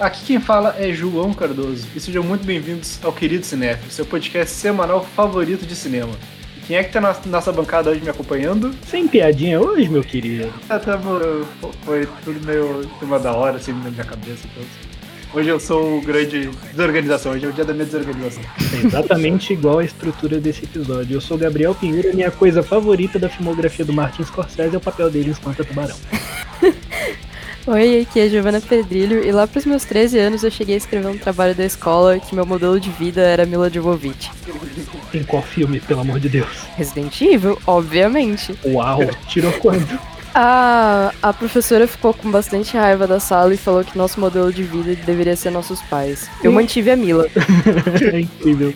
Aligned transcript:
Aqui 0.00 0.24
quem 0.24 0.40
fala 0.40 0.74
é 0.78 0.90
João 0.94 1.34
Cardoso 1.34 1.86
e 1.94 2.00
sejam 2.00 2.22
muito 2.22 2.42
bem-vindos 2.42 2.98
ao 3.02 3.12
Querido 3.12 3.44
Cinef, 3.44 3.92
seu 3.92 4.06
podcast 4.06 4.54
semanal 4.54 5.04
favorito 5.04 5.66
de 5.66 5.76
cinema. 5.76 6.14
E 6.56 6.60
quem 6.60 6.76
é 6.78 6.82
que 6.82 6.90
tá 6.90 7.02
na 7.02 7.14
nossa 7.26 7.52
bancada 7.52 7.90
hoje 7.90 8.00
me 8.00 8.08
acompanhando? 8.08 8.74
Sem 8.86 9.06
piadinha 9.06 9.60
hoje, 9.60 9.90
meu 9.90 10.02
querido. 10.02 10.50
Ah, 10.70 10.78
tamo, 10.78 11.20
foi 11.84 12.08
tudo 12.24 12.40
meio 12.46 12.88
cima 12.98 13.18
da 13.18 13.34
hora, 13.34 13.58
assim, 13.58 13.74
na 13.74 13.90
minha 13.90 14.04
cabeça. 14.04 14.48
Então. 14.50 14.64
Hoje 15.34 15.50
eu 15.50 15.60
sou 15.60 15.98
o 15.98 16.00
grande 16.00 16.48
desorganização, 16.70 17.32
hoje 17.32 17.44
é 17.44 17.48
o 17.50 17.52
dia 17.52 17.66
da 17.66 17.74
minha 17.74 17.84
desorganização. 17.84 18.42
É 18.72 18.86
exatamente 18.86 19.52
igual 19.52 19.80
a 19.80 19.84
estrutura 19.84 20.40
desse 20.40 20.64
episódio. 20.64 21.16
Eu 21.16 21.20
sou 21.20 21.36
o 21.36 21.40
Gabriel 21.40 21.74
Pinheiro 21.74 22.08
e 22.08 22.16
minha 22.16 22.30
coisa 22.30 22.62
favorita 22.62 23.18
da 23.18 23.28
filmografia 23.28 23.84
do 23.84 23.92
Martin 23.92 24.24
Scorsese 24.24 24.74
é 24.74 24.78
o 24.78 24.80
papel 24.80 25.10
dele 25.10 25.28
em 25.28 25.32
Espanta 25.32 25.62
Tubarão. 25.62 25.96
Oi, 27.66 28.00
aqui 28.00 28.18
é 28.18 28.28
Giovana 28.28 28.58
Pedrilho 28.58 29.22
e 29.22 29.30
lá 29.30 29.46
pros 29.46 29.66
meus 29.66 29.84
13 29.84 30.18
anos 30.18 30.42
eu 30.42 30.50
cheguei 30.50 30.74
a 30.74 30.78
escrever 30.78 31.08
um 31.08 31.18
trabalho 31.18 31.54
da 31.54 31.64
escola 31.64 32.18
que 32.18 32.34
meu 32.34 32.46
modelo 32.46 32.80
de 32.80 32.88
vida 32.90 33.20
era 33.20 33.44
Mila 33.44 33.68
Jovovich. 33.68 34.30
Em 35.12 35.22
qual 35.22 35.42
filme, 35.42 35.78
pelo 35.78 36.00
amor 36.00 36.18
de 36.18 36.30
Deus? 36.30 36.48
Resident 36.74 37.20
Evil, 37.20 37.60
obviamente. 37.66 38.54
Uau, 38.64 39.00
tirou 39.28 39.52
quando? 39.52 39.98
A, 40.34 41.12
a 41.22 41.32
professora 41.32 41.86
ficou 41.86 42.14
com 42.14 42.30
bastante 42.30 42.76
raiva 42.76 43.06
da 43.06 43.18
sala 43.18 43.52
e 43.52 43.56
falou 43.56 43.84
que 43.84 43.96
nosso 43.98 44.20
modelo 44.20 44.52
de 44.52 44.62
vida 44.62 44.94
deveria 45.04 45.34
ser 45.34 45.50
nossos 45.50 45.82
pais. 45.82 46.28
Eu 46.42 46.52
mantive 46.52 46.90
a 46.90 46.96
Mila. 46.96 47.26
é 48.12 48.20
incrível. 48.20 48.72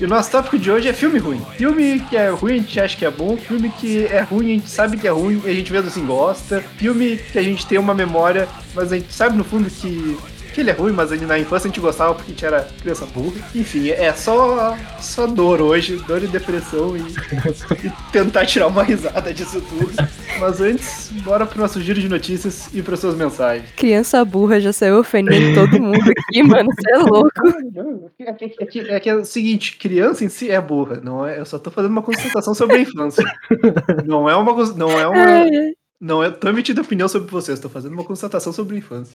E 0.00 0.04
o 0.04 0.08
nosso 0.08 0.30
tópico 0.30 0.58
de 0.58 0.70
hoje 0.70 0.88
é 0.88 0.92
filme 0.92 1.18
ruim. 1.18 1.40
Filme 1.56 2.00
que 2.00 2.16
é 2.16 2.28
ruim, 2.30 2.54
a 2.54 2.56
gente 2.56 2.80
acha 2.80 2.96
que 2.96 3.04
é 3.04 3.10
bom. 3.10 3.36
Filme 3.36 3.70
que 3.70 4.04
é 4.06 4.20
ruim, 4.20 4.46
a 4.46 4.54
gente 4.54 4.68
sabe 4.68 4.96
que 4.96 5.06
é 5.06 5.10
ruim 5.10 5.40
e 5.44 5.50
a 5.50 5.54
gente 5.54 5.72
mesmo 5.72 5.88
assim 5.88 6.04
gosta. 6.04 6.60
Filme 6.76 7.16
que 7.16 7.38
a 7.38 7.42
gente 7.42 7.66
tem 7.66 7.78
uma 7.78 7.94
memória, 7.94 8.48
mas 8.74 8.92
a 8.92 8.96
gente 8.96 9.12
sabe 9.12 9.36
no 9.36 9.44
fundo 9.44 9.70
que 9.70 10.18
que 10.56 10.62
ele 10.62 10.70
é 10.70 10.72
ruim, 10.72 10.92
mas 10.92 11.10
na 11.20 11.38
infância 11.38 11.68
a 11.68 11.70
gente 11.70 11.80
gostava 11.80 12.14
porque 12.14 12.30
a 12.30 12.34
gente 12.34 12.46
era 12.46 12.66
criança 12.80 13.04
burra. 13.04 13.46
Enfim, 13.54 13.90
é 13.90 14.10
só, 14.14 14.74
só 14.98 15.26
dor 15.26 15.60
hoje, 15.60 15.96
dor 16.08 16.22
e 16.22 16.26
depressão 16.26 16.96
e, 16.96 17.00
e 17.86 17.92
tentar 18.10 18.46
tirar 18.46 18.68
uma 18.68 18.82
risada 18.82 19.34
disso 19.34 19.60
tudo. 19.60 19.92
Mas 20.40 20.58
antes, 20.62 21.10
bora 21.22 21.44
pro 21.44 21.60
nosso 21.60 21.78
giro 21.78 22.00
de 22.00 22.08
notícias 22.08 22.70
e 22.72 22.80
para 22.80 22.96
suas 22.96 23.14
mensagens. 23.14 23.68
Criança 23.76 24.24
burra 24.24 24.58
já 24.58 24.72
saiu 24.72 24.98
ofendendo 24.98 25.54
todo 25.54 25.78
mundo 25.78 26.10
aqui, 26.10 26.42
mano. 26.42 26.70
Você 26.74 26.90
é 26.90 26.96
louco. 26.96 27.30
É 28.18 28.32
que, 28.32 28.44
é, 28.44 28.66
que, 28.66 28.80
é 28.80 29.00
que 29.00 29.10
é 29.10 29.14
o 29.14 29.26
seguinte, 29.26 29.76
criança 29.76 30.24
em 30.24 30.30
si 30.30 30.50
é 30.50 30.58
burra, 30.58 31.02
não 31.04 31.26
é? 31.26 31.38
Eu 31.38 31.44
só 31.44 31.58
tô 31.58 31.70
fazendo 31.70 31.90
uma 31.90 32.02
constatação 32.02 32.54
sobre 32.54 32.76
a 32.76 32.80
infância. 32.80 33.22
Não 34.06 34.26
é 34.26 34.34
uma. 34.34 34.54
Não 34.74 34.98
é 34.98 35.06
uma. 35.06 35.44
Não 36.00 36.24
é, 36.24 36.30
tô 36.30 36.48
emitindo 36.48 36.80
opinião 36.80 37.08
sobre 37.08 37.30
vocês, 37.30 37.60
tô 37.60 37.68
fazendo 37.68 37.92
uma 37.92 38.04
constatação 38.04 38.52
sobre 38.52 38.76
a 38.76 38.78
infância. 38.78 39.12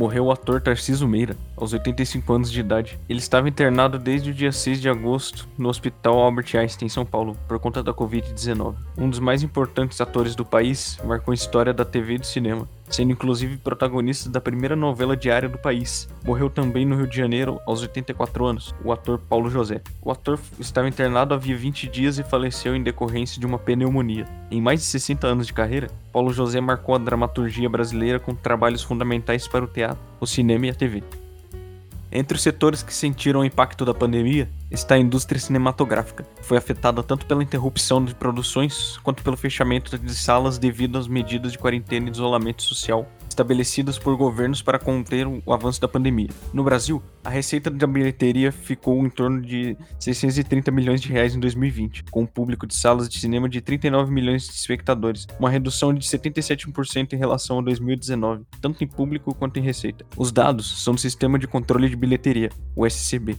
Morreu 0.00 0.24
o 0.24 0.32
ator 0.32 0.62
Tarciso 0.62 1.06
Meira, 1.06 1.36
aos 1.54 1.74
85 1.74 2.32
anos 2.32 2.50
de 2.50 2.58
idade. 2.58 2.98
Ele 3.06 3.18
estava 3.18 3.50
internado 3.50 3.98
desde 3.98 4.30
o 4.30 4.34
dia 4.34 4.50
6 4.50 4.80
de 4.80 4.88
agosto 4.88 5.46
no 5.58 5.68
Hospital 5.68 6.18
Albert 6.18 6.56
Einstein, 6.56 6.86
em 6.86 6.88
São 6.88 7.04
Paulo, 7.04 7.36
por 7.46 7.58
conta 7.58 7.82
da 7.82 7.92
Covid-19. 7.92 8.76
Um 8.96 9.10
dos 9.10 9.18
mais 9.18 9.42
importantes 9.42 10.00
atores 10.00 10.34
do 10.34 10.42
país, 10.42 10.98
marcou 11.04 11.32
a 11.32 11.34
história 11.34 11.74
da 11.74 11.84
TV 11.84 12.14
e 12.14 12.18
do 12.18 12.26
cinema 12.26 12.66
sendo 12.90 13.12
inclusive 13.12 13.56
protagonista 13.56 14.28
da 14.28 14.40
primeira 14.40 14.76
novela 14.76 15.16
diária 15.16 15.48
do 15.48 15.56
país. 15.56 16.08
Morreu 16.24 16.50
também 16.50 16.84
no 16.84 16.96
Rio 16.96 17.06
de 17.06 17.16
Janeiro 17.16 17.60
aos 17.66 17.80
84 17.82 18.44
anos, 18.44 18.74
o 18.84 18.92
ator 18.92 19.18
Paulo 19.18 19.48
José. 19.48 19.80
O 20.02 20.10
ator 20.10 20.38
estava 20.58 20.88
internado 20.88 21.32
havia 21.32 21.56
20 21.56 21.88
dias 21.88 22.18
e 22.18 22.24
faleceu 22.24 22.74
em 22.74 22.82
decorrência 22.82 23.40
de 23.40 23.46
uma 23.46 23.58
pneumonia. 23.58 24.26
Em 24.50 24.60
mais 24.60 24.80
de 24.80 24.86
60 24.86 25.26
anos 25.26 25.46
de 25.46 25.52
carreira, 25.52 25.88
Paulo 26.12 26.32
José 26.32 26.60
marcou 26.60 26.94
a 26.94 26.98
dramaturgia 26.98 27.68
brasileira 27.68 28.18
com 28.18 28.34
trabalhos 28.34 28.82
fundamentais 28.82 29.46
para 29.46 29.64
o 29.64 29.68
teatro, 29.68 30.02
o 30.18 30.26
cinema 30.26 30.66
e 30.66 30.70
a 30.70 30.74
TV. 30.74 31.02
Entre 32.12 32.36
os 32.36 32.42
setores 32.42 32.82
que 32.82 32.92
sentiram 32.92 33.40
o 33.40 33.44
impacto 33.44 33.84
da 33.84 33.94
pandemia 33.94 34.50
está 34.68 34.96
a 34.96 34.98
indústria 34.98 35.40
cinematográfica. 35.40 36.26
Foi 36.42 36.58
afetada 36.58 37.04
tanto 37.04 37.24
pela 37.24 37.42
interrupção 37.42 38.04
de 38.04 38.16
produções 38.16 38.98
quanto 38.98 39.22
pelo 39.22 39.36
fechamento 39.36 39.96
de 39.96 40.14
salas 40.14 40.58
devido 40.58 40.98
às 40.98 41.06
medidas 41.06 41.52
de 41.52 41.58
quarentena 41.58 42.08
e 42.08 42.10
isolamento 42.10 42.62
social 42.62 43.06
estabelecidas 43.40 43.98
por 43.98 44.16
governos 44.16 44.62
para 44.62 44.78
conter 44.78 45.26
o 45.26 45.52
avanço 45.52 45.80
da 45.80 45.88
pandemia. 45.88 46.28
No 46.52 46.62
Brasil, 46.62 47.02
a 47.24 47.30
receita 47.30 47.70
da 47.70 47.86
bilheteria 47.86 48.52
ficou 48.52 49.04
em 49.04 49.10
torno 49.10 49.40
de 49.40 49.76
630 49.98 50.70
milhões 50.70 51.00
de 51.00 51.08
reais 51.08 51.34
em 51.34 51.40
2020, 51.40 52.04
com 52.10 52.22
um 52.22 52.26
público 52.26 52.66
de 52.66 52.74
salas 52.74 53.08
de 53.08 53.18
cinema 53.18 53.48
de 53.48 53.60
39 53.60 54.12
milhões 54.12 54.46
de 54.46 54.52
espectadores, 54.52 55.26
uma 55.38 55.50
redução 55.50 55.92
de 55.92 56.06
77% 56.06 57.12
em 57.14 57.16
relação 57.16 57.58
a 57.58 57.62
2019, 57.62 58.44
tanto 58.60 58.84
em 58.84 58.86
público 58.86 59.34
quanto 59.34 59.58
em 59.58 59.62
receita. 59.62 60.04
Os 60.16 60.30
dados 60.30 60.82
são 60.84 60.94
do 60.94 61.00
Sistema 61.00 61.38
de 61.38 61.48
Controle 61.48 61.88
de 61.88 61.96
Bilheteria, 61.96 62.50
o 62.76 62.86
SCB. 62.86 63.36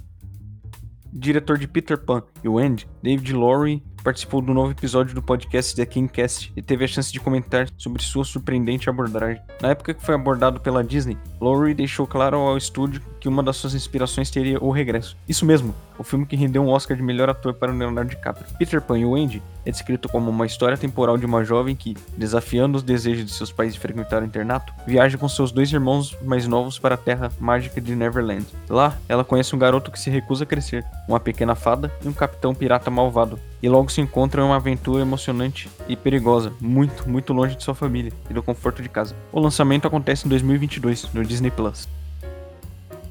Diretor 1.13 1.57
de 1.57 1.67
Peter 1.67 1.97
Pan 1.97 2.23
e 2.41 2.47
o 2.47 2.57
Andy, 2.57 2.87
David 3.03 3.33
Lowery 3.33 3.83
participou 4.01 4.41
do 4.41 4.53
novo 4.53 4.71
episódio 4.71 5.13
do 5.13 5.21
podcast 5.21 5.75
The 5.75 5.85
Kingcast 5.85 6.51
e 6.55 6.61
teve 6.61 6.85
a 6.85 6.87
chance 6.87 7.11
de 7.11 7.19
comentar 7.19 7.67
sobre 7.77 8.01
sua 8.01 8.25
surpreendente 8.25 8.89
abordagem. 8.89 9.41
Na 9.61 9.69
época 9.69 9.93
que 9.93 10.03
foi 10.03 10.15
abordado 10.15 10.59
pela 10.59 10.83
Disney, 10.83 11.17
Lowry 11.39 11.73
deixou 11.73 12.07
claro 12.07 12.37
ao 12.37 12.57
estúdio 12.57 13.01
que 13.19 13.29
uma 13.29 13.43
das 13.43 13.57
suas 13.57 13.75
inspirações 13.75 14.29
seria 14.29 14.61
O 14.61 14.71
Regresso. 14.71 15.15
Isso 15.27 15.45
mesmo, 15.45 15.75
o 15.97 16.03
filme 16.03 16.25
que 16.25 16.35
rendeu 16.35 16.63
um 16.63 16.69
Oscar 16.69 16.97
de 16.97 17.03
melhor 17.03 17.29
ator 17.29 17.53
para 17.53 17.71
Leonardo 17.71 18.09
DiCaprio. 18.09 18.47
Peter 18.57 18.81
Pan 18.81 18.97
e 18.97 19.05
o 19.05 19.15
Andy 19.15 19.41
é 19.63 19.69
descrito 19.69 20.09
como 20.09 20.31
uma 20.31 20.45
história 20.45 20.75
temporal 20.75 21.17
de 21.17 21.25
uma 21.25 21.43
jovem 21.43 21.75
que, 21.75 21.95
desafiando 22.17 22.77
os 22.77 22.83
desejos 22.83 23.25
de 23.25 23.31
seus 23.31 23.51
pais 23.51 23.73
de 23.73 23.79
frequentar 23.79 24.23
o 24.23 24.25
internato, 24.25 24.73
viaja 24.87 25.17
com 25.17 25.29
seus 25.29 25.51
dois 25.51 25.71
irmãos 25.71 26.17
mais 26.23 26.47
novos 26.47 26.79
para 26.79 26.95
a 26.95 26.97
terra 26.97 27.31
mágica 27.39 27.79
de 27.79 27.95
Neverland. 27.95 28.47
Lá, 28.67 28.97
ela 29.07 29.23
conhece 29.23 29.55
um 29.55 29.59
garoto 29.59 29.91
que 29.91 29.99
se 29.99 30.09
recusa 30.09 30.43
a 30.43 30.47
crescer, 30.47 30.83
uma 31.07 31.19
pequena 31.19 31.53
fada 31.53 31.91
e 32.03 32.07
um 32.07 32.13
capitão 32.13 32.55
pirata 32.55 32.89
malvado, 32.89 33.39
e 33.61 33.69
logo 33.69 33.89
se 33.89 34.01
encontram 34.01 34.43
em 34.43 34.47
uma 34.47 34.55
aventura 34.55 35.01
emocionante 35.01 35.69
e 35.87 35.95
perigosa, 35.95 36.51
muito, 36.59 37.07
muito 37.09 37.31
longe 37.33 37.55
de 37.55 37.63
sua 37.63 37.75
família 37.75 38.11
e 38.29 38.33
do 38.33 38.41
conforto 38.41 38.81
de 38.81 38.89
casa. 38.89 39.15
O 39.31 39.39
lançamento 39.39 39.87
acontece 39.87 40.25
em 40.25 40.29
2022 40.29 41.13
no 41.13 41.23
Disney 41.23 41.51
Plus. 41.51 41.87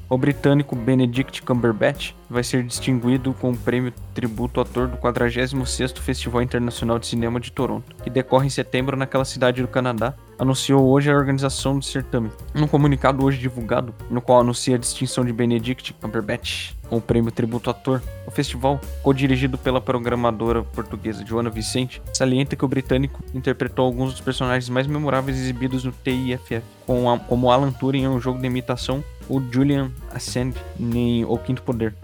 O 0.08 0.18
britânico 0.18 0.74
Benedict 0.74 1.40
Cumberbatch 1.42 2.14
vai 2.28 2.42
ser 2.42 2.64
distinguido 2.64 3.32
com 3.34 3.52
o 3.52 3.56
prêmio 3.56 3.92
Tributo 4.12 4.60
Ator 4.60 4.88
do 4.88 4.96
46º 4.96 5.98
Festival 5.98 6.42
Internacional 6.42 6.98
de 6.98 7.06
Cinema 7.06 7.38
de 7.38 7.52
Toronto, 7.52 7.94
que 8.02 8.10
decorre 8.10 8.48
em 8.48 8.50
setembro 8.50 8.96
naquela 8.96 9.24
cidade 9.24 9.62
do 9.62 9.68
Canadá, 9.68 10.14
anunciou 10.40 10.88
hoje 10.88 11.10
a 11.10 11.14
organização 11.14 11.78
do 11.78 11.84
certame. 11.84 12.30
Num 12.54 12.66
comunicado 12.66 13.22
hoje 13.22 13.38
divulgado, 13.38 13.94
no 14.08 14.22
qual 14.22 14.40
anuncia 14.40 14.74
a 14.76 14.78
distinção 14.78 15.22
de 15.22 15.34
Benedict 15.34 15.92
Cumberbatch 16.00 16.72
com 16.88 16.96
o 16.96 17.00
prêmio 17.00 17.30
Tributo 17.30 17.68
Ator, 17.68 18.00
o 18.26 18.30
festival, 18.30 18.80
co-dirigido 19.02 19.58
pela 19.58 19.82
programadora 19.82 20.62
portuguesa 20.62 21.24
Joana 21.26 21.50
Vicente, 21.50 22.02
salienta 22.14 22.56
que 22.56 22.64
o 22.64 22.68
britânico 22.68 23.22
interpretou 23.34 23.84
alguns 23.84 24.12
dos 24.12 24.20
personagens 24.22 24.70
mais 24.70 24.86
memoráveis 24.86 25.36
exibidos 25.36 25.84
no 25.84 25.92
TIFF, 25.92 26.62
como 27.28 27.50
Alan 27.50 27.70
Turing 27.70 28.04
em 28.04 28.08
um 28.08 28.18
jogo 28.18 28.40
de 28.40 28.46
imitação 28.46 29.04
o 29.28 29.40
Julian 29.40 29.92
Assange 30.12 30.56
em 30.80 31.24
O 31.24 31.38
Quinto 31.38 31.62
Poder. 31.62 31.94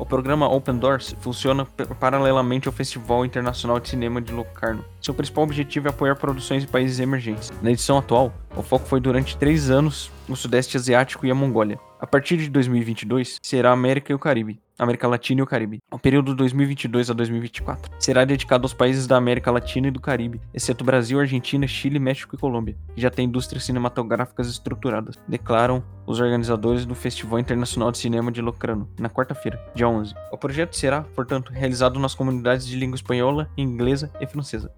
O 0.00 0.06
programa 0.06 0.48
Open 0.48 0.78
Doors 0.78 1.14
funciona 1.20 1.66
paralelamente 2.00 2.66
ao 2.66 2.72
Festival 2.72 3.22
Internacional 3.22 3.78
de 3.78 3.90
Cinema 3.90 4.18
de 4.18 4.32
Locarno. 4.32 4.82
Seu 4.98 5.12
principal 5.12 5.44
objetivo 5.44 5.88
é 5.88 5.90
apoiar 5.90 6.16
produções 6.16 6.64
em 6.64 6.66
países 6.66 6.98
emergentes. 7.00 7.52
Na 7.60 7.70
edição 7.70 7.98
atual, 7.98 8.32
o 8.56 8.62
foco 8.62 8.86
foi 8.86 8.98
durante 8.98 9.36
três 9.36 9.68
anos 9.68 10.10
no 10.26 10.34
Sudeste 10.34 10.78
Asiático 10.78 11.26
e 11.26 11.30
a 11.30 11.34
Mongólia. 11.34 11.78
A 12.00 12.06
partir 12.06 12.38
de 12.38 12.48
2022, 12.48 13.40
será 13.42 13.68
a 13.68 13.74
América 13.74 14.10
e 14.10 14.14
o 14.14 14.18
Caribe. 14.18 14.58
América 14.80 15.06
Latina 15.06 15.40
e 15.40 15.42
o 15.42 15.46
Caribe. 15.46 15.78
O 15.90 15.98
período 15.98 16.34
2022 16.34 17.10
a 17.10 17.12
2024 17.12 17.92
será 17.98 18.24
dedicado 18.24 18.64
aos 18.64 18.72
países 18.72 19.06
da 19.06 19.16
América 19.16 19.50
Latina 19.50 19.88
e 19.88 19.90
do 19.90 20.00
Caribe, 20.00 20.40
exceto 20.54 20.84
Brasil, 20.84 21.20
Argentina, 21.20 21.66
Chile, 21.66 21.98
México 21.98 22.34
e 22.34 22.38
Colômbia, 22.38 22.76
que 22.94 23.00
já 23.00 23.10
têm 23.10 23.26
indústrias 23.26 23.64
cinematográficas 23.64 24.48
estruturadas, 24.48 25.18
declaram 25.28 25.84
os 26.06 26.18
organizadores 26.18 26.86
do 26.86 26.94
Festival 26.94 27.38
Internacional 27.38 27.92
de 27.92 27.98
Cinema 27.98 28.32
de 28.32 28.40
Locrano, 28.40 28.88
na 28.98 29.10
quarta-feira, 29.10 29.60
dia 29.74 29.88
11. 29.88 30.14
O 30.32 30.38
projeto 30.38 30.74
será, 30.74 31.02
portanto, 31.02 31.52
realizado 31.52 32.00
nas 32.00 32.14
comunidades 32.14 32.66
de 32.66 32.76
língua 32.76 32.96
espanhola, 32.96 33.48
inglesa 33.56 34.10
e 34.20 34.26
francesa. 34.26 34.72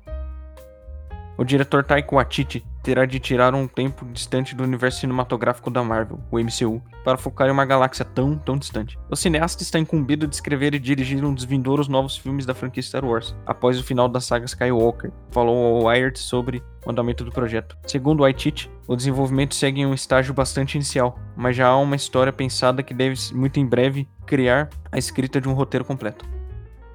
O 1.42 1.44
diretor 1.44 1.82
Taika 1.82 2.14
Waititi 2.14 2.64
terá 2.84 3.04
de 3.04 3.18
tirar 3.18 3.52
um 3.52 3.66
tempo 3.66 4.06
distante 4.12 4.54
do 4.54 4.62
universo 4.62 5.00
cinematográfico 5.00 5.72
da 5.72 5.82
Marvel, 5.82 6.20
o 6.30 6.38
MCU, 6.38 6.80
para 7.02 7.18
focar 7.18 7.48
em 7.48 7.50
uma 7.50 7.64
galáxia 7.64 8.04
tão, 8.04 8.38
tão 8.38 8.56
distante. 8.56 8.96
O 9.10 9.16
cineasta 9.16 9.64
está 9.64 9.76
incumbido 9.76 10.28
de 10.28 10.36
escrever 10.36 10.72
e 10.72 10.78
dirigir 10.78 11.24
um 11.24 11.34
dos 11.34 11.42
vindouros 11.42 11.88
novos 11.88 12.16
filmes 12.16 12.46
da 12.46 12.54
franquia 12.54 12.80
Star 12.80 13.04
Wars, 13.04 13.34
após 13.44 13.76
o 13.76 13.82
final 13.82 14.08
da 14.08 14.20
saga 14.20 14.44
Skywalker, 14.44 15.10
falou 15.32 15.78
ao 15.78 15.86
Wired 15.86 16.16
sobre 16.16 16.62
o 16.86 16.90
andamento 16.92 17.24
do 17.24 17.32
projeto. 17.32 17.76
Segundo 17.88 18.20
Waititi, 18.20 18.70
o 18.86 18.94
desenvolvimento 18.94 19.56
segue 19.56 19.80
em 19.80 19.86
um 19.86 19.94
estágio 19.94 20.32
bastante 20.32 20.76
inicial, 20.76 21.18
mas 21.36 21.56
já 21.56 21.66
há 21.66 21.76
uma 21.76 21.96
história 21.96 22.32
pensada 22.32 22.84
que 22.84 22.94
deve 22.94 23.16
muito 23.34 23.58
em 23.58 23.66
breve 23.66 24.08
criar 24.24 24.70
a 24.92 24.96
escrita 24.96 25.40
de 25.40 25.48
um 25.48 25.54
roteiro 25.54 25.84
completo. 25.84 26.24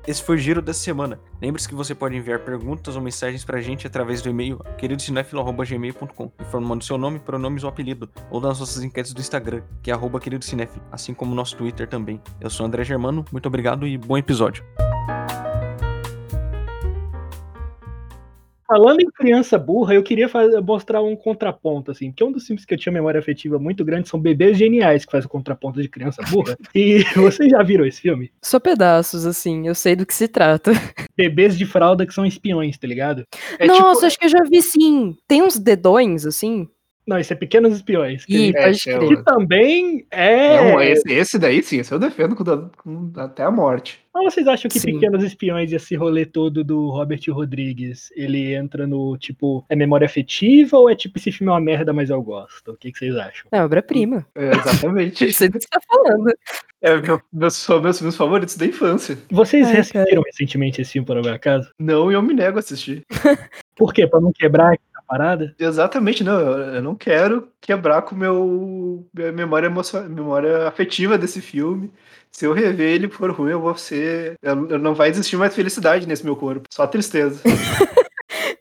Esse 0.07 0.23
foi 0.23 0.37
o 0.37 0.39
giro 0.39 0.61
dessa 0.61 0.79
semana. 0.79 1.19
Lembre-se 1.41 1.67
que 1.67 1.75
você 1.75 1.93
pode 1.93 2.15
enviar 2.15 2.39
perguntas 2.39 2.95
ou 2.95 3.01
mensagens 3.01 3.43
pra 3.43 3.59
gente 3.59 3.85
através 3.85 4.21
do 4.21 4.29
e-mail 4.29 4.57
queridocinéfilo.gmail.com, 4.77 6.31
informando 6.39 6.81
seu 6.81 6.97
nome, 6.97 7.19
pronomes 7.19 7.65
ou 7.65 7.69
apelido, 7.69 8.09
ou 8.31 8.39
das 8.39 8.57
nossas 8.57 8.81
enquetes 8.81 9.11
do 9.11 9.19
Instagram, 9.19 9.63
que 9.83 9.91
é 9.91 9.93
arroba 9.93 10.21
assim 10.93 11.13
como 11.13 11.35
nosso 11.35 11.57
Twitter 11.57 11.89
também. 11.89 12.21
Eu 12.39 12.49
sou 12.49 12.65
André 12.65 12.85
Germano, 12.85 13.25
muito 13.33 13.47
obrigado 13.47 13.85
e 13.85 13.97
bom 13.97 14.17
episódio. 14.17 14.63
Falando 18.67 18.99
em 18.99 19.09
criança 19.09 19.57
burra, 19.57 19.93
eu 19.93 20.03
queria 20.03 20.27
fazer, 20.27 20.59
mostrar 20.59 21.01
um 21.01 21.15
contraponto, 21.15 21.91
assim, 21.91 22.11
porque 22.11 22.23
um 22.23 22.31
dos 22.31 22.45
filmes 22.45 22.65
que 22.65 22.73
eu 22.73 22.77
tinha 22.77 22.91
memória 22.91 23.19
afetiva 23.19 23.57
muito 23.57 23.85
grande 23.85 24.09
são 24.09 24.19
Bebês 24.19 24.57
Geniais, 24.57 25.05
que 25.05 25.11
faz 25.11 25.23
o 25.23 25.29
contraponto 25.29 25.81
de 25.81 25.87
criança 25.87 26.21
burra. 26.29 26.57
e 26.75 27.03
vocês 27.15 27.49
já 27.49 27.63
viram 27.63 27.85
esse 27.85 28.01
filme? 28.01 28.29
Só 28.43 28.59
pedaços, 28.59 29.25
assim, 29.25 29.67
eu 29.67 29.73
sei 29.73 29.95
do 29.95 30.05
que 30.05 30.13
se 30.13 30.27
trata. 30.27 30.71
Bebês 31.15 31.57
de 31.57 31.65
fralda 31.65 32.05
que 32.05 32.13
são 32.13 32.25
espiões, 32.25 32.77
tá 32.77 32.85
ligado? 32.85 33.23
É 33.57 33.67
Nossa, 33.67 33.93
tipo- 33.93 34.05
acho 34.05 34.19
que 34.19 34.25
eu 34.25 34.29
já 34.29 34.43
vi 34.43 34.61
sim. 34.61 35.15
Tem 35.27 35.41
uns 35.41 35.57
dedões, 35.57 36.25
assim. 36.25 36.67
Não, 37.07 37.17
isso 37.17 37.31
é 37.31 37.35
Pequenos 37.35 37.73
Espiões. 37.73 38.25
Que, 38.25 38.49
Ih, 38.49 38.53
É, 38.55 38.69
esse 38.71 38.83
crer. 38.93 39.07
que 39.07 39.23
também 39.23 40.05
é. 40.11 40.71
Não, 40.73 40.81
esse, 40.81 41.09
esse 41.11 41.39
daí 41.39 41.63
sim, 41.63 41.79
esse 41.79 41.91
eu 41.93 41.97
defendo 41.99 42.35
com, 42.35 42.43
com- 42.77 43.11
até 43.19 43.43
a 43.43 43.49
morte. 43.51 44.01
Mas 44.13 44.33
vocês 44.33 44.47
acham 44.47 44.67
que 44.67 44.79
Sim. 44.79 44.93
Pequenos 44.93 45.23
Espiões 45.23 45.71
e 45.71 45.75
esse 45.75 45.95
rolê 45.95 46.25
todo 46.25 46.63
do 46.63 46.89
Robert 46.89 47.21
Rodrigues, 47.29 48.09
ele 48.15 48.53
entra 48.55 48.87
no, 48.87 49.15
tipo, 49.17 49.63
é 49.69 49.75
memória 49.75 50.05
afetiva 50.05 50.75
ou 50.77 50.89
é 50.89 50.95
tipo, 50.95 51.17
esse 51.19 51.31
filme 51.31 51.49
é 51.51 51.53
uma 51.53 51.61
merda, 51.61 51.93
mas 51.93 52.09
eu 52.09 52.19
gosto? 52.21 52.71
O 52.71 52.75
que, 52.77 52.91
que 52.91 52.97
vocês 52.97 53.15
acham? 53.15 53.45
É 53.51 53.63
obra-prima. 53.63 54.25
É, 54.35 54.49
exatamente. 54.49 55.23
Eu 55.23 55.31
sei 55.31 55.47
do 55.49 55.59
que 55.59 55.65
você 55.65 55.69
tá 55.69 55.79
falando. 55.87 56.33
é 56.81 56.97
meu, 56.99 57.21
meus, 57.31 57.53
são 57.55 57.79
meus 57.79 57.99
filmes 57.99 58.15
favoritos 58.17 58.57
da 58.57 58.65
infância. 58.65 59.17
Vocês 59.31 59.67
Ai, 59.67 59.73
reassistiram 59.75 60.23
recentemente 60.25 60.81
esse 60.81 60.93
filme, 60.93 61.05
por 61.05 61.15
algum 61.17 61.29
acaso? 61.31 61.69
Não, 61.79 62.11
e 62.11 62.15
eu 62.15 62.21
me 62.23 62.33
nego 62.33 62.57
a 62.57 62.59
assistir. 62.59 63.05
Por 63.75 63.93
quê? 63.93 64.07
Pra 64.07 64.19
não 64.19 64.31
quebrar 64.33 64.75
parada? 65.07 65.55
Exatamente, 65.57 66.23
não. 66.23 66.39
Eu, 66.39 66.75
eu 66.75 66.81
não 66.81 66.95
quero 66.95 67.47
quebrar 67.61 68.01
com 68.03 68.15
meu 68.15 69.07
minha 69.13 69.31
memória 69.31 69.67
emocional, 69.67 70.09
memória 70.09 70.67
afetiva 70.67 71.17
desse 71.17 71.41
filme. 71.41 71.91
Se 72.31 72.45
eu 72.45 72.53
rever 72.53 72.93
ele 72.93 73.09
for 73.09 73.31
ruim, 73.31 73.51
eu 73.51 73.61
vou 73.61 73.75
ser. 73.75 74.35
Eu, 74.41 74.69
eu 74.69 74.79
não 74.79 74.93
vai 74.93 75.09
existir 75.09 75.37
mais 75.37 75.55
felicidade 75.55 76.07
nesse 76.07 76.23
meu 76.23 76.35
corpo. 76.35 76.67
Só 76.71 76.85
tristeza. 76.85 77.41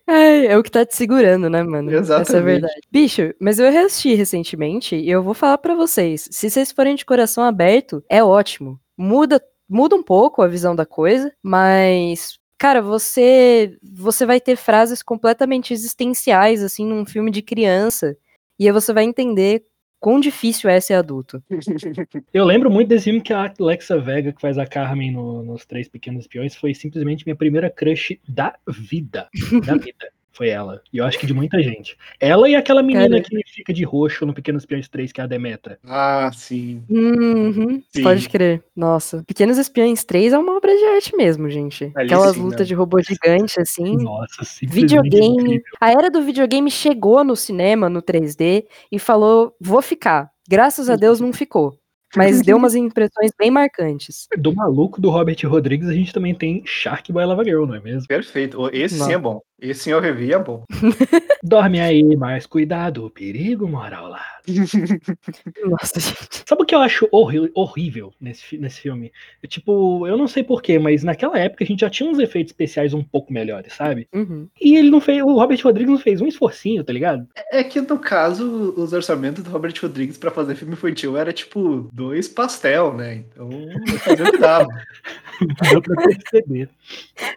Ai, 0.09 0.47
é 0.47 0.57
o 0.57 0.63
que 0.63 0.71
tá 0.71 0.87
te 0.87 0.95
segurando, 0.95 1.51
né, 1.51 1.63
mano? 1.65 1.91
Essa 1.91 1.97
é 1.97 2.17
a 2.17 2.21
Exatamente. 2.21 2.45
verdade. 2.45 2.81
Bicho, 2.91 3.35
mas 3.41 3.59
eu 3.59 3.71
reassisti 3.71 4.15
recentemente 4.15 4.95
e 4.95 5.11
eu 5.11 5.23
vou 5.23 5.35
falar 5.35 5.59
pra 5.59 5.75
vocês. 5.75 6.29
Se 6.31 6.49
vocês 6.49 6.71
forem 6.71 6.95
de 6.95 7.05
coração 7.05 7.43
aberto, 7.43 8.03
é 8.09 8.23
ótimo. 8.23 8.79
Muda, 8.97 9.43
muda 9.69 9.97
um 9.97 10.03
pouco 10.03 10.43
a 10.43 10.47
visão 10.47 10.77
da 10.77 10.87
coisa, 10.87 11.33
mas. 11.43 12.39
Cara, 12.59 12.81
você 12.81 13.77
você 13.83 14.25
vai 14.25 14.41
ter 14.41 14.57
frases 14.57 15.03
completamente 15.03 15.73
existenciais, 15.73 16.63
assim, 16.63 16.87
num 16.87 17.05
filme 17.05 17.31
de 17.31 17.43
criança. 17.43 18.17
E 18.59 18.67
aí 18.67 18.73
você 18.73 18.93
vai 18.93 19.05
entender 19.05 19.65
quão 20.01 20.19
difícil 20.19 20.71
é 20.71 20.81
ser 20.81 20.95
adulto. 20.95 21.43
Eu 22.33 22.45
lembro 22.45 22.71
muito 22.71 22.89
desse 22.89 23.05
filme 23.05 23.21
que 23.21 23.33
a 23.33 23.53
Alexa 23.59 23.99
Vega, 23.99 24.33
que 24.33 24.41
faz 24.41 24.57
a 24.57 24.67
Carmen 24.67 25.11
no- 25.13 25.43
nos 25.43 25.67
Três 25.67 25.89
Pequenos 25.89 26.23
Espiões, 26.23 26.55
foi 26.57 26.75
simplesmente 26.75 27.25
minha 27.27 27.37
primeira 27.37 27.69
crush 27.71 28.19
da 28.27 28.55
vida. 28.67 29.29
Da 29.65 29.75
vida. 29.77 30.09
Foi 30.37 30.51
ela. 30.51 30.83
E 30.93 30.99
eu 30.99 31.05
acho 31.07 31.19
que 31.19 31.27
de 31.27 31.33
muita 31.33 31.63
gente. 31.63 31.97
Ela 32.21 32.47
e 32.47 32.55
aquela 32.55 32.83
menina 32.83 33.09
Cara. 33.09 33.23
que 33.23 33.43
fica 33.47 33.73
de 33.73 33.85
roxo 33.85 34.27
no 34.27 34.35
Pequenos 34.35 34.65
Espiões 34.65 34.87
3, 34.87 35.11
que 35.11 35.19
é 35.19 35.25
a 35.25 35.27
Demetra. 35.27 35.79
Ah, 35.83 36.31
sim. 36.35 36.85
Uhum, 36.91 37.83
Sim. 37.89 38.03
pode 38.03 38.29
crer. 38.29 38.63
Nossa. 38.77 39.25
Pequenos 39.27 39.57
Espiões 39.57 40.05
3 40.05 40.35
é 40.35 40.39
uma 40.39 40.55
obra 40.55 40.77
de 40.77 40.85
arte 40.85 41.17
mesmo, 41.17 41.49
gente. 41.49 41.91
Ali 41.97 42.05
Aquelas 42.13 42.35
sim, 42.35 42.43
lutas 42.43 42.61
né? 42.61 42.67
de 42.67 42.75
robô 42.75 43.01
gigante, 43.03 43.59
assim. 43.59 43.97
Nossa, 43.97 44.43
Videogame. 44.63 45.27
incrível. 45.27 45.63
A 45.81 45.91
era 45.91 46.11
do 46.11 46.21
videogame 46.21 46.71
chegou 46.71 47.25
no 47.25 47.35
cinema, 47.35 47.89
no 47.89 48.03
3D, 48.03 48.67
e 48.93 48.99
falou: 48.99 49.55
vou 49.59 49.81
ficar. 49.81 50.31
Graças 50.47 50.91
a 50.91 50.97
Deus 50.97 51.19
não 51.19 51.33
ficou. 51.33 51.79
Mas 52.15 52.41
deu 52.41 52.57
umas 52.57 52.75
impressões 52.77 53.31
bem 53.39 53.51
marcantes. 53.51 54.29
Do 54.39 54.55
maluco 54.55 55.01
do 55.01 55.11
Robert 55.11 55.37
Rodrigues, 55.45 55.89
a 55.89 55.93
gente 55.93 56.13
também 56.13 56.35
tem 56.35 56.63
Shark 56.65 57.13
Boy 57.13 57.25
Lava 57.25 57.45
Girl, 57.45 57.67
não 57.67 57.75
é 57.75 57.81
mesmo? 57.81 58.07
Perfeito. 58.07 58.69
Esse 58.73 58.99
Não. 58.99 59.07
sim 59.07 59.13
é 59.13 59.19
bom. 59.19 59.41
Esse 59.59 59.85
sim 59.85 59.91
eu 59.91 60.01
revi 60.01 60.33
é 60.33 60.39
bom. 60.39 60.65
Dorme 61.43 61.81
aí, 61.81 62.03
mas 62.17 62.45
cuidado, 62.45 63.07
o 63.07 63.11
perigo 63.11 63.67
mora 63.67 63.97
ao 63.99 64.09
lado. 64.09 64.25
Nossa, 65.65 65.99
gente. 65.99 66.43
Sabe 66.47 66.63
o 66.63 66.65
que 66.65 66.75
eu 66.75 66.81
acho 66.81 67.09
horri- 67.11 67.51
horrível 67.55 68.13
nesse, 68.21 68.59
nesse 68.59 68.81
filme? 68.83 69.11
É, 69.43 69.47
tipo, 69.47 70.07
eu 70.07 70.17
não 70.17 70.29
sei 70.29 70.43
porquê, 70.45 70.79
mas 70.79 71.03
naquela 71.03 71.39
época 71.39 71.65
a 71.65 71.67
gente 71.67 71.81
já 71.81 71.91
tinha 71.91 72.09
uns 72.11 72.19
efeitos 72.19 72.51
especiais 72.53 72.93
um 72.95 73.03
pouco 73.03 73.33
melhores, 73.33 73.73
sabe? 73.73 74.09
Uhum. 74.13 74.47
E 74.61 74.77
ele 74.77 74.91
não 74.91 75.01
fez, 75.01 75.23
o 75.23 75.33
Robert 75.35 75.59
Rodrigues 75.63 75.91
não 75.93 75.99
fez 75.99 76.21
um 76.21 76.27
esforcinho, 76.27 76.85
tá 76.85 76.93
ligado? 76.93 77.27
É 77.51 77.65
que 77.65 77.81
no 77.81 77.99
caso, 77.99 78.75
os 78.77 78.93
orçamentos 78.93 79.43
do 79.43 79.51
Robert 79.51 79.75
Rodrigues 79.81 80.19
pra 80.19 80.31
fazer 80.31 80.55
filme 80.55 80.75
infantil 80.75 81.17
era 81.17 81.33
tipo 81.33 81.89
dois 81.93 82.29
pastel, 82.29 82.93
né? 82.95 83.25
Então, 83.33 83.49
fazer 84.01 84.23
o 84.29 84.33
que 84.33 84.39
dava. 84.39 84.69
Deu 85.71 85.83
pra 85.83 86.03
perceber. 86.05 86.69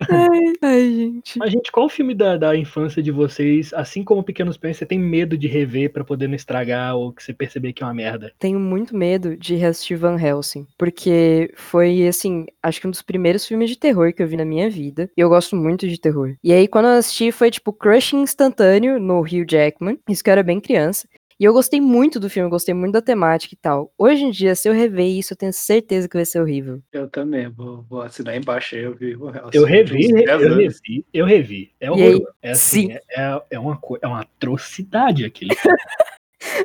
Ai, 0.10 0.54
ai, 0.62 0.94
gente. 0.94 1.38
Mas, 1.40 1.52
gente, 1.52 1.72
qual 1.72 1.86
o 1.86 1.90
filme 2.10 2.16
da, 2.16 2.38
da 2.38 2.56
infância 2.56 3.02
de 3.04 3.12
vocês, 3.12 3.74
assim 3.74 4.04
como 4.04 4.24
Pequenos 4.24 4.58
Pães, 4.58 4.78
você 4.78 4.86
tem 4.86 4.98
medo 4.98 5.38
de 5.38 5.48
rever 5.48 5.92
pra 5.92 6.04
poder 6.04 6.28
não 6.28 6.36
estragar 6.36 6.96
ou 6.96 7.14
que 7.14 7.24
você 7.24 7.34
perceber 7.34 7.74
que 7.74 7.84
é 7.84 7.86
uma 7.86 7.94
merda? 7.94 8.32
Tenho 8.40 8.60
muito 8.60 8.96
medo 8.96 9.38
de 9.38 9.56
reassistir 9.56 9.98
Van 9.98 10.20
Helsing. 10.20 10.66
Porque 10.78 11.52
foi, 11.56 12.08
assim, 12.08 12.46
acho 12.64 12.82
que 12.82 12.88
um 12.88 12.92
dos 12.92 13.02
primeiros 13.02 13.46
filmes 13.46 13.70
de 13.70 13.78
terror 13.78 14.14
que 14.14 14.24
eu 14.24 14.28
vi 14.28 14.38
na 14.38 14.46
minha 14.46 14.70
vida. 14.70 15.10
E 15.16 15.22
eu 15.22 15.30
gosto 15.30 15.56
muito 15.56 15.88
de 15.88 16.00
terror. 16.00 16.36
E 16.44 16.52
aí, 16.52 16.68
quando 16.68 16.86
eu 16.86 16.98
assisti, 16.98 17.32
foi 17.32 17.52
tipo 17.52 17.72
crush 17.72 18.14
instantâneo 18.14 19.00
no 19.00 19.20
Hugh 19.20 19.46
Jackman. 19.48 20.00
Isso 20.10 20.24
que 20.24 20.30
eu 20.30 20.34
era 20.34 20.44
bem 20.44 20.60
criança. 20.60 21.08
E 21.40 21.46
eu 21.46 21.54
gostei 21.54 21.80
muito 21.80 22.20
do 22.20 22.30
filme, 22.30 22.50
gostei 22.50 22.74
muito 22.74 22.92
da 22.92 23.02
temática 23.02 23.54
e 23.54 23.58
tal. 23.58 23.94
Hoje 23.98 24.26
em 24.26 24.30
dia, 24.32 24.54
se 24.56 24.68
eu 24.68 24.74
rever 24.74 25.08
isso, 25.08 25.32
eu 25.32 25.38
tenho 25.38 25.54
certeza 25.54 26.10
que 26.10 26.18
vai 26.18 26.26
ser 26.26 26.42
horrível. 26.42 26.82
Eu 26.92 27.10
também, 27.10 27.48
vou, 27.48 27.86
vou 27.90 28.02
assinar 28.02 28.36
embaixo 28.36 28.76
aí, 28.76 28.84
eu 28.84 28.94
vi. 28.94 29.18
Eu 29.54 29.64
revi, 29.64 30.08
uns 30.08 30.26
10 30.26 30.42
eu 30.42 30.56
revi, 30.58 31.06
eu 31.14 31.26
revi. 31.26 31.72
É 31.80 31.88
aí? 31.88 31.92
horroroso. 31.92 32.28
É, 32.42 32.52
assim, 32.52 32.88
Sim. 32.88 32.98
é, 33.12 33.42
é, 33.52 33.60
uma, 33.60 33.80
é 34.02 34.08
uma 34.08 34.20
atrocidade 34.20 35.24
aquele 35.24 35.56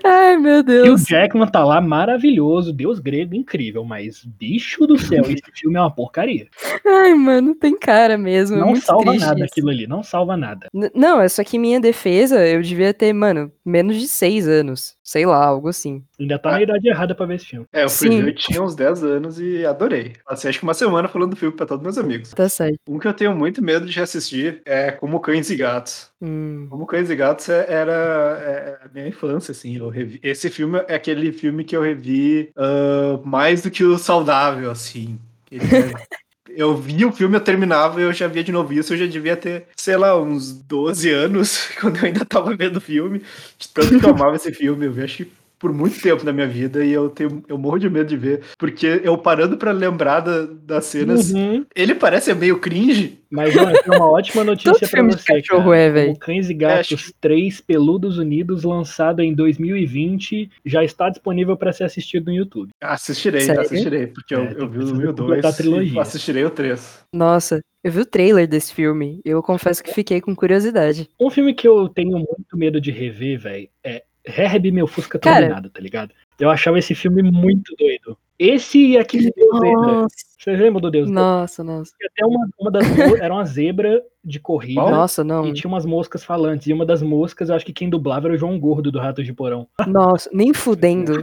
Ai, 0.04 0.36
meu 0.36 0.56
E 0.56 0.60
o 0.60 0.62
Deus. 0.62 1.04
Jackman 1.04 1.46
tá 1.48 1.64
lá 1.64 1.80
maravilhoso, 1.80 2.72
deus 2.72 2.98
grego 3.00 3.34
incrível, 3.34 3.84
mas 3.84 4.24
bicho 4.24 4.86
do 4.86 4.96
céu, 4.98 5.22
esse 5.24 5.42
filme 5.54 5.76
é 5.76 5.80
uma 5.80 5.90
porcaria. 5.94 6.46
Ai, 6.86 7.14
mano, 7.14 7.54
tem 7.54 7.76
cara 7.76 8.16
mesmo. 8.16 8.56
é 8.56 8.60
Não 8.60 8.68
muito 8.68 8.84
salva 8.84 9.14
nada 9.14 9.34
isso. 9.36 9.44
aquilo 9.44 9.70
ali, 9.70 9.86
não 9.86 10.02
salva 10.02 10.36
nada. 10.36 10.68
N- 10.72 10.90
Não, 10.94 11.20
é 11.20 11.28
só 11.28 11.42
que 11.42 11.56
em 11.56 11.60
minha 11.60 11.80
defesa, 11.80 12.46
eu 12.46 12.62
devia 12.62 12.94
ter, 12.94 13.12
mano, 13.12 13.50
menos 13.64 13.96
de 13.96 14.06
seis 14.08 14.46
anos. 14.46 14.94
Sei 15.02 15.26
lá, 15.26 15.44
algo 15.44 15.68
assim. 15.68 16.02
Ainda 16.18 16.38
tá 16.38 16.52
na 16.52 16.62
idade 16.62 16.88
errada 16.88 17.14
pra 17.14 17.26
ver 17.26 17.34
esse 17.34 17.44
filme. 17.46 17.66
É, 17.72 17.84
eu 17.84 17.90
fui 17.90 18.08
Sim. 18.08 18.22
ver, 18.22 18.30
eu 18.30 18.34
tinha 18.34 18.62
uns 18.62 18.74
10 18.74 19.04
anos 19.04 19.38
e 19.38 19.66
adorei. 19.66 20.14
Passei 20.26 20.48
acho 20.48 20.58
que 20.58 20.64
uma 20.64 20.72
semana 20.72 21.08
falando 21.08 21.30
do 21.30 21.36
filme 21.36 21.54
pra 21.54 21.66
todos 21.66 21.82
meus 21.82 21.98
amigos. 21.98 22.30
Tá 22.30 22.48
certo. 22.48 22.78
Um 22.88 22.98
que 22.98 23.06
eu 23.06 23.12
tenho 23.12 23.34
muito 23.36 23.62
medo 23.62 23.84
de 23.84 24.00
assistir 24.00 24.62
é 24.64 24.90
Como 24.92 25.20
Cães 25.20 25.50
e 25.50 25.56
Gatos. 25.56 26.08
Hum. 26.22 26.66
Como 26.70 26.86
Cães 26.86 27.10
e 27.10 27.16
Gatos 27.16 27.50
é- 27.50 27.66
era 27.68 27.92
é, 27.92 28.78
a 28.86 28.88
minha 28.94 29.06
infância, 29.08 29.52
assim. 29.52 29.63
Eu 29.64 29.88
revi. 29.88 30.20
Esse 30.22 30.50
filme 30.50 30.78
é 30.88 30.94
aquele 30.94 31.32
filme 31.32 31.64
que 31.64 31.76
eu 31.76 31.82
revi 31.82 32.50
ah, 32.56 33.20
mais 33.24 33.62
do 33.62 33.70
que 33.70 33.82
o 33.84 33.98
saudável, 33.98 34.70
assim. 34.70 35.18
Ele 35.50 35.64
é- 35.64 35.92
Eu 36.56 36.76
vi 36.76 37.04
o 37.04 37.10
filme, 37.10 37.36
eu 37.36 37.40
terminava 37.40 38.00
e 38.00 38.04
eu 38.04 38.12
já 38.12 38.28
via 38.28 38.44
de 38.44 38.52
novo 38.52 38.72
isso. 38.72 38.92
Eu 38.92 38.98
já 38.98 39.06
devia 39.06 39.36
ter, 39.36 39.66
sei 39.76 39.96
lá, 39.96 40.16
uns 40.20 40.52
12 40.52 41.10
anos, 41.10 41.66
quando 41.80 41.96
eu 41.96 42.04
ainda 42.04 42.24
tava 42.24 42.54
vendo 42.54 42.76
o 42.76 42.80
filme. 42.80 43.22
De 43.58 43.68
tanto 43.70 43.98
que 43.98 44.06
eu 44.06 44.10
amava 44.10 44.36
esse 44.36 44.52
filme. 44.52 44.86
Eu 44.86 44.92
vi, 44.92 45.02
acho 45.02 45.24
que 45.24 45.32
por 45.64 45.72
muito 45.72 45.98
tempo 45.98 46.22
na 46.26 46.30
minha 46.30 46.46
vida 46.46 46.84
e 46.84 46.92
eu 46.92 47.08
tenho 47.08 47.42
eu 47.48 47.56
morro 47.56 47.78
de 47.78 47.88
medo 47.88 48.06
de 48.06 48.18
ver, 48.18 48.42
porque 48.58 49.00
eu 49.02 49.16
parando 49.16 49.56
pra 49.56 49.72
lembrar 49.72 50.20
da- 50.20 50.44
das 50.44 50.84
cenas, 50.84 51.32
Uhum. 51.32 51.64
ele 51.74 51.94
parece 51.94 52.34
meio 52.34 52.58
cringe. 52.60 53.18
Mas, 53.30 53.56
ó, 53.56 53.70
eu 53.70 53.82
tenho 53.82 53.96
uma 53.96 54.10
ótima 54.10 54.44
notícia 54.44 54.72
de 54.86 55.02
você, 55.02 55.40
cachorro 55.40 55.70
cara. 55.70 56.00
é. 56.00 56.10
O 56.10 56.16
Cães 56.18 56.50
e 56.50 56.54
Gatos 56.54 57.12
3 57.18 57.62
Peludos 57.62 58.18
Unidos, 58.18 58.62
lançado 58.62 59.22
em 59.22 59.34
2020, 59.34 60.50
já 60.66 60.84
está 60.84 61.08
disponível 61.08 61.56
para 61.56 61.72
ser 61.72 61.84
assistido 61.84 62.26
no 62.26 62.36
YouTube. 62.36 62.70
Assistirei, 62.80 63.40
Sério? 63.40 63.62
assistirei, 63.62 64.06
porque 64.08 64.34
eu, 64.34 64.40
É, 64.44 64.54
eu 64.58 64.68
vi 64.68 64.76
precisa 64.78 64.94
o 64.94 64.98
1 64.98 65.00
e 65.00 65.06
o 65.06 65.14
completar 65.14 65.40
2 65.42 65.44
a 65.46 65.52
trilogia. 65.56 65.94
e 65.94 65.98
assistirei 65.98 66.44
o 66.44 66.50
3. 66.50 67.04
Nossa, 67.12 67.60
eu 67.82 67.90
vi 67.90 68.00
o 68.00 68.06
trailer 68.06 68.46
desse 68.46 68.72
filme. 68.74 69.20
Eu 69.24 69.42
confesso 69.42 69.82
que 69.82 69.92
fiquei 69.94 70.20
com 70.20 70.36
curiosidade. 70.36 71.08
Um 71.18 71.30
filme 71.30 71.54
que 71.54 71.66
eu 71.66 71.88
tenho 71.88 72.12
muito 72.18 72.54
medo 72.56 72.80
de 72.80 72.90
rever, 72.90 73.38
velho, 73.40 73.68
é 73.82 74.04
Herb 74.26 74.70
Meu 74.72 74.86
Fusca. 74.86 75.18
Turbinado, 75.18 75.70
tá 75.70 75.80
ligado? 75.80 76.12
Eu 76.38 76.50
achava 76.50 76.78
esse 76.78 76.94
filme 76.94 77.22
muito 77.22 77.74
doido. 77.76 78.16
Esse 78.38 78.78
e 78.78 78.98
aquele 78.98 79.30
Deus 79.30 79.60
Zebra. 79.60 79.72
Nossa, 79.92 80.16
Vocês 80.38 80.58
lembram 80.58 80.80
do 80.80 80.90
Deus 80.90 81.08
Zebra? 81.08 81.22
nossa, 81.22 81.62
nossa. 81.62 81.92
Tinha 81.96 82.10
Até 82.10 82.26
uma, 82.26 82.48
uma 82.58 82.70
das 82.70 82.84
era 83.22 83.32
uma 83.32 83.44
zebra 83.44 84.02
de 84.24 84.40
corrida. 84.40 84.80
Nossa, 84.80 85.22
não. 85.22 85.46
E 85.46 85.52
tinha 85.52 85.68
umas 85.68 85.86
moscas 85.86 86.24
falantes. 86.24 86.66
E 86.66 86.72
uma 86.72 86.84
das 86.84 87.02
moscas, 87.02 87.48
eu 87.48 87.54
acho 87.54 87.64
que 87.64 87.72
quem 87.72 87.88
dublava 87.88 88.26
era 88.26 88.34
o 88.34 88.38
João 88.38 88.58
Gordo 88.58 88.90
do 88.90 88.98
Ratos 88.98 89.24
de 89.24 89.32
Porão. 89.32 89.68
Nossa, 89.86 90.28
nem 90.32 90.52
fudendo. 90.52 91.22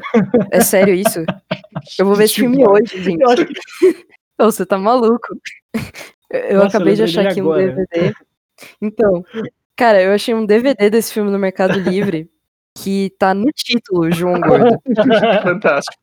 É 0.51 0.62
sério 0.62 0.93
isso? 0.93 1.25
Eu 2.00 2.05
vou 2.05 2.15
ver 2.15 2.25
esse 2.25 2.36
filme 2.36 2.65
hoje, 2.65 3.03
gente. 3.03 3.22
Eu 3.22 3.29
acho 3.29 3.46
que 3.46 3.53
você 4.39 4.65
tá 4.65 4.77
maluco. 4.77 5.27
Eu 6.29 6.39
eu 6.39 6.58
Nossa, 6.60 6.77
acabei 6.77 6.93
eu 6.93 6.98
de 6.98 7.03
achar 7.03 7.27
aqui 7.27 7.41
um 7.41 7.51
agora. 7.51 7.72
DVD. 7.89 8.13
Então, 8.81 9.25
cara, 9.75 10.01
eu 10.01 10.13
achei 10.13 10.34
um 10.34 10.46
DVD 10.46 10.89
desse 10.89 11.13
filme 11.13 11.29
no 11.29 11.38
Mercado 11.38 11.77
Livre 11.77 12.29
que 12.78 13.12
tá 13.20 13.34
no 13.34 13.48
título, 13.54 14.12
João 14.12 14.40
Gordo. 14.40 14.78
Fantástico. 15.44 16.01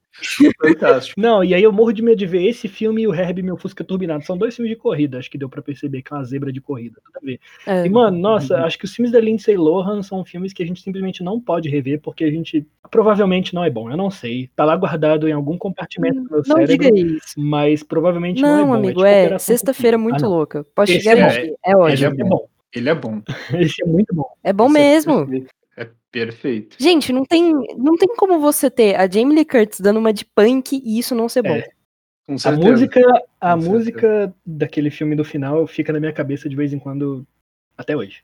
Fantástico. 0.60 1.20
Não, 1.20 1.44
e 1.44 1.54
aí 1.54 1.62
eu 1.62 1.72
morro 1.72 1.92
de 1.92 2.02
medo 2.02 2.16
de 2.18 2.26
ver 2.26 2.44
esse 2.44 2.66
filme 2.66 3.02
e 3.02 3.06
o 3.06 3.14
Herb 3.14 3.40
Meu 3.40 3.56
Fusca 3.56 3.84
Turbinado. 3.84 4.24
São 4.24 4.36
dois 4.36 4.56
filmes 4.56 4.74
de 4.74 4.76
corrida, 4.76 5.16
acho 5.18 5.30
que 5.30 5.38
deu 5.38 5.48
pra 5.48 5.62
perceber 5.62 6.02
que 6.02 6.12
é 6.12 6.16
uma 6.16 6.24
zebra 6.24 6.52
de 6.52 6.60
corrida. 6.60 7.00
Tudo 7.04 7.16
a 7.22 7.24
ver. 7.24 7.40
É, 7.64 7.86
E, 7.86 7.88
mano, 7.88 8.18
nossa, 8.18 8.58
acho 8.64 8.76
que 8.78 8.84
os 8.84 8.92
filmes 8.92 9.12
da 9.12 9.20
Lindsay 9.20 9.56
Lohan 9.56 10.02
são 10.02 10.24
filmes 10.24 10.52
que 10.52 10.60
a 10.62 10.66
gente 10.66 10.82
simplesmente 10.82 11.22
não 11.22 11.40
pode 11.40 11.68
rever, 11.68 12.00
porque 12.00 12.24
a 12.24 12.30
gente 12.32 12.66
provavelmente 12.90 13.54
não 13.54 13.62
é 13.62 13.70
bom. 13.70 13.88
Eu 13.90 13.96
não 13.96 14.10
sei. 14.10 14.50
Tá 14.56 14.64
lá 14.64 14.74
guardado 14.76 15.28
em 15.28 15.32
algum 15.32 15.56
compartimento 15.56 16.20
do 16.24 16.30
meu 16.30 16.42
não 16.46 16.64
diga 16.64 16.84
cérebro, 16.86 17.16
isso. 17.16 17.34
mas 17.40 17.82
provavelmente 17.84 18.42
não, 18.42 18.48
é 18.48 18.52
Não, 18.60 18.66
bom. 18.66 18.74
amigo, 18.74 18.94
tipo 18.94 19.04
é 19.06 19.38
sexta-feira 19.38 19.96
muito 19.96 20.16
Ah, 20.16 20.22
não. 20.22 20.30
louca. 20.30 20.66
Pode 20.74 21.00
chegar 21.00 21.16
é- 21.16 21.46
é, 21.46 21.54
é 21.70 21.76
ótimo. 21.76 22.14
é 22.20 22.24
bom. 22.24 22.48
Ele 22.74 22.88
é 22.90 22.94
bom. 22.94 23.22
Esse 23.72 23.82
é 23.84 23.86
muito 23.86 24.12
bom. 24.12 24.26
É 24.42 24.52
bom 24.52 24.66
Esse 24.66 24.76
é 24.78 24.80
mesmo. 24.80 25.12
É 25.32 25.40
perfeito. 26.26 26.76
Gente, 26.78 27.12
não 27.12 27.24
tem, 27.24 27.52
não 27.76 27.96
tem 27.96 28.08
como 28.16 28.40
você 28.40 28.70
ter 28.70 28.94
a 28.96 29.08
Jamie 29.08 29.34
Lee 29.34 29.44
Curtis 29.44 29.80
dando 29.80 29.98
uma 29.98 30.12
de 30.12 30.24
punk 30.24 30.80
e 30.84 30.98
isso 30.98 31.14
não 31.14 31.28
ser 31.28 31.42
bom. 31.42 31.54
É. 31.54 31.70
Com 32.26 32.34
A 32.34 32.38
certeza. 32.38 32.70
música, 32.70 33.00
a 33.40 33.54
Com 33.54 33.62
música 33.62 34.34
daquele 34.44 34.90
filme 34.90 35.16
do 35.16 35.24
final 35.24 35.66
fica 35.66 35.92
na 35.92 36.00
minha 36.00 36.12
cabeça 36.12 36.48
de 36.48 36.54
vez 36.54 36.72
em 36.72 36.78
quando 36.78 37.26
até 37.76 37.96
hoje. 37.96 38.22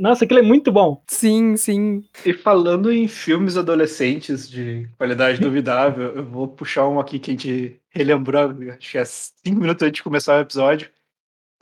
Nossa, 0.00 0.24
aquilo 0.24 0.40
é 0.40 0.42
muito 0.42 0.70
bom. 0.70 1.02
Sim, 1.06 1.56
sim. 1.56 2.04
E 2.24 2.32
falando 2.32 2.92
em 2.92 3.08
filmes 3.08 3.56
adolescentes 3.56 4.48
de 4.48 4.88
qualidade 4.98 5.40
duvidável, 5.40 6.16
eu 6.16 6.24
vou 6.24 6.48
puxar 6.48 6.86
um 6.88 7.00
aqui 7.00 7.18
que 7.18 7.30
a 7.30 7.34
gente 7.34 7.80
relembrou, 7.90 8.54
acho 8.78 8.90
que 8.90 8.98
é 8.98 9.04
cinco 9.04 9.60
minutos 9.60 9.82
antes 9.82 9.96
de 9.96 10.02
começar 10.02 10.38
o 10.38 10.42
episódio. 10.42 10.90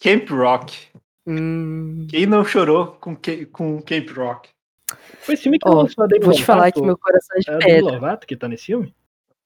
Camp 0.03 0.29
Rock. 0.31 0.90
Hum, 1.31 2.07
Quem 2.11 2.27
não 2.27 2.45
chorou 2.45 2.89
com, 3.01 3.15
Ca- 3.15 3.47
com 3.53 3.81
Camp 3.83 4.09
Rock? 4.11 4.49
Foi 5.21 5.35
esse 5.35 5.45
filme 5.45 5.59
que 5.59 5.69
Ó, 5.69 5.83
lançou 5.83 6.03
a 6.05 6.07
Demi 6.09 6.25
vou 6.25 6.35
te 6.35 6.45
falar 6.45 6.73
que 6.73 6.81
meu 6.83 6.99
coração 6.99 7.37
é 7.37 7.41
de 7.41 7.51
É 7.51 7.59
pedra. 7.59 7.93
Lovato 7.93 8.27
que 8.27 8.37
tá 8.37 8.49
nesse 8.49 8.67
filme? 8.67 8.93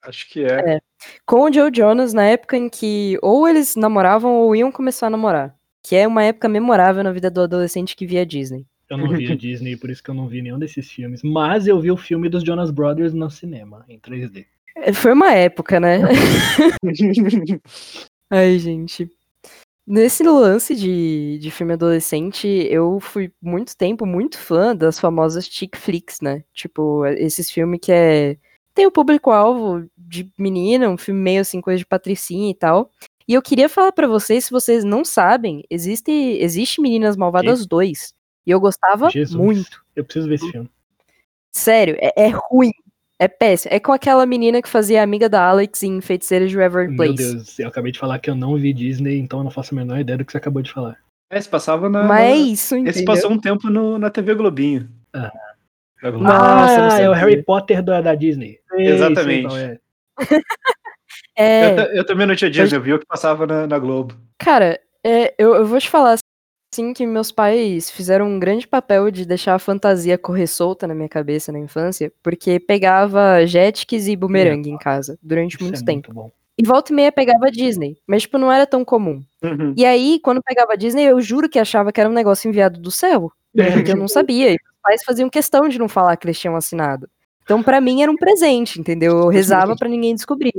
Acho 0.02 0.28
que 0.30 0.44
é. 0.44 0.80
Com 1.26 1.42
o 1.42 1.52
Joe 1.52 1.70
Jonas 1.74 2.12
na 2.14 2.24
época 2.24 2.56
em 2.56 2.68
que 2.68 3.18
ou 3.22 3.46
eles 3.48 3.76
namoravam 3.76 4.32
ou 4.36 4.56
iam 4.56 4.72
começar 4.72 5.08
a 5.08 5.10
namorar. 5.10 5.54
Que 5.82 5.96
é 5.96 6.06
uma 6.08 6.22
época 6.22 6.48
memorável 6.48 7.04
na 7.04 7.12
vida 7.12 7.30
do 7.30 7.42
adolescente 7.42 7.94
que 7.94 8.06
via 8.06 8.24
Disney. 8.24 8.64
Eu 8.88 8.96
não 8.96 9.08
vi 9.08 9.30
a 9.30 9.34
Disney, 9.36 9.76
por 9.76 9.90
isso 9.90 10.02
que 10.02 10.10
eu 10.10 10.14
não 10.14 10.26
vi 10.28 10.40
nenhum 10.40 10.58
desses 10.58 10.90
filmes. 10.90 11.22
Mas 11.22 11.66
eu 11.66 11.78
vi 11.80 11.90
o 11.90 11.96
filme 11.96 12.28
dos 12.30 12.42
Jonas 12.42 12.70
Brothers 12.70 13.12
no 13.12 13.30
cinema, 13.30 13.84
em 13.88 13.98
3D. 13.98 14.46
É, 14.76 14.92
Foi 14.92 15.12
uma 15.12 15.32
época, 15.32 15.78
né? 15.78 16.00
Ai, 18.30 18.58
gente. 18.58 19.10
Nesse 19.86 20.22
lance 20.22 20.74
de, 20.74 21.38
de 21.38 21.50
filme 21.50 21.74
adolescente, 21.74 22.48
eu 22.48 22.98
fui 23.00 23.30
muito 23.40 23.76
tempo 23.76 24.06
muito 24.06 24.38
fã 24.38 24.74
das 24.74 24.98
famosas 24.98 25.46
chick 25.46 25.76
flicks, 25.76 26.20
né? 26.22 26.42
Tipo, 26.54 27.04
esses 27.06 27.50
filmes 27.50 27.80
que 27.82 27.92
é. 27.92 28.38
Tem 28.74 28.86
o 28.86 28.90
público-alvo 28.90 29.88
de 29.96 30.28
menina, 30.38 30.88
um 30.88 30.96
filme 30.96 31.20
meio 31.20 31.42
assim, 31.42 31.60
coisa 31.60 31.78
de 31.78 31.86
patricinha 31.86 32.50
e 32.50 32.54
tal. 32.54 32.90
E 33.28 33.34
eu 33.34 33.42
queria 33.42 33.68
falar 33.68 33.92
pra 33.92 34.06
vocês, 34.06 34.46
se 34.46 34.50
vocês 34.50 34.84
não 34.84 35.04
sabem, 35.04 35.62
existe, 35.70 36.10
existe 36.10 36.80
Meninas 36.80 37.16
Malvadas 37.16 37.66
2. 37.66 38.14
E 38.46 38.50
eu 38.50 38.58
gostava 38.58 39.10
Jesus. 39.10 39.34
muito. 39.34 39.84
Eu 39.94 40.04
preciso 40.04 40.28
ver 40.28 40.34
esse 40.34 40.50
filme. 40.50 40.68
Sério, 41.52 41.96
é, 42.00 42.24
é 42.24 42.28
ruim. 42.28 42.72
É 43.24 43.28
péssimo. 43.28 43.74
É 43.74 43.80
com 43.80 43.90
aquela 43.90 44.26
menina 44.26 44.60
que 44.60 44.68
fazia 44.68 45.02
amiga 45.02 45.30
da 45.30 45.48
Alex 45.48 45.82
em 45.82 45.98
Feiticeira 46.02 46.46
de 46.46 46.54
Meu 46.54 46.70
Place. 46.70 47.14
Deus, 47.14 47.58
eu 47.58 47.68
acabei 47.68 47.90
de 47.90 47.98
falar 47.98 48.18
que 48.18 48.28
eu 48.28 48.34
não 48.34 48.54
vi 48.58 48.70
Disney, 48.74 49.18
então 49.18 49.40
eu 49.40 49.44
não 49.44 49.50
faço 49.50 49.74
a 49.74 49.76
menor 49.76 49.98
ideia 49.98 50.18
do 50.18 50.26
que 50.26 50.32
você 50.32 50.36
acabou 50.36 50.60
de 50.60 50.70
falar. 50.70 50.98
Esse 51.32 51.48
passava 51.48 51.88
na. 51.88 52.04
Mas 52.04 52.22
é 52.22 52.36
isso, 52.36 52.74
entendeu? 52.74 52.90
Esse 52.90 53.04
passou 53.06 53.30
um 53.30 53.40
tempo 53.40 53.70
no- 53.70 53.98
na 53.98 54.10
TV 54.10 54.34
Globinho. 54.34 54.90
Ah. 55.14 55.32
Nossa, 56.02 56.76
não 56.78 56.90
ah, 56.90 57.00
é 57.00 57.08
o. 57.08 57.12
Harry 57.14 57.42
Potter 57.42 57.82
da, 57.82 58.02
da 58.02 58.14
Disney. 58.14 58.58
Exatamente. 58.76 59.46
qual 59.46 59.56
é. 59.56 59.78
É, 61.36 61.80
Eu, 61.80 61.84
eu 61.94 62.06
também 62.06 62.26
não 62.26 62.36
tinha 62.36 62.50
Disney, 62.50 62.76
eu 62.76 62.82
vi 62.82 62.92
o 62.92 62.98
que 62.98 63.06
passava 63.06 63.44
na, 63.46 63.66
na 63.66 63.78
Globo. 63.78 64.14
cara, 64.38 64.78
é, 65.04 65.34
eu, 65.36 65.54
eu 65.56 65.66
vou 65.66 65.80
te 65.80 65.88
falar 65.90 66.16
assim 66.74 66.92
que 66.92 67.06
meus 67.06 67.30
pais 67.30 67.88
fizeram 67.90 68.26
um 68.26 68.38
grande 68.38 68.66
papel 68.66 69.10
de 69.10 69.24
deixar 69.24 69.54
a 69.54 69.58
fantasia 69.58 70.18
correr 70.18 70.48
solta 70.48 70.88
na 70.88 70.94
minha 70.94 71.08
cabeça 71.08 71.52
na 71.52 71.58
infância, 71.58 72.12
porque 72.22 72.58
pegava 72.58 73.46
Jetix 73.46 74.08
e 74.08 74.16
Boomerang 74.16 74.68
em 74.68 74.76
casa 74.76 75.16
durante 75.22 75.54
Isso 75.54 75.64
muito 75.64 75.80
é 75.80 75.84
tempo. 75.84 76.12
muito. 76.12 76.32
E 76.56 76.64
volta 76.64 76.92
e 76.92 76.94
meia 76.94 77.10
pegava 77.10 77.50
Disney, 77.50 77.96
mas 78.06 78.22
tipo, 78.22 78.38
não 78.38 78.50
era 78.50 78.66
tão 78.66 78.84
comum. 78.84 79.22
Uhum. 79.42 79.74
E 79.76 79.84
aí, 79.84 80.20
quando 80.20 80.42
pegava 80.42 80.76
Disney, 80.76 81.04
eu 81.04 81.20
juro 81.20 81.48
que 81.48 81.58
achava 81.58 81.92
que 81.92 82.00
era 82.00 82.08
um 82.08 82.12
negócio 82.12 82.48
enviado 82.48 82.80
do 82.80 82.90
céu. 82.90 83.32
Porque 83.52 83.90
eu 83.90 83.96
não 83.96 84.06
sabia. 84.08 84.46
E 84.50 84.50
meus 84.50 84.78
pais 84.80 85.04
faziam 85.04 85.28
questão 85.28 85.68
de 85.68 85.78
não 85.80 85.88
falar 85.88 86.16
que 86.16 86.26
eles 86.26 86.38
tinham 86.38 86.54
assinado. 86.54 87.08
Então, 87.42 87.60
pra 87.60 87.80
mim, 87.80 88.02
era 88.02 88.10
um 88.10 88.16
presente, 88.16 88.80
entendeu? 88.80 89.18
Eu 89.18 89.28
rezava 89.28 89.74
pra 89.74 89.88
ninguém 89.88 90.14
descobrir. 90.14 90.52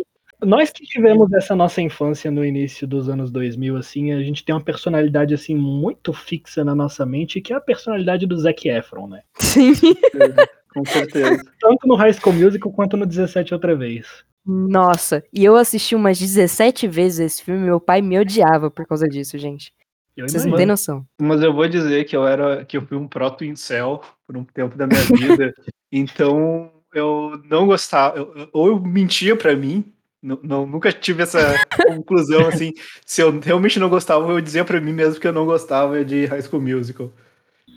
Nós 0.46 0.70
que 0.72 0.86
tivemos 0.86 1.32
essa 1.34 1.56
nossa 1.56 1.82
infância 1.82 2.30
no 2.30 2.46
início 2.46 2.88
dos 2.88 3.10
anos 3.10 3.32
2000, 3.32 3.78
assim, 3.78 4.12
a 4.14 4.22
gente 4.22 4.44
tem 4.46 4.54
uma 4.54 4.62
personalidade, 4.64 5.34
assim, 5.34 5.56
muito 5.56 6.14
fixa 6.14 6.64
na 6.64 6.76
nossa 6.76 7.06
mente, 7.06 7.42
que 7.42 7.52
é 7.52 7.56
a 7.56 7.62
personalidade 7.62 8.26
do 8.26 8.38
Zac 8.38 8.68
Efron, 8.70 9.08
né? 9.08 9.22
Sim. 9.40 9.74
Com 10.74 10.84
certeza. 10.86 11.42
Tanto 11.60 11.88
no 11.88 11.96
High 11.96 12.14
School 12.14 12.34
Musical 12.36 12.72
quanto 12.72 12.98
no 12.98 13.06
17 13.06 13.54
outra 13.54 13.76
vez. 13.76 14.08
Nossa, 14.46 15.24
e 15.34 15.44
eu 15.44 15.56
assisti 15.56 15.96
umas 15.96 16.20
17 16.20 16.88
vezes 16.88 17.20
esse 17.20 17.44
filme, 17.44 17.62
meu 17.66 17.80
pai 17.80 18.02
me 18.02 18.20
odiava 18.20 18.70
por 18.70 18.86
causa 18.86 19.08
disso, 19.08 19.38
gente. 19.38 19.72
Eu 20.16 20.28
Vocês 20.30 20.46
não 20.46 20.56
têm 20.56 20.66
noção. 20.66 21.06
Mas 21.20 21.42
eu 21.42 21.54
vou 21.54 21.68
dizer 21.68 22.04
que 22.06 22.16
eu 22.16 22.28
era 22.28 22.64
que 22.64 22.78
eu 22.78 22.86
fui 22.86 22.98
um 22.98 23.08
proto-incel 23.08 24.02
por 24.28 24.38
um 24.38 24.44
tempo 24.44 24.78
da 24.78 24.86
minha 24.86 25.02
vida. 25.02 25.54
então 25.92 26.72
eu 26.94 27.42
não 27.50 27.66
gostava. 27.66 28.18
eu- 28.18 28.50
ou 28.54 28.68
eu 28.68 28.80
mentia 28.80 29.36
pra 29.36 29.56
mim. 29.56 29.84
Não, 30.26 30.40
não- 30.42 30.66
nunca 30.66 30.92
tive 30.92 31.22
essa 31.24 31.40
conclusão 31.88 32.48
assim. 32.48 32.74
Se 33.06 33.22
eu 33.22 33.40
realmente 33.40 33.80
não 33.80 33.90
gostava, 33.90 34.32
eu 34.32 34.42
dizia 34.42 34.66
pra 34.66 34.82
mim 34.82 34.92
mesmo 34.94 35.20
que 35.20 35.28
eu 35.28 35.34
não 35.34 35.46
gostava 35.46 36.04
de 36.04 36.26
High 36.26 36.42
School 36.42 36.62
Musical. 36.64 37.14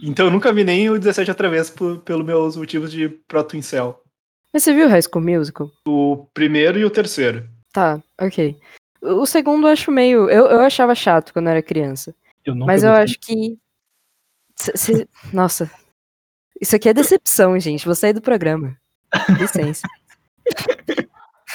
Então 0.02 0.26
eu 0.26 0.30
nunca 0.30 0.52
vi 0.52 0.64
nem 0.64 0.88
o 0.88 0.98
17 0.98 1.30
outra 1.30 1.50
vez 1.50 1.68
por, 1.68 1.98
pelos 1.98 2.24
meus 2.24 2.56
motivos 2.56 2.90
de 2.90 3.08
proto-incel. 3.08 4.02
Mas 4.52 4.62
você 4.62 4.72
viu 4.72 4.88
High 4.88 5.02
School 5.02 5.22
Musical? 5.24 5.70
O 5.86 6.26
primeiro 6.32 6.78
e 6.78 6.84
o 6.84 6.90
terceiro. 6.90 7.46
Tá, 7.72 8.00
ok. 8.18 8.56
O 9.02 9.26
segundo 9.26 9.66
eu 9.66 9.72
acho 9.72 9.90
meio. 9.92 10.30
Eu, 10.30 10.46
eu 10.46 10.60
achava 10.60 10.94
chato 10.94 11.32
quando 11.32 11.46
eu 11.46 11.50
era 11.52 11.62
criança. 11.62 12.14
Eu 12.44 12.54
nunca 12.54 12.66
Mas 12.66 12.82
eu 12.82 12.90
gostei. 12.90 13.04
acho 13.04 13.18
que. 13.20 13.58
cê- 14.56 14.76
cê- 14.76 15.08
Nossa. 15.32 15.70
Isso 16.60 16.74
aqui 16.74 16.88
é 16.88 16.94
decepção, 16.94 17.58
gente. 17.60 17.84
Vou 17.84 17.94
sair 17.94 18.12
do 18.14 18.22
programa. 18.22 18.76
Licença. 19.38 19.86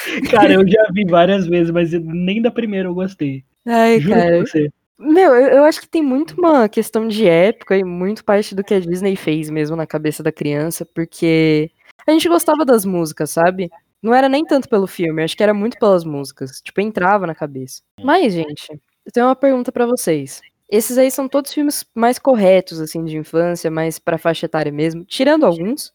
Cara, 0.29 0.53
eu 0.53 0.67
já 0.67 0.85
vi 0.91 1.05
várias 1.05 1.47
vezes, 1.47 1.71
mas 1.71 1.91
nem 1.91 2.41
da 2.41 2.51
primeira 2.51 2.87
eu 2.87 2.93
gostei. 2.93 3.43
Ai, 3.65 3.99
Juro 3.99 4.15
cara. 4.15 4.39
você. 4.39 4.69
Meu, 4.99 5.35
eu, 5.35 5.47
eu 5.57 5.63
acho 5.63 5.81
que 5.81 5.87
tem 5.87 6.03
muito 6.03 6.35
uma 6.37 6.69
questão 6.69 7.07
de 7.07 7.27
época 7.27 7.77
e 7.77 7.83
muito 7.83 8.23
parte 8.23 8.55
do 8.55 8.63
que 8.63 8.73
a 8.73 8.79
Disney 8.79 9.15
fez 9.15 9.49
mesmo 9.49 9.75
na 9.75 9.87
cabeça 9.87 10.21
da 10.21 10.31
criança, 10.31 10.85
porque 10.85 11.71
a 12.07 12.11
gente 12.11 12.29
gostava 12.29 12.63
das 12.63 12.85
músicas, 12.85 13.31
sabe? 13.31 13.69
Não 14.01 14.13
era 14.13 14.27
nem 14.27 14.45
tanto 14.45 14.67
pelo 14.69 14.85
filme, 14.85 15.23
acho 15.23 15.35
que 15.35 15.43
era 15.43 15.53
muito 15.53 15.77
pelas 15.77 16.03
músicas. 16.03 16.61
Tipo, 16.61 16.81
entrava 16.81 17.25
na 17.25 17.33
cabeça. 17.33 17.81
Mas, 18.03 18.33
gente, 18.33 18.71
eu 19.05 19.11
tenho 19.11 19.25
uma 19.27 19.35
pergunta 19.35 19.71
pra 19.71 19.85
vocês. 19.85 20.41
Esses 20.69 20.97
aí 20.97 21.09
são 21.11 21.27
todos 21.27 21.53
filmes 21.53 21.85
mais 21.93 22.17
corretos, 22.19 22.81
assim, 22.81 23.03
de 23.05 23.17
infância, 23.17 23.69
mais 23.69 23.99
pra 23.99 24.17
faixa 24.17 24.45
etária 24.45 24.71
mesmo, 24.71 25.05
tirando 25.05 25.45
alguns. 25.45 25.93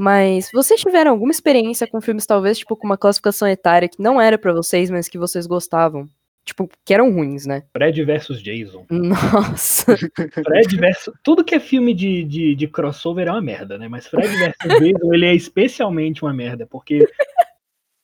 Mas 0.00 0.48
vocês 0.50 0.80
tiveram 0.80 1.10
alguma 1.10 1.30
experiência 1.30 1.86
com 1.86 2.00
filmes, 2.00 2.24
talvez, 2.24 2.56
tipo, 2.56 2.74
com 2.74 2.86
uma 2.86 2.96
classificação 2.96 3.46
etária 3.46 3.86
que 3.86 4.02
não 4.02 4.18
era 4.18 4.38
pra 4.38 4.50
vocês, 4.50 4.88
mas 4.88 5.10
que 5.10 5.18
vocês 5.18 5.46
gostavam? 5.46 6.08
Tipo, 6.42 6.70
que 6.86 6.94
eram 6.94 7.12
ruins, 7.12 7.44
né? 7.44 7.64
Fred 7.70 8.02
versus 8.02 8.42
Jason. 8.42 8.86
Nossa. 8.90 9.94
Fred 9.98 10.76
versus. 10.78 11.12
Tudo 11.22 11.44
que 11.44 11.54
é 11.54 11.60
filme 11.60 11.92
de, 11.92 12.24
de, 12.24 12.54
de 12.54 12.66
crossover 12.66 13.28
é 13.28 13.30
uma 13.30 13.42
merda, 13.42 13.76
né? 13.76 13.88
Mas 13.88 14.06
Fred 14.06 14.26
versus 14.26 14.80
Jason, 14.80 15.12
ele 15.12 15.26
é 15.26 15.34
especialmente 15.34 16.22
uma 16.22 16.32
merda, 16.32 16.66
porque. 16.66 17.06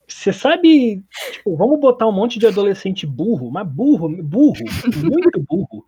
Você 0.07 0.35
sabe, 0.35 1.03
tipo, 1.33 1.57
vamos 1.57 1.81
botar 1.81 2.07
um 2.07 2.13
monte 2.13 2.39
de 2.39 2.47
adolescente 2.47 3.07
burro, 3.07 3.51
mas 3.51 3.67
burro, 3.67 4.09
burro, 4.23 4.65
muito 5.03 5.43
burro, 5.43 5.85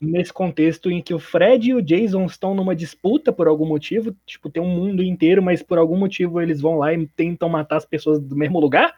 nesse 0.00 0.32
contexto 0.32 0.90
em 0.90 1.00
que 1.00 1.14
o 1.14 1.18
Fred 1.18 1.70
e 1.70 1.74
o 1.74 1.82
Jason 1.82 2.26
estão 2.26 2.54
numa 2.54 2.76
disputa 2.76 3.32
por 3.32 3.48
algum 3.48 3.66
motivo, 3.66 4.14
tipo, 4.26 4.50
tem 4.50 4.62
um 4.62 4.68
mundo 4.68 5.02
inteiro, 5.02 5.42
mas 5.42 5.62
por 5.62 5.78
algum 5.78 5.96
motivo 5.96 6.40
eles 6.40 6.60
vão 6.60 6.76
lá 6.78 6.92
e 6.92 7.06
tentam 7.08 7.48
matar 7.48 7.76
as 7.76 7.86
pessoas 7.86 8.20
do 8.20 8.36
mesmo 8.36 8.60
lugar. 8.60 8.94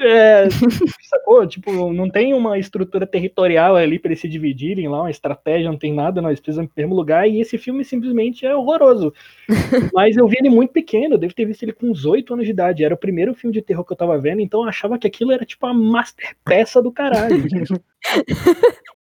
É, 0.00 0.48
sacou? 1.10 1.44
Tipo, 1.46 1.92
não 1.92 2.08
tem 2.08 2.32
uma 2.34 2.56
estrutura 2.56 3.04
territorial 3.04 3.74
ali 3.74 3.98
para 3.98 4.10
eles 4.10 4.20
se 4.20 4.28
dividirem 4.28 4.88
lá, 4.88 5.00
uma 5.00 5.10
estratégia, 5.10 5.70
não 5.70 5.78
tem 5.78 5.92
nada, 5.92 6.22
nós 6.22 6.38
precisamos 6.38 6.70
em 6.76 6.80
mesmo 6.80 6.94
lugar, 6.94 7.28
e 7.28 7.40
esse 7.40 7.58
filme 7.58 7.84
simplesmente 7.84 8.46
é 8.46 8.54
horroroso. 8.54 9.12
Mas 9.92 10.16
eu 10.16 10.28
vi 10.28 10.36
ele 10.38 10.50
muito 10.50 10.72
pequeno, 10.72 11.14
eu 11.14 11.18
devo 11.18 11.34
ter 11.34 11.46
visto 11.46 11.64
ele 11.64 11.72
com 11.72 11.90
uns 11.90 12.04
8 12.04 12.32
anos 12.32 12.44
de 12.46 12.52
idade. 12.52 12.84
Era 12.84 12.94
o 12.94 12.98
primeiro 12.98 13.34
filme 13.34 13.52
de 13.52 13.62
terror 13.62 13.84
que 13.84 13.92
eu 13.92 13.96
tava 13.96 14.18
vendo, 14.18 14.40
então 14.40 14.62
eu 14.62 14.68
achava 14.68 14.98
que 14.98 15.06
aquilo 15.06 15.32
era 15.32 15.44
tipo 15.44 15.66
a 15.66 15.74
master 15.74 16.36
peça 16.44 16.80
do 16.80 16.92
caralho. 16.92 17.42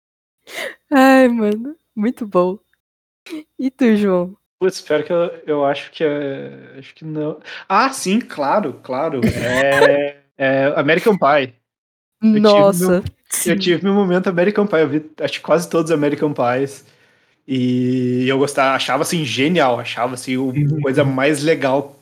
Ai, 0.91 1.29
mano, 1.29 1.77
muito 1.95 2.27
bom. 2.27 2.59
E 3.59 3.71
tu, 3.71 3.95
João? 3.97 4.37
Putz, 4.59 4.77
espero 4.77 5.05
que 5.05 5.13
eu, 5.13 5.27
eu 5.47 5.65
acho 5.65 5.91
que 5.91 6.05
é. 6.05 6.75
Acho 6.79 6.95
que 6.95 7.05
não. 7.05 7.41
Ah, 7.69 7.91
sim, 7.93 8.21
claro, 8.21 8.81
claro. 8.83 9.21
É. 9.25 10.17
É 10.37 10.73
American 10.77 11.17
Pie. 11.19 11.55
tive 12.23 12.41
Nossa. 12.41 12.89
meu- 12.89 13.05
Eu 13.47 13.59
tive 13.59 13.85
meu 13.85 13.93
momento 13.95 14.29
American 14.29 14.67
Pie. 14.67 14.81
Eu 14.81 14.89
vi 14.89 15.11
acho 15.21 15.35
que 15.35 15.41
quase 15.41 15.69
todos 15.69 15.91
os 15.91 15.97
American 15.97 16.33
Pies. 16.33 16.85
E 17.47 18.27
eu 18.29 18.39
gostava, 18.39 18.75
achava 18.77 19.03
assim 19.03 19.25
genial, 19.25 19.79
achava 19.81 20.15
assim 20.15 20.37
o- 20.37 20.51
a 20.79 20.83
coisa 20.83 21.05
mais 21.05 21.43
legal 21.43 21.97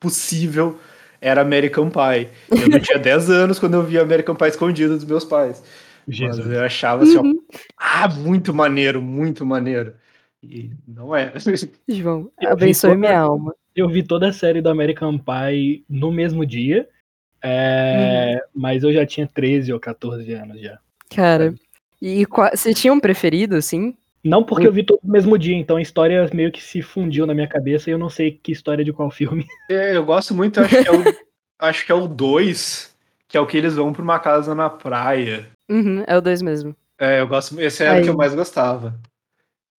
possível 0.00 0.78
era 1.20 1.40
American 1.40 1.88
Pie. 1.90 2.28
Eu 2.50 2.68
não 2.68 2.78
tinha 2.80 2.98
10 2.98 3.30
anos 3.30 3.58
quando 3.58 3.74
eu 3.74 3.82
via 3.82 4.02
American 4.02 4.34
Pie 4.34 4.48
escondido 4.48 4.94
dos 4.96 5.04
meus 5.04 5.24
pais. 5.24 5.62
Mas 6.06 6.16
Jesus. 6.16 6.46
eu 6.46 6.62
achava 6.62 7.02
assim, 7.04 7.16
ó, 7.16 7.22
Uhum. 7.22 7.40
ah, 7.78 8.08
muito 8.08 8.52
maneiro, 8.54 9.00
muito 9.02 9.44
maneiro. 9.46 9.94
E 10.42 10.70
não 10.86 11.14
é. 11.16 11.32
João, 11.88 12.30
Eu 12.40 12.48
vi 12.56 12.64
abençoe 12.64 12.90
toda- 12.90 13.00
minha 13.00 13.18
alma. 13.18 13.54
Eu 13.74 13.88
vi 13.88 14.02
toda 14.02 14.28
a 14.28 14.32
série 14.32 14.60
do 14.60 14.68
American 14.68 15.18
Pie 15.18 15.84
no 15.88 16.12
mesmo 16.12 16.46
dia, 16.46 16.88
é, 17.42 18.40
mas 18.54 18.82
eu 18.84 18.92
já 18.92 19.04
tinha 19.04 19.26
13 19.26 19.72
ou 19.72 19.80
14 19.80 20.32
anos 20.32 20.60
já. 20.60 20.78
Cara, 21.14 21.54
e 22.00 22.24
você 22.52 22.72
tinha 22.72 22.92
um 22.92 23.00
preferido, 23.00 23.56
assim? 23.56 23.94
Não 24.22 24.42
porque 24.42 24.66
eu 24.66 24.72
vi 24.72 24.82
todo 24.84 25.00
no 25.04 25.12
mesmo 25.12 25.36
dia, 25.36 25.54
então 25.56 25.76
a 25.76 25.82
história 25.82 26.28
meio 26.32 26.50
que 26.50 26.62
se 26.62 26.80
fundiu 26.80 27.26
na 27.26 27.34
minha 27.34 27.46
cabeça 27.48 27.90
e 27.90 27.92
eu 27.92 27.98
não 27.98 28.08
sei 28.08 28.32
que 28.42 28.52
história 28.52 28.84
de 28.84 28.92
qual 28.92 29.10
filme. 29.10 29.44
É, 29.70 29.96
eu 29.96 30.04
gosto 30.04 30.34
muito, 30.34 30.60
acho 30.60 30.82
que 30.82 30.88
é 30.88 30.92
o, 30.92 31.04
acho 31.58 31.86
que 31.86 31.92
é 31.92 31.94
o 31.94 32.06
2, 32.08 32.96
que 33.28 33.36
é 33.36 33.40
o 33.40 33.46
que 33.46 33.56
eles 33.58 33.74
vão 33.76 33.92
pra 33.92 34.02
uma 34.02 34.18
casa 34.18 34.54
na 34.54 34.70
praia. 34.70 35.46
Uhum, 35.68 36.04
é 36.06 36.16
o 36.16 36.20
dois 36.20 36.42
mesmo. 36.42 36.76
É, 36.98 37.20
eu 37.20 37.26
gosto, 37.28 37.60
esse 37.60 37.82
era 37.82 38.00
o 38.00 38.02
que 38.02 38.08
eu 38.08 38.16
mais 38.16 38.34
gostava. 38.34 38.98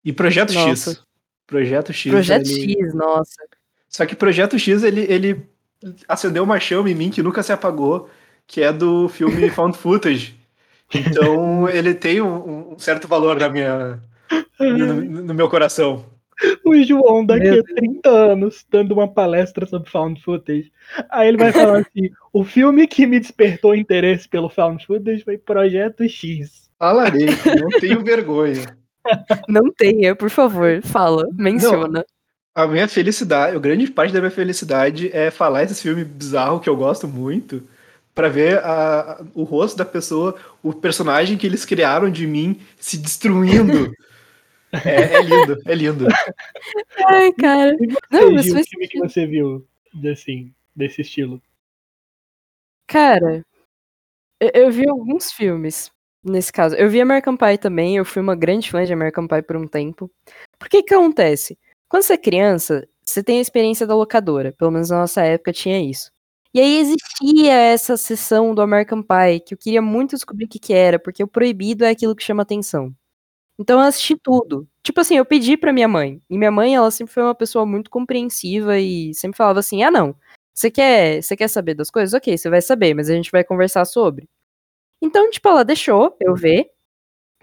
E 0.05 0.13
Projeto 0.13 0.53
X. 0.53 0.67
Nossa. 0.87 0.99
Projeto 1.47 1.93
X. 1.93 2.11
Projeto 2.13 2.47
ele- 2.49 2.73
X, 2.73 2.95
nossa. 2.95 3.43
Só 3.89 4.05
que 4.07 4.17
Projeto 4.17 4.59
X, 4.59 4.83
ele, 4.83 5.03
ele 5.09 5.47
acendeu 6.09 6.43
uma 6.43 6.59
chama 6.59 6.91
em 6.91 6.95
mim 6.95 7.11
que 7.11 7.23
nunca 7.23 7.43
se 7.43 7.53
apagou, 7.53 8.09
que 8.47 8.63
é 8.63 8.73
do 8.73 9.09
filme 9.09 9.49
Found 9.51 9.77
Footage. 9.77 10.35
Então, 10.93 11.69
ele 11.69 11.95
tem 11.95 12.21
um, 12.21 12.73
um 12.75 12.79
certo 12.79 13.07
valor 13.09 13.39
na 13.39 13.49
minha, 13.49 14.01
no, 14.61 14.95
no 15.23 15.35
meu 15.35 15.49
coração. 15.49 16.05
O 16.65 16.75
João, 16.83 17.25
daqui 17.25 17.51
Meu 17.51 17.61
a 17.61 17.65
30 17.65 18.09
anos, 18.09 18.67
dando 18.71 18.93
uma 18.93 19.07
palestra 19.07 19.67
sobre 19.67 19.89
found 19.91 20.21
footage. 20.23 20.73
Aí 21.11 21.29
ele 21.29 21.37
vai 21.37 21.53
falar 21.53 21.79
assim: 21.81 22.11
o 22.33 22.45
filme 22.45 22.87
que 22.87 23.07
me 23.07 23.21
despertou 23.21 23.75
interesse 23.75 24.29
pelo 24.29 24.49
found 24.49 24.85
footage 24.87 25.23
foi 25.25 25.39
Projeto 25.39 26.09
X. 26.09 26.69
Falarei, 26.79 27.27
não 27.61 27.69
tenho 27.81 28.03
vergonha. 28.03 28.77
Não 29.47 29.71
tenha, 29.71 30.17
por 30.17 30.31
favor, 30.31 30.81
fala, 30.83 31.29
menciona. 31.35 32.07
A 32.55 32.67
minha 32.67 32.89
felicidade, 32.89 33.55
a 33.55 33.59
grande 33.61 33.87
parte 33.91 34.15
da 34.15 34.19
minha 34.21 34.31
felicidade 34.31 35.11
é 35.13 35.31
falar 35.31 35.65
esse 35.65 35.83
filme 35.83 36.03
bizarro 36.03 36.59
que 36.59 36.71
eu 36.71 36.75
gosto 36.77 37.07
muito, 37.07 37.63
pra 38.15 38.29
ver 38.31 38.61
a- 38.61 39.19
a- 39.21 39.25
o 39.35 39.43
rosto 39.43 39.77
da 39.77 39.85
pessoa, 39.85 40.37
o 40.63 40.73
personagem 40.73 41.37
que 41.37 41.47
eles 41.47 41.67
criaram 41.67 42.09
de 42.09 42.27
mim 42.27 42.59
se 42.79 42.97
destruindo. 42.97 43.93
É, 44.85 45.17
é 45.17 45.23
lindo, 45.23 45.59
é 45.67 45.75
lindo. 45.75 46.07
Ai, 47.09 47.33
cara. 47.33 47.77
E 47.81 47.87
você, 47.87 47.99
Não, 48.11 48.33
mas 48.33 48.49
faz 48.49 48.67
o 48.67 48.71
filme 48.71 48.89
que 48.89 48.99
você 48.99 49.27
viu 49.27 49.67
assim, 50.11 50.53
desse 50.75 51.03
estilo? 51.03 51.41
Cara, 52.87 53.45
eu, 54.41 54.51
eu 54.55 54.71
vi 54.71 54.89
alguns 54.89 55.33
filmes 55.33 55.91
nesse 56.23 56.53
caso. 56.53 56.75
Eu 56.77 56.89
vi 56.91 57.01
American 57.01 57.37
Pie 57.37 57.59
também, 57.59 57.97
eu 57.97 58.05
fui 58.05 58.21
uma 58.23 58.35
grande 58.35 58.71
fã 58.71 58.85
de 58.85 58.93
American 58.93 59.27
Pie 59.27 59.43
por 59.43 59.57
um 59.57 59.67
tempo. 59.67 60.11
Por 60.59 60.69
que 60.69 60.83
que 60.83 60.95
acontece? 60.95 61.59
Quando 61.89 62.03
você 62.03 62.15
é 62.15 62.19
criança, 62.19 62.87
você 63.05 63.23
tem 63.23 63.39
a 63.39 63.43
experiência 63.43 63.87
da 63.87 63.95
locadora, 63.95 64.53
pelo 64.53 64.71
menos 64.71 64.91
na 64.91 65.01
nossa 65.01 65.23
época 65.23 65.53
tinha 65.53 65.81
isso. 65.81 66.11
E 66.53 66.61
aí 66.61 66.79
existia 66.79 67.53
essa 67.53 67.97
sessão 67.97 68.55
do 68.55 68.63
American 68.63 69.03
Pie, 69.03 69.41
que 69.41 69.55
eu 69.55 69.59
queria 69.59 69.83
muito 69.83 70.13
descobrir 70.13 70.45
o 70.45 70.49
que 70.49 70.59
que 70.59 70.73
era, 70.73 70.99
porque 70.99 71.23
o 71.23 71.29
proibido 71.29 71.85
é 71.85 71.91
aquilo 71.91 72.15
que 72.15 72.23
chama 72.23 72.43
atenção. 72.43 72.95
Então 73.59 73.81
eu 73.81 73.87
assisti 73.87 74.17
tudo. 74.17 74.69
Tipo 74.83 75.01
assim, 75.01 75.17
eu 75.17 75.25
pedi 75.25 75.57
pra 75.57 75.73
minha 75.73 75.89
mãe. 75.89 76.21
E 76.29 76.37
minha 76.39 76.51
mãe, 76.51 76.75
ela 76.75 76.91
sempre 76.91 77.15
foi 77.15 77.23
uma 77.23 77.35
pessoa 77.35 77.65
muito 77.67 77.91
compreensiva 77.91 78.79
e 78.79 79.15
sempre 79.15 79.37
falava 79.37 79.61
assim: 79.61 79.83
"Ah, 79.83 79.91
não. 79.91 80.15
Você 80.55 80.71
quer, 80.71 81.23
você 81.23 81.37
quer 81.37 81.49
saber 81.49 81.75
das 81.75 81.91
coisas? 81.91 82.15
OK, 82.15 82.37
você 82.37 82.49
vai 82.51 82.63
saber, 82.63 82.95
mas 82.95 83.09
a 83.11 83.15
gente 83.15 83.31
vai 83.31 83.45
conversar 83.45 83.85
sobre". 83.85 84.29
Então, 85.03 85.31
tipo, 85.31 85.49
ela 85.49 85.65
deixou 85.65 86.17
eu 86.21 86.35
ver. 86.37 86.71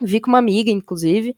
Vi 0.01 0.21
com 0.21 0.29
uma 0.31 0.39
amiga, 0.39 0.71
inclusive. 0.71 1.37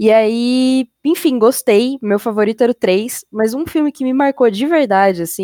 E 0.00 0.12
aí, 0.12 0.88
enfim, 1.04 1.38
gostei. 1.38 1.98
Meu 2.02 2.18
favorito 2.18 2.62
era 2.62 2.72
o 2.72 2.74
3, 2.74 3.24
mas 3.32 3.54
um 3.54 3.66
filme 3.66 3.92
que 3.92 4.04
me 4.04 4.14
marcou 4.14 4.50
de 4.50 4.66
verdade, 4.66 5.22
assim, 5.22 5.42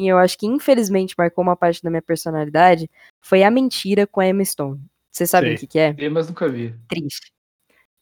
e 0.00 0.06
eu 0.06 0.16
acho 0.18 0.38
que 0.38 0.46
infelizmente 0.46 1.14
marcou 1.18 1.42
uma 1.42 1.56
parte 1.56 1.82
da 1.82 1.90
minha 1.90 2.02
personalidade, 2.02 2.88
foi 3.20 3.42
A 3.42 3.50
Mentira 3.50 4.06
com 4.06 4.20
a 4.20 4.28
Emma 4.28 4.44
Stone. 4.44 4.80
Vocês 5.10 5.28
sabem 5.28 5.50
Sei. 5.50 5.56
o 5.56 5.60
que, 5.60 5.66
que 5.66 5.78
é? 5.78 5.92
Vi, 5.92 6.08
Mas 6.08 6.28
nunca 6.28 6.48
vi. 6.48 6.74
Triste. 6.88 7.32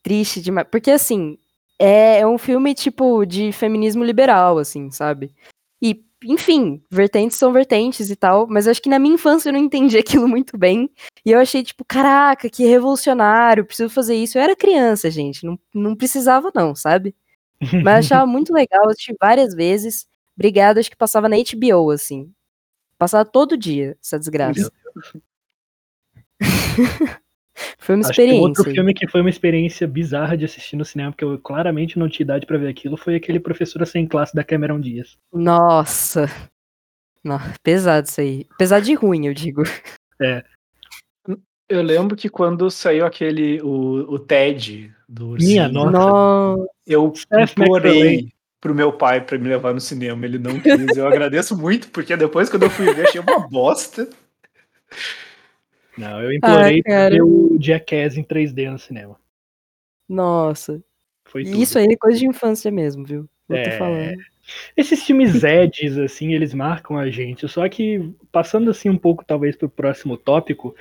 Triste 0.06 0.40
demais. 0.40 0.68
Porque, 0.70 0.92
assim, 0.92 1.36
é, 1.80 2.20
é 2.20 2.26
um 2.26 2.38
filme, 2.38 2.72
tipo, 2.76 3.26
de 3.26 3.50
feminismo 3.50 4.04
liberal, 4.04 4.56
assim, 4.56 4.88
sabe? 4.88 5.34
E, 5.82 6.00
enfim, 6.24 6.80
vertentes 6.88 7.36
são 7.36 7.52
vertentes 7.52 8.08
e 8.08 8.14
tal, 8.14 8.46
mas 8.46 8.68
acho 8.68 8.80
que 8.80 8.88
na 8.88 9.00
minha 9.00 9.16
infância 9.16 9.48
eu 9.48 9.52
não 9.52 9.58
entendi 9.58 9.98
aquilo 9.98 10.28
muito 10.28 10.56
bem. 10.56 10.88
E 11.24 11.32
eu 11.32 11.40
achei, 11.40 11.64
tipo, 11.64 11.84
caraca, 11.84 12.48
que 12.48 12.64
revolucionário, 12.64 13.66
preciso 13.66 13.92
fazer 13.92 14.14
isso. 14.14 14.38
Eu 14.38 14.42
era 14.42 14.54
criança, 14.54 15.10
gente, 15.10 15.44
não, 15.44 15.58
não 15.74 15.96
precisava 15.96 16.52
não, 16.54 16.72
sabe? 16.72 17.12
Mas 17.82 18.06
achava 18.06 18.26
muito 18.30 18.52
legal, 18.52 18.88
assisti 18.88 19.12
várias 19.20 19.56
vezes. 19.56 20.06
Obrigada, 20.36 20.78
acho 20.78 20.88
que 20.90 20.96
passava 20.96 21.28
na 21.28 21.34
HBO, 21.36 21.90
assim. 21.90 22.32
Passava 22.96 23.24
todo 23.28 23.56
dia, 23.56 23.98
essa 24.00 24.20
desgraça. 24.20 24.72
Foi 27.78 27.94
uma 27.94 28.08
Acho 28.08 28.22
que 28.22 28.32
outro 28.32 28.64
filme 28.64 28.92
que 28.92 29.08
foi 29.08 29.20
uma 29.20 29.30
experiência 29.30 29.86
bizarra 29.86 30.36
de 30.36 30.44
assistir 30.44 30.76
no 30.76 30.84
cinema, 30.84 31.10
porque 31.12 31.24
eu 31.24 31.38
claramente 31.38 31.98
não 31.98 32.08
tinha 32.08 32.24
idade 32.24 32.46
pra 32.46 32.58
ver 32.58 32.68
aquilo, 32.68 32.96
foi 32.96 33.14
aquele 33.14 33.40
Professora 33.40 33.86
Sem 33.86 34.06
Classe 34.06 34.34
da 34.34 34.44
Cameron 34.44 34.80
Diaz. 34.80 35.16
Nossa. 35.32 36.30
Não, 37.24 37.40
pesado 37.62 38.06
isso 38.06 38.20
aí. 38.20 38.46
Pesado 38.58 38.84
de 38.84 38.94
ruim, 38.94 39.26
eu 39.26 39.34
digo. 39.34 39.62
Eu 41.68 41.82
lembro 41.82 42.16
que 42.16 42.28
quando 42.28 42.70
saiu 42.70 43.04
aquele, 43.04 43.60
o, 43.60 44.14
o 44.14 44.18
TED 44.18 44.92
do 45.08 45.30
Minha 45.30 45.64
ursinho, 45.64 45.72
nossa. 45.72 45.90
Nossa. 45.90 46.68
eu 46.86 47.12
implorei 47.40 48.28
pro 48.60 48.74
meu 48.74 48.92
pai 48.92 49.20
pra 49.20 49.38
me 49.38 49.48
levar 49.48 49.74
no 49.74 49.80
cinema. 49.80 50.24
Ele 50.24 50.38
não 50.38 50.60
quis. 50.60 50.96
Eu 50.96 51.08
agradeço 51.08 51.56
muito, 51.56 51.88
porque 51.88 52.16
depois 52.16 52.48
quando 52.48 52.64
eu 52.64 52.70
fui 52.70 52.92
ver, 52.94 53.08
achei 53.08 53.20
uma 53.20 53.40
bosta. 53.48 54.08
Não, 55.96 56.22
eu 56.22 56.32
implorei 56.32 56.82
cara. 56.82 57.14
ver 57.14 57.22
o 57.22 57.56
Jackass 57.60 58.16
em 58.16 58.22
3D 58.24 58.70
no 58.70 58.78
cinema. 58.78 59.16
Nossa. 60.08 60.82
Foi 61.26 61.44
tudo. 61.44 61.60
Isso 61.62 61.78
aí 61.78 61.86
é 61.86 61.96
coisa 61.96 62.18
de 62.18 62.26
infância 62.26 62.70
mesmo, 62.70 63.04
viu? 63.04 63.28
Eu 63.48 63.56
tô 63.62 63.70
É. 63.70 63.78
falando. 63.78 64.16
Esses 64.76 65.02
filmes 65.02 65.42
Eds, 65.42 65.98
assim, 65.98 66.32
eles 66.34 66.54
marcam 66.54 66.96
a 66.96 67.10
gente. 67.10 67.48
Só 67.48 67.68
que, 67.68 68.12
passando 68.30 68.70
assim 68.70 68.88
um 68.88 68.96
pouco, 68.98 69.24
talvez, 69.24 69.56
pro 69.56 69.68
próximo 69.68 70.16
tópico, 70.16 70.74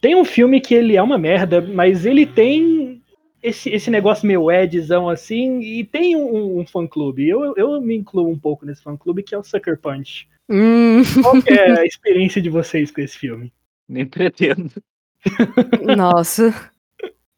Tem 0.00 0.14
um 0.14 0.24
filme 0.24 0.60
que 0.60 0.74
ele 0.74 0.94
é 0.94 1.02
uma 1.02 1.18
merda, 1.18 1.60
mas 1.60 2.06
ele 2.06 2.24
tem 2.24 3.02
esse, 3.42 3.68
esse 3.70 3.90
negócio 3.90 4.28
meio 4.28 4.48
edzão 4.48 5.08
assim, 5.08 5.58
e 5.60 5.84
tem 5.84 6.14
um, 6.14 6.60
um 6.60 6.64
fã-clube. 6.66 7.28
Eu, 7.28 7.52
eu 7.56 7.80
me 7.80 7.96
incluo 7.96 8.30
um 8.30 8.38
pouco 8.38 8.64
nesse 8.64 8.80
fã-clube, 8.80 9.24
que 9.24 9.34
é 9.34 9.38
o 9.38 9.42
Sucker 9.42 9.76
Punch. 9.76 10.28
Hum, 10.48 11.02
Qual 11.20 11.34
é 11.46 11.80
a 11.80 11.84
experiência 11.86 12.40
de 12.40 12.48
vocês 12.48 12.92
com 12.92 13.00
esse 13.00 13.18
filme? 13.18 13.52
Nem 13.88 14.06
pretendo. 14.06 14.70
nossa. 15.96 16.54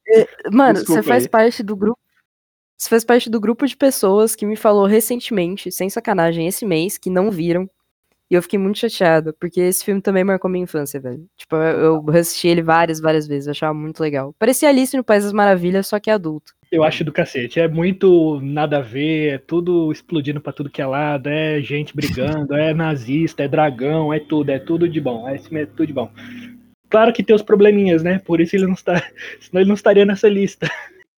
É, 0.09 0.27
Mano, 0.51 0.75
Desculpa 0.81 1.03
você 1.03 1.09
faz 1.09 1.23
aí. 1.25 1.29
parte 1.29 1.63
do 1.63 1.77
grupo. 1.77 1.99
Você 2.77 2.89
faz 2.89 3.05
parte 3.05 3.29
do 3.29 3.39
grupo 3.39 3.67
de 3.67 3.77
pessoas 3.77 4.35
que 4.35 4.47
me 4.47 4.57
falou 4.57 4.87
recentemente, 4.87 5.71
sem 5.71 5.91
sacanagem, 5.91 6.47
esse 6.47 6.65
mês, 6.65 6.97
que 6.97 7.11
não 7.11 7.31
viram. 7.31 7.69
E 8.31 8.35
eu 8.35 8.43
fiquei 8.43 8.59
muito 8.59 8.79
chateada, 8.79 9.33
porque 9.39 9.61
esse 9.61 9.85
filme 9.85 10.01
também 10.01 10.25
marcou 10.25 10.51
minha 10.51 10.63
infância, 10.65 10.99
velho. 11.01 11.29
Tipo, 11.37 11.57
eu 11.57 12.03
eu 12.07 12.11
assisti 12.19 12.49
ele 12.49 12.63
várias, 12.63 13.01
várias 13.01 13.27
vezes, 13.27 13.47
eu 13.49 13.51
achava 13.51 13.75
muito 13.75 14.01
legal. 14.01 14.35
Parecia 14.39 14.69
Alice 14.69 14.97
no 14.97 15.05
País 15.05 15.25
das 15.25 15.33
Maravilhas, 15.33 15.89
só 15.89 15.99
que 16.01 16.11
adulto. 16.11 16.55
Eu 16.71 16.85
acho 16.85 17.03
do 17.03 17.13
cacete. 17.13 17.59
É 17.59 17.67
muito 17.67 18.41
nada 18.41 18.79
a 18.79 18.81
ver, 18.81 19.35
é 19.35 19.39
tudo 19.39 19.91
explodindo 19.91 20.41
pra 20.41 20.53
tudo 20.53 20.71
que 20.71 20.81
é 20.81 20.87
lado, 20.87 21.29
é 21.29 21.61
gente 21.61 21.95
brigando, 21.95 22.55
é 22.55 22.73
nazista, 22.73 23.43
é 23.43 23.49
dragão, 23.49 24.13
é 24.13 24.21
tudo, 24.21 24.51
é 24.51 24.59
tudo 24.59 24.89
de 24.89 25.01
bom. 25.01 25.29
É, 25.29 25.35
é 25.35 25.67
tudo 25.67 25.87
de 25.87 25.93
bom. 25.93 26.11
Claro 26.89 27.13
que 27.13 27.23
tem 27.23 27.35
os 27.35 27.43
probleminhas, 27.43 28.03
né? 28.03 28.19
Por 28.21 28.41
isso 28.41 28.55
ele 28.55 28.67
não 28.67 28.75
está. 28.75 28.95
Senão 29.41 29.61
ele 29.61 29.69
não 29.69 29.75
estaria 29.75 30.05
nessa 30.05 30.29
lista. 30.29 30.71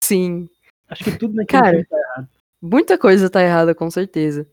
Sim, 0.02 0.48
Acho 0.92 1.04
que 1.04 1.18
tudo 1.18 1.34
naquele 1.34 1.62
Cara, 1.62 1.70
filme 1.70 1.86
tá 1.86 1.96
errado. 1.96 2.28
muita 2.60 2.98
coisa 2.98 3.30
tá 3.30 3.42
errada, 3.42 3.74
com 3.74 3.90
certeza. 3.90 4.46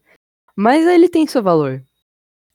Mas 0.56 0.88
ele 0.88 1.10
tem 1.10 1.28
seu 1.28 1.44
valor. 1.44 1.84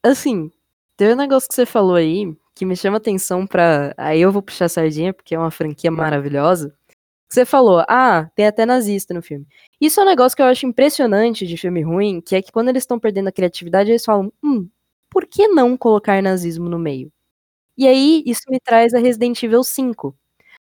Assim, 0.02 0.50
tem 0.96 1.12
um 1.12 1.16
negócio 1.16 1.46
que 1.46 1.54
você 1.54 1.66
falou 1.66 1.96
aí 1.96 2.34
que 2.54 2.64
me 2.64 2.74
chama 2.74 2.96
atenção 2.96 3.46
pra. 3.46 3.94
Aí 3.98 4.22
eu 4.22 4.32
vou 4.32 4.40
puxar 4.40 4.66
a 4.66 4.68
sardinha, 4.70 5.12
porque 5.12 5.34
é 5.34 5.38
uma 5.38 5.50
franquia 5.50 5.90
maravilhosa. 5.90 6.74
Você 7.34 7.44
falou, 7.44 7.84
ah, 7.88 8.30
tem 8.36 8.46
até 8.46 8.64
nazista 8.64 9.12
no 9.12 9.20
filme. 9.20 9.44
Isso 9.80 9.98
é 9.98 10.04
um 10.04 10.06
negócio 10.06 10.36
que 10.36 10.42
eu 10.42 10.46
acho 10.46 10.66
impressionante 10.66 11.44
de 11.48 11.56
filme 11.56 11.82
ruim, 11.82 12.20
que 12.20 12.36
é 12.36 12.40
que 12.40 12.52
quando 12.52 12.68
eles 12.68 12.84
estão 12.84 12.96
perdendo 12.96 13.26
a 13.26 13.32
criatividade, 13.32 13.90
eles 13.90 14.04
falam, 14.04 14.32
hum, 14.40 14.68
por 15.10 15.26
que 15.26 15.48
não 15.48 15.76
colocar 15.76 16.22
nazismo 16.22 16.68
no 16.68 16.78
meio? 16.78 17.10
E 17.78 17.88
aí, 17.88 18.22
isso 18.26 18.42
me 18.50 18.60
traz 18.60 18.94
a 18.94 19.00
Resident 19.00 19.42
Evil 19.42 19.64
5. 19.64 20.16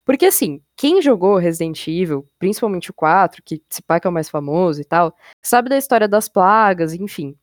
Porque 0.04 0.26
assim, 0.26 0.62
quem 0.76 1.02
jogou 1.02 1.36
Resident 1.38 1.86
Evil, 1.88 2.28
principalmente 2.38 2.90
o 2.90 2.94
4, 2.94 3.42
que 3.44 3.62
se 3.70 3.82
pá 3.82 4.00
que 4.00 4.06
é 4.06 4.10
o 4.10 4.12
mais 4.12 4.28
famoso 4.30 4.80
e 4.80 4.84
tal, 4.84 5.14
sabe 5.42 5.68
da 5.70 5.78
história 5.78 6.08
das 6.08 6.28
plagas, 6.28 6.94
enfim. 6.94 7.36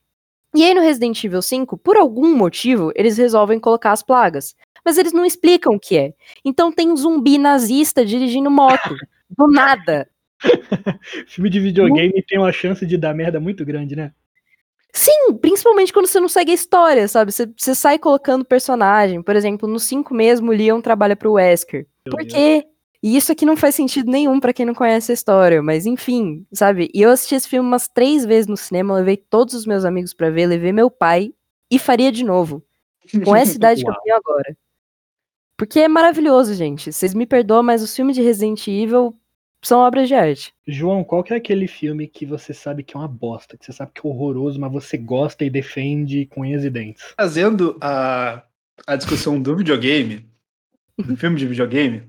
E 0.55 0.63
aí 0.63 0.73
no 0.73 0.82
Resident 0.82 1.23
Evil 1.23 1.41
5, 1.41 1.77
por 1.77 1.97
algum 1.97 2.36
motivo, 2.36 2.91
eles 2.95 3.17
resolvem 3.17 3.60
colocar 3.60 3.91
as 3.91 4.03
plagas. 4.03 4.55
Mas 4.85 4.97
eles 4.97 5.13
não 5.13 5.25
explicam 5.25 5.73
o 5.75 5.79
que 5.79 5.97
é. 5.97 6.13
Então 6.43 6.71
tem 6.71 6.89
um 6.89 6.97
zumbi 6.97 7.37
nazista 7.37 8.05
dirigindo 8.05 8.49
moto. 8.49 8.95
Do 9.29 9.47
nada. 9.47 10.09
Filme 11.27 11.49
de 11.49 11.59
videogame 11.59 12.23
tem 12.27 12.39
uma 12.39 12.51
chance 12.51 12.85
de 12.85 12.97
dar 12.97 13.13
merda 13.13 13.39
muito 13.39 13.65
grande, 13.65 13.95
né? 13.95 14.11
Sim, 14.91 15.33
principalmente 15.39 15.93
quando 15.93 16.07
você 16.07 16.19
não 16.19 16.27
segue 16.27 16.51
a 16.51 16.55
história, 16.55 17.07
sabe? 17.07 17.31
Você, 17.31 17.47
você 17.55 17.75
sai 17.75 17.99
colocando 17.99 18.43
personagem. 18.43 19.21
Por 19.21 19.35
exemplo, 19.35 19.67
no 19.67 19.79
5 19.79 20.13
mesmo, 20.13 20.49
o 20.51 20.53
Leon 20.53 20.81
trabalha 20.81 21.15
pro 21.15 21.33
Wesker. 21.33 21.85
Meu 22.05 22.15
Por 22.15 22.25
Deus. 22.25 22.33
quê? 22.33 22.65
E 23.01 23.15
isso 23.15 23.31
aqui 23.31 23.45
não 23.45 23.55
faz 23.55 23.75
sentido 23.75 24.11
nenhum 24.11 24.39
pra 24.39 24.51
quem 24.51 24.65
não 24.65 24.73
conhece 24.73 25.11
a 25.11 25.13
história, 25.13 25.63
mas 25.63 25.85
enfim, 25.85 26.45
sabe? 26.51 26.89
E 26.93 27.01
eu 27.01 27.09
assisti 27.09 27.33
esse 27.35 27.47
filme 27.47 27.65
umas 27.65 27.87
três 27.87 28.25
vezes 28.25 28.47
no 28.47 28.57
cinema, 28.57 28.95
levei 28.95 29.15
todos 29.15 29.53
os 29.53 29.65
meus 29.65 29.85
amigos 29.85 30.13
pra 30.13 30.29
ver, 30.29 30.47
levei 30.47 30.73
meu 30.73 30.91
pai 30.91 31.31
e 31.71 31.79
faria 31.79 32.11
de 32.11 32.25
novo. 32.25 32.61
Com 33.23 33.33
essa 33.33 33.55
idade 33.55 33.83
que 33.83 33.89
eu 33.89 33.95
tenho 34.03 34.17
agora. 34.17 34.57
Porque 35.59 35.79
é 35.81 35.87
maravilhoso, 35.89 36.53
gente. 36.53 36.91
Vocês 36.91 37.13
me 37.13 37.25
perdoam, 37.25 37.61
mas 37.61 37.83
os 37.83 37.93
filmes 37.93 38.15
de 38.15 38.21
Resident 38.23 38.65
Evil 38.65 39.13
são 39.61 39.81
obras 39.81 40.07
de 40.07 40.15
arte. 40.15 40.53
João, 40.65 41.03
qual 41.03 41.21
que 41.21 41.33
é 41.33 41.35
aquele 41.37 41.67
filme 41.67 42.07
que 42.07 42.25
você 42.25 42.53
sabe 42.53 42.81
que 42.81 42.95
é 42.95 42.99
uma 42.99 43.09
bosta, 43.09 43.57
que 43.57 43.65
você 43.65 43.73
sabe 43.73 43.91
que 43.93 44.07
é 44.07 44.09
horroroso, 44.09 44.57
mas 44.57 44.71
você 44.71 44.97
gosta 44.97 45.43
e 45.43 45.49
defende 45.49 46.25
com 46.27 46.41
unhas 46.41 46.63
e 46.63 46.69
dentes? 46.69 47.03
Fazendo 47.19 47.77
a, 47.81 48.41
a 48.87 48.95
discussão 48.95 49.37
do 49.37 49.53
videogame, 49.57 50.25
do 50.97 51.17
filme 51.17 51.35
de 51.35 51.45
videogame, 51.45 52.03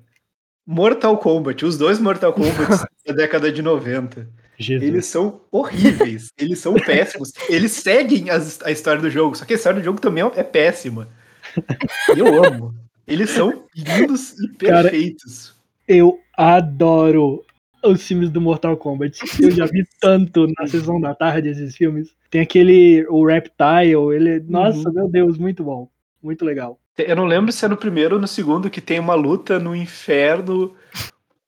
Mortal 0.64 1.18
Kombat, 1.18 1.64
os 1.64 1.76
dois 1.76 1.98
Mortal 1.98 2.32
Kombat 2.32 2.86
da 3.04 3.12
década 3.14 3.50
de 3.50 3.62
90, 3.62 4.28
Jesus. 4.56 4.88
eles 4.88 5.06
são 5.06 5.40
horríveis, 5.50 6.28
eles 6.38 6.60
são 6.60 6.74
péssimos, 6.74 7.32
eles 7.48 7.72
seguem 7.72 8.30
as- 8.30 8.62
a 8.62 8.70
história 8.70 9.02
do 9.02 9.10
jogo, 9.10 9.34
só 9.36 9.44
que 9.44 9.54
a 9.54 9.56
história 9.56 9.80
do 9.80 9.84
jogo 9.84 10.00
também 10.00 10.22
é 10.36 10.42
péssima. 10.44 11.08
E 12.14 12.18
eu 12.20 12.44
amo. 12.44 12.72
Eles 13.10 13.30
são 13.30 13.64
lindos 13.74 14.38
e 14.38 14.48
Cara, 14.64 14.90
perfeitos. 14.90 15.56
Eu 15.86 16.20
adoro 16.36 17.44
os 17.84 18.06
filmes 18.06 18.30
do 18.30 18.40
Mortal 18.40 18.76
Kombat. 18.76 19.20
Eu 19.42 19.50
já 19.50 19.66
vi 19.66 19.84
tanto 20.00 20.46
na 20.58 20.66
sessão 20.66 21.00
da 21.00 21.14
tarde 21.14 21.48
esses 21.48 21.76
filmes. 21.76 22.14
Tem 22.30 22.40
aquele, 22.40 23.04
o 23.08 23.26
Reptile, 23.26 24.14
ele, 24.14 24.40
nossa, 24.48 24.88
Uhum. 24.88 24.94
meu 24.94 25.08
Deus, 25.08 25.36
muito 25.36 25.64
bom. 25.64 25.88
Muito 26.22 26.44
legal. 26.44 26.78
Eu 26.96 27.16
não 27.16 27.24
lembro 27.24 27.50
se 27.50 27.64
é 27.64 27.68
no 27.68 27.76
primeiro 27.76 28.16
ou 28.16 28.20
no 28.20 28.28
segundo 28.28 28.70
que 28.70 28.80
tem 28.80 29.00
uma 29.00 29.14
luta 29.14 29.58
no 29.58 29.74
inferno 29.74 30.74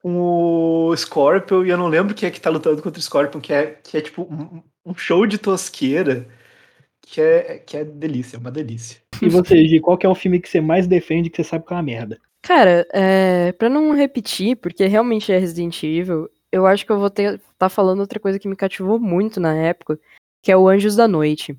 com 0.02 0.88
o 0.88 0.96
Scorpion, 0.96 1.64
e 1.64 1.68
eu 1.70 1.76
não 1.76 1.86
lembro 1.86 2.14
quem 2.14 2.26
é 2.26 2.30
que 2.32 2.40
tá 2.40 2.50
lutando 2.50 2.82
contra 2.82 2.98
o 2.98 3.02
Scorpion, 3.02 3.40
que 3.40 3.52
é, 3.52 3.78
que 3.84 3.96
é 3.96 4.00
tipo 4.00 4.22
um, 4.22 4.62
um 4.84 4.94
show 4.94 5.26
de 5.26 5.38
tosqueira 5.38 6.26
que 7.02 7.20
é, 7.20 7.58
que 7.58 7.76
é 7.76 7.84
delícia, 7.84 8.36
é 8.36 8.40
uma 8.40 8.50
delícia. 8.50 9.00
E 9.20 9.28
você, 9.28 9.66
Gi, 9.66 9.80
qual 9.80 9.98
que 9.98 10.06
é 10.06 10.08
o 10.08 10.14
filme 10.14 10.40
que 10.40 10.48
você 10.48 10.60
mais 10.60 10.86
defende 10.86 11.30
que 11.30 11.36
você 11.36 11.44
sabe 11.44 11.66
que 11.66 11.72
é 11.72 11.76
uma 11.76 11.82
merda? 11.82 12.18
Cara, 12.40 12.86
é, 12.92 13.52
pra 13.52 13.68
não 13.68 13.92
repetir, 13.92 14.56
porque 14.56 14.86
realmente 14.86 15.30
é 15.30 15.38
Resident 15.38 15.80
Evil, 15.82 16.28
eu 16.50 16.66
acho 16.66 16.84
que 16.84 16.90
eu 16.90 16.98
vou 16.98 17.10
ter 17.10 17.40
tá 17.56 17.68
falando 17.68 18.00
outra 18.00 18.18
coisa 18.18 18.38
que 18.38 18.48
me 18.48 18.56
cativou 18.56 18.98
muito 18.98 19.38
na 19.38 19.54
época, 19.54 19.98
que 20.42 20.50
é 20.50 20.56
o 20.56 20.68
Anjos 20.68 20.96
da 20.96 21.06
Noite. 21.06 21.56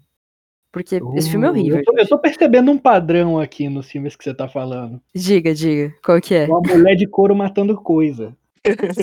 Porque 0.71 0.99
esse 1.15 1.29
filme 1.29 1.45
é 1.45 1.49
horrível. 1.51 1.77
Eu 1.77 1.83
tô, 1.85 1.97
eu 1.97 2.07
tô 2.07 2.17
percebendo 2.17 2.71
um 2.71 2.77
padrão 2.79 3.39
aqui 3.39 3.69
nos 3.69 3.89
filmes 3.89 4.15
que 4.15 4.23
você 4.23 4.33
tá 4.33 4.49
falando. 4.49 4.99
Diga, 5.13 5.53
diga, 5.53 5.93
qual 6.03 6.19
que 6.19 6.33
é? 6.33 6.45
Uma 6.45 6.61
mulher 6.61 6.95
de 6.95 7.05
couro 7.05 7.35
matando 7.35 7.75
coisa. 7.79 8.35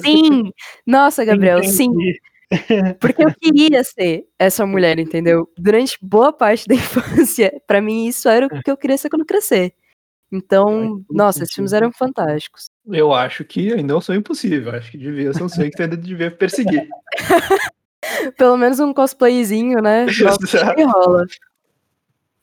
Sim! 0.02 0.52
Nossa, 0.84 1.24
Gabriel, 1.24 1.62
sim. 1.62 1.92
Porque 2.98 3.22
eu 3.22 3.32
queria 3.40 3.84
ser 3.84 4.26
essa 4.38 4.66
mulher, 4.66 4.98
entendeu? 4.98 5.48
Durante 5.56 5.96
boa 6.02 6.32
parte 6.32 6.66
da 6.66 6.74
infância, 6.74 7.62
pra 7.66 7.80
mim 7.80 8.06
isso 8.06 8.28
era 8.28 8.46
o 8.46 8.62
que 8.62 8.70
eu 8.70 8.76
queria 8.76 8.98
ser 8.98 9.08
quando 9.08 9.24
crescer. 9.24 9.72
Então, 10.32 11.02
todo 11.08 11.16
nossa, 11.16 11.42
esses 11.42 11.54
filmes 11.54 11.72
eram 11.72 11.92
fantásticos. 11.92 12.70
Eu 12.86 13.12
acho 13.12 13.44
que 13.44 13.72
ainda 13.72 13.92
é 13.92 13.96
um 13.96 14.00
sonho 14.00 14.20
impossível, 14.20 14.72
acho 14.72 14.90
que 14.90 14.98
devia 14.98 15.32
ser 15.32 15.42
um 15.42 15.48
sonho 15.48 15.70
que 15.70 15.76
você 15.76 15.82
ainda 15.84 15.96
devia 15.96 16.30
perseguir. 16.30 16.88
Pelo 18.36 18.56
menos 18.56 18.78
um 18.80 18.92
cosplayzinho, 18.92 19.80
né? 19.80 20.06
Nossa, 20.22 20.44
acho 20.44 20.74
que 20.74 20.82
rola. 20.84 21.26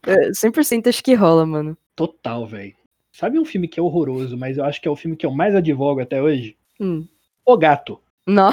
É, 0.05 0.29
100% 0.31 0.87
acho 0.87 1.03
que 1.03 1.13
rola, 1.13 1.45
mano. 1.45 1.77
Total, 1.95 2.45
velho. 2.45 2.75
Sabe 3.11 3.39
um 3.39 3.45
filme 3.45 3.67
que 3.67 3.79
é 3.79 3.83
horroroso, 3.83 4.37
mas 4.37 4.57
eu 4.57 4.65
acho 4.65 4.81
que 4.81 4.87
é 4.87 4.91
o 4.91 4.95
filme 4.95 5.17
que 5.17 5.25
eu 5.25 5.31
mais 5.31 5.55
advogo 5.55 6.01
até 6.01 6.21
hoje? 6.21 6.55
Hum. 6.79 7.07
O 7.45 7.57
Gato. 7.57 7.99
Não. 8.27 8.51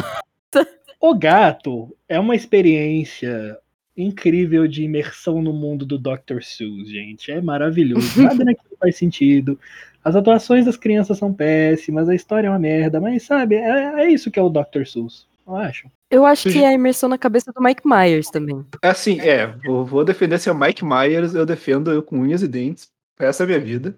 O 1.07 1.15
Gato 1.15 1.95
é 2.09 2.19
uma 2.19 2.35
experiência 2.35 3.59
incrível 3.95 4.67
de 4.67 4.85
imersão 4.85 5.43
no 5.43 5.53
mundo 5.53 5.85
do 5.85 5.99
Dr. 5.99 6.41
Seuss, 6.41 6.89
gente. 6.89 7.31
É 7.31 7.43
maravilhoso. 7.43 8.07
Nada 8.23 8.43
naquilo 8.43 8.75
faz 8.81 8.97
sentido. 8.97 9.61
As 10.03 10.17
atuações 10.17 10.65
das 10.65 10.79
crianças 10.79 11.19
são 11.19 11.31
péssimas, 11.31 12.09
a 12.09 12.15
história 12.15 12.47
é 12.47 12.51
uma 12.51 12.59
merda, 12.59 13.03
mas 13.03 13.23
sabe, 13.23 13.57
é, 13.57 14.01
é 14.01 14.11
isso 14.11 14.31
que 14.31 14.39
é 14.39 14.43
o 14.43 14.49
Dr. 14.49 14.87
Seuss. 14.87 15.27
Eu 15.47 15.57
acho. 15.57 15.91
Eu 16.11 16.25
acho 16.25 16.49
que 16.49 16.65
é 16.65 16.69
a 16.69 16.73
imersão 16.73 17.11
na 17.11 17.19
cabeça 17.19 17.53
do 17.53 17.63
Mike 17.63 17.83
Myers 17.87 18.31
também. 18.31 18.65
Assim, 18.81 19.21
é, 19.21 19.47
vou, 19.47 19.85
vou 19.85 20.07
defender 20.07 20.39
seu 20.39 20.55
Mike 20.55 20.87
Myers, 20.87 21.35
eu 21.35 21.45
defendo 21.45 21.93
eu 21.93 22.03
com 22.03 22.21
unhas 22.21 22.41
e 22.41 22.49
dentes. 22.49 22.91
Essa 23.19 23.43
é 23.43 23.45
a 23.45 23.49
minha 23.49 23.61
vida. 23.61 23.95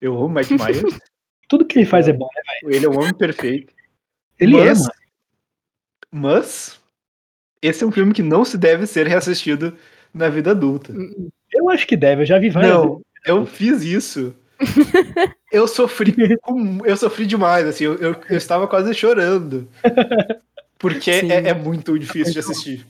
Eu 0.00 0.16
amo 0.16 0.28
Mike 0.28 0.54
Myers. 0.54 0.96
Tudo 1.48 1.64
que 1.64 1.76
ele 1.76 1.86
faz 1.86 2.06
é 2.06 2.12
bom, 2.12 2.28
né? 2.36 2.72
ele 2.72 2.86
é 2.86 2.88
um 2.88 3.00
homem 3.00 3.12
perfeito. 3.12 3.74
Ele 4.38 4.56
é, 4.56 4.66
Mas- 4.66 4.78
mano. 4.78 5.03
Mas 6.16 6.78
esse 7.60 7.82
é 7.82 7.86
um 7.86 7.90
filme 7.90 8.14
que 8.14 8.22
não 8.22 8.44
se 8.44 8.56
deve 8.56 8.86
ser 8.86 9.04
reassistido 9.04 9.76
na 10.14 10.28
vida 10.28 10.52
adulta. 10.52 10.94
Eu 11.52 11.68
acho 11.68 11.88
que 11.88 11.96
deve, 11.96 12.22
eu 12.22 12.26
já 12.26 12.38
vi 12.38 12.50
várias 12.50 12.72
vezes. 12.72 12.88
Não, 12.88 13.02
eu 13.26 13.44
fiz 13.44 13.82
isso. 13.82 14.32
Eu 15.50 15.68
sofri, 15.68 16.12
eu 16.84 16.96
sofri 16.96 17.26
demais, 17.26 17.64
assim, 17.64 17.84
eu, 17.84 17.94
eu, 17.94 18.16
eu 18.28 18.36
estava 18.36 18.66
quase 18.66 18.92
chorando. 18.92 19.68
Porque 20.76 21.12
é, 21.12 21.50
é 21.50 21.54
muito 21.54 21.96
difícil 21.96 22.32
de 22.32 22.40
assistir. 22.40 22.86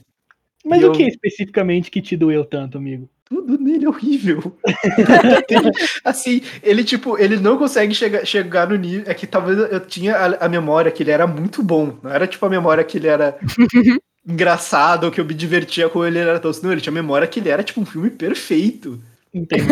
Mas 0.65 0.81
E 0.81 0.85
o 0.85 0.87
eu- 0.87 0.91
que 0.93 1.03
especificamente 1.03 1.91
que 1.91 2.01
te 2.01 2.17
doeu 2.17 2.43
tanto, 2.43 2.77
amigo? 2.77 3.07
Tudo 3.27 3.57
nele 3.57 3.85
é 3.85 3.89
horrível. 3.89 4.55
assim, 6.03 6.41
ele, 6.61 6.83
tipo, 6.83 7.17
ele 7.17 7.37
não 7.37 7.57
consegue 7.57 7.93
chegar, 7.93 8.25
chegar 8.25 8.67
no 8.69 8.75
nível. 8.75 9.05
É 9.09 9.13
que 9.13 9.25
talvez 9.27 9.57
eu 9.57 9.79
tinha 9.79 10.15
a, 10.15 10.45
a 10.45 10.49
memória 10.49 10.91
que 10.91 11.01
ele 11.03 11.11
era 11.11 11.25
muito 11.25 11.63
bom. 11.63 11.97
Não 12.03 12.11
era 12.11 12.27
tipo 12.27 12.45
a 12.45 12.49
memória 12.49 12.83
que 12.83 12.97
ele 12.97 13.07
era 13.07 13.37
engraçado 14.27 15.05
ou 15.05 15.11
que 15.11 15.19
eu 15.19 15.25
me 15.25 15.33
divertia 15.33 15.89
com 15.89 16.05
ele, 16.05 16.19
ele 16.19 16.29
era 16.29 16.39
tosco. 16.39 16.65
Não, 16.65 16.71
ele 16.71 16.81
tinha 16.81 16.91
a 16.91 16.93
memória 17.01 17.27
que 17.27 17.39
ele 17.39 17.49
era, 17.49 17.63
tipo, 17.63 17.81
um 17.81 17.85
filme 17.85 18.09
perfeito. 18.09 19.01
Entendi. 19.33 19.63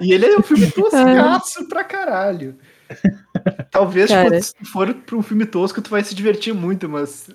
E 0.00 0.12
ele 0.12 0.26
é 0.26 0.38
um 0.38 0.42
filme 0.42 0.70
toscaço 0.70 1.66
pra 1.68 1.82
caralho. 1.82 2.56
Talvez, 3.70 4.10
tipo, 4.10 4.42
se 4.42 4.54
for 4.72 4.92
pra 4.94 5.16
um 5.16 5.22
filme 5.22 5.46
tosco, 5.46 5.80
tu 5.82 5.90
vai 5.90 6.02
se 6.04 6.14
divertir 6.14 6.54
muito, 6.54 6.88
mas 6.88 7.28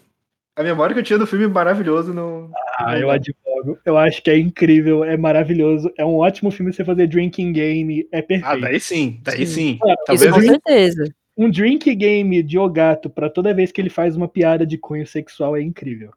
a 0.56 0.64
memória 0.64 0.94
que 0.94 1.00
eu 1.00 1.04
tinha 1.04 1.20
do 1.20 1.28
filme 1.28 1.48
maravilhoso 1.48 2.14
não. 2.14 2.50
Ah, 2.80 2.98
eu 2.98 3.10
advogo. 3.10 3.78
Eu 3.86 3.98
acho 3.98 4.22
que 4.22 4.30
é 4.30 4.38
incrível, 4.38 5.04
é 5.04 5.18
maravilhoso. 5.18 5.92
É 5.98 6.06
um 6.06 6.16
ótimo 6.18 6.52
filme 6.52 6.72
você 6.74 6.84
fazer 6.86 7.08
drinking 7.08 7.52
game. 7.52 8.08
É 8.12 8.22
perfeito. 8.22 8.48
Ah, 8.52 8.60
daí 8.70 8.80
sim, 8.80 9.20
daí 9.24 9.46
sim. 9.46 9.80
Ah, 9.84 10.14
Isso 10.14 10.26
Talvez 10.26 10.32
com 10.32 10.42
certeza. 10.42 11.14
Um 11.38 11.50
drink 11.50 11.94
game 11.96 12.42
de 12.42 12.58
Ogato 12.58 13.10
pra 13.10 13.30
toda 13.30 13.54
vez 13.54 13.72
que 13.72 13.82
ele 13.82 13.90
faz 13.90 14.16
uma 14.16 14.28
piada 14.28 14.66
de 14.66 14.78
cunho 14.78 15.06
sexual 15.06 15.58
é 15.58 15.62
incrível. 15.62 16.12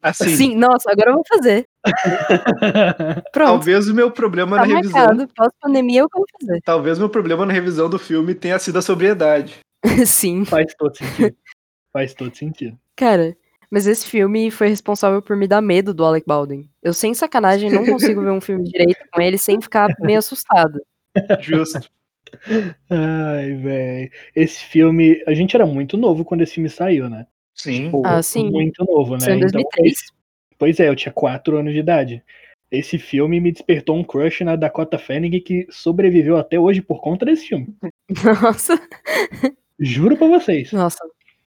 assim. 0.00 0.28
Sim, 0.36 0.54
nossa, 0.56 0.90
agora 0.92 1.10
eu 1.10 1.14
vou 1.14 1.24
fazer. 1.28 1.66
Pronto. 3.32 3.48
Talvez 3.50 3.88
o 3.88 3.94
meu 3.94 4.10
problema 4.10 4.56
Tá 4.58 4.66
na 4.66 4.76
revisão. 4.76 5.00
marcado. 5.00 5.28
Pós-pandemia 5.34 6.00
é 6.00 6.04
o 6.04 6.08
que 6.08 6.16
eu 6.16 6.20
vou 6.20 6.26
fazer. 6.40 6.60
Talvez 6.64 6.98
meu 6.98 7.08
problema 7.08 7.44
na 7.44 7.52
revisão 7.52 7.90
do 7.90 7.98
filme 7.98 8.34
tenha 8.34 8.58
sido 8.58 8.78
a 8.78 8.82
sobriedade. 8.82 9.58
Sim. 10.06 10.44
Faz 10.44 10.72
todo 10.78 10.96
sentido. 10.96 11.36
Faz 11.92 12.14
todo 12.14 12.36
sentido. 12.36 12.78
Cara, 12.96 13.36
mas 13.74 13.88
esse 13.88 14.06
filme 14.06 14.52
foi 14.52 14.68
responsável 14.68 15.20
por 15.20 15.36
me 15.36 15.48
dar 15.48 15.60
medo 15.60 15.92
do 15.92 16.04
Alec 16.04 16.24
Baldwin. 16.24 16.70
Eu, 16.80 16.94
sem 16.94 17.12
sacanagem, 17.12 17.72
não 17.72 17.84
consigo 17.84 18.22
ver 18.22 18.30
um 18.30 18.40
filme 18.40 18.62
direito 18.70 18.96
com 19.12 19.20
ele 19.20 19.36
sem 19.36 19.60
ficar 19.60 19.88
meio 20.00 20.20
assustado. 20.20 20.80
Justo. 21.40 21.80
Ai, 22.88 23.54
velho. 23.54 24.10
Esse 24.34 24.62
filme. 24.64 25.20
A 25.26 25.34
gente 25.34 25.56
era 25.56 25.66
muito 25.66 25.96
novo 25.96 26.24
quando 26.24 26.42
esse 26.42 26.54
filme 26.54 26.68
saiu, 26.68 27.08
né? 27.10 27.26
Sim. 27.52 27.90
Pô, 27.90 28.02
Ah, 28.04 28.22
sim. 28.22 28.48
Muito 28.48 28.84
novo, 28.84 29.16
né? 29.16 29.34
Em 29.34 29.40
2003. 29.40 29.92
esse- 29.92 30.12
Pois 30.56 30.78
é, 30.78 30.88
eu 30.88 30.94
tinha 30.96 31.12
4 31.12 31.56
anos 31.58 31.72
de 31.72 31.80
idade. 31.80 32.22
Esse 32.70 32.96
filme 32.96 33.40
me 33.40 33.50
despertou 33.52 33.96
um 33.96 34.04
crush 34.04 34.42
na 34.44 34.54
Dakota 34.56 34.98
Fanning 34.98 35.40
que 35.40 35.66
sobreviveu 35.68 36.36
até 36.36 36.58
hoje 36.58 36.80
por 36.80 37.00
conta 37.00 37.24
desse 37.26 37.48
filme. 37.48 37.74
Nossa, 38.42 38.80
Juro 39.78 40.16
pra 40.16 40.28
vocês. 40.28 40.72
nossa. 40.72 40.98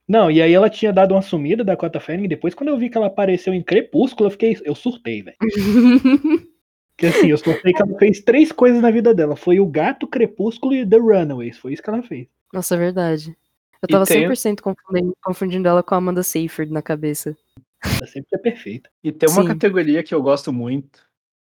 Não, 0.07 0.29
e 0.29 0.41
aí 0.41 0.53
ela 0.53 0.69
tinha 0.69 0.91
dado 0.91 1.13
uma 1.13 1.21
sumida 1.21 1.63
da 1.63 1.73
Dakota 1.73 1.99
Fanning. 1.99 2.27
Depois, 2.27 2.53
quando 2.53 2.69
eu 2.69 2.77
vi 2.77 2.89
que 2.89 2.97
ela 2.97 3.07
apareceu 3.07 3.53
em 3.53 3.63
Crepúsculo, 3.63 4.27
eu 4.27 4.31
fiquei. 4.31 4.57
Eu 4.63 4.75
surtei, 4.75 5.21
velho. 5.23 5.37
Porque 6.95 7.07
assim, 7.07 7.27
eu 7.31 7.37
surtei 7.37 7.73
que 7.73 7.81
ela 7.81 7.97
fez 7.97 8.19
três 8.21 8.51
coisas 8.51 8.81
na 8.81 8.91
vida 8.91 9.15
dela. 9.15 9.35
Foi 9.35 9.59
o 9.59 9.65
gato, 9.65 10.07
Crepúsculo 10.07 10.75
e 10.75 10.85
The 10.87 10.97
Runaways. 10.97 11.57
Foi 11.57 11.73
isso 11.73 11.81
que 11.81 11.89
ela 11.89 12.03
fez. 12.03 12.27
Nossa, 12.53 12.75
é 12.75 12.77
verdade. 12.77 13.35
Eu 13.81 13.87
tava 13.89 14.05
tem- 14.05 14.27
100% 14.29 14.61
confundindo, 14.61 15.17
confundindo 15.21 15.67
ela 15.67 15.81
com 15.81 15.95
a 15.95 15.97
Amanda 15.97 16.21
Seyfried 16.21 16.71
na 16.71 16.81
cabeça. 16.81 17.35
Ela 17.83 18.07
sempre 18.07 18.29
é 18.33 18.37
perfeita. 18.37 18.89
E 19.03 19.11
tem 19.11 19.27
uma 19.29 19.41
Sim. 19.41 19.47
categoria 19.47 20.03
que 20.03 20.13
eu 20.13 20.21
gosto 20.21 20.53
muito. 20.53 21.01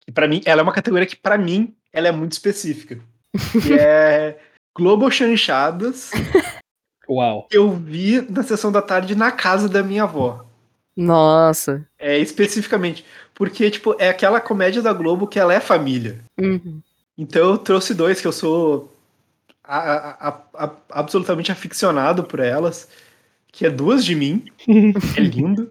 Que 0.07 0.13
para 0.13 0.29
mim, 0.29 0.41
ela 0.47 0.61
é 0.61 0.63
uma 0.63 0.73
categoria 0.73 1.07
que 1.07 1.17
pra 1.17 1.37
mim 1.37 1.75
ela 1.93 2.09
é 2.09 2.13
muito 2.13 2.33
específica. 2.33 3.01
Que 3.61 3.75
é 3.75 4.39
Global 4.77 5.11
Chanchadas, 5.11 6.11
Uau. 7.09 7.47
que 7.51 7.57
eu 7.57 7.71
vi 7.71 8.21
na 8.31 8.43
sessão 8.43 8.73
da 8.73 8.83
tarde 8.83 9.15
na 9.15 9.31
casa 9.31 9.69
da 9.69 9.83
minha 9.83 10.05
avó. 10.05 10.45
Nossa. 10.97 11.85
É 11.99 12.19
especificamente 12.19 13.05
porque 13.35 13.71
tipo 13.71 13.97
é 13.99 14.09
aquela 14.09 14.41
comédia 14.41 14.81
da 14.81 14.93
Globo 14.93 15.27
que 15.27 15.39
ela 15.41 15.53
é 15.53 15.61
família. 15.61 16.21
Uhum. 16.41 16.81
Então 17.19 17.51
eu 17.51 17.59
trouxe 17.59 17.95
dois 17.95 18.21
que 18.21 18.27
eu 18.27 18.33
sou 18.33 18.93
a- 19.63 19.79
a- 19.79 20.29
a- 20.29 20.65
a- 20.67 20.71
absolutamente 20.91 21.51
aficionado 21.51 22.25
por 22.25 22.39
elas, 22.41 22.89
que 23.51 23.67
é 23.67 23.71
duas 23.71 24.05
de 24.05 24.15
mim, 24.15 24.45
é 25.17 25.21
lindo. 25.21 25.71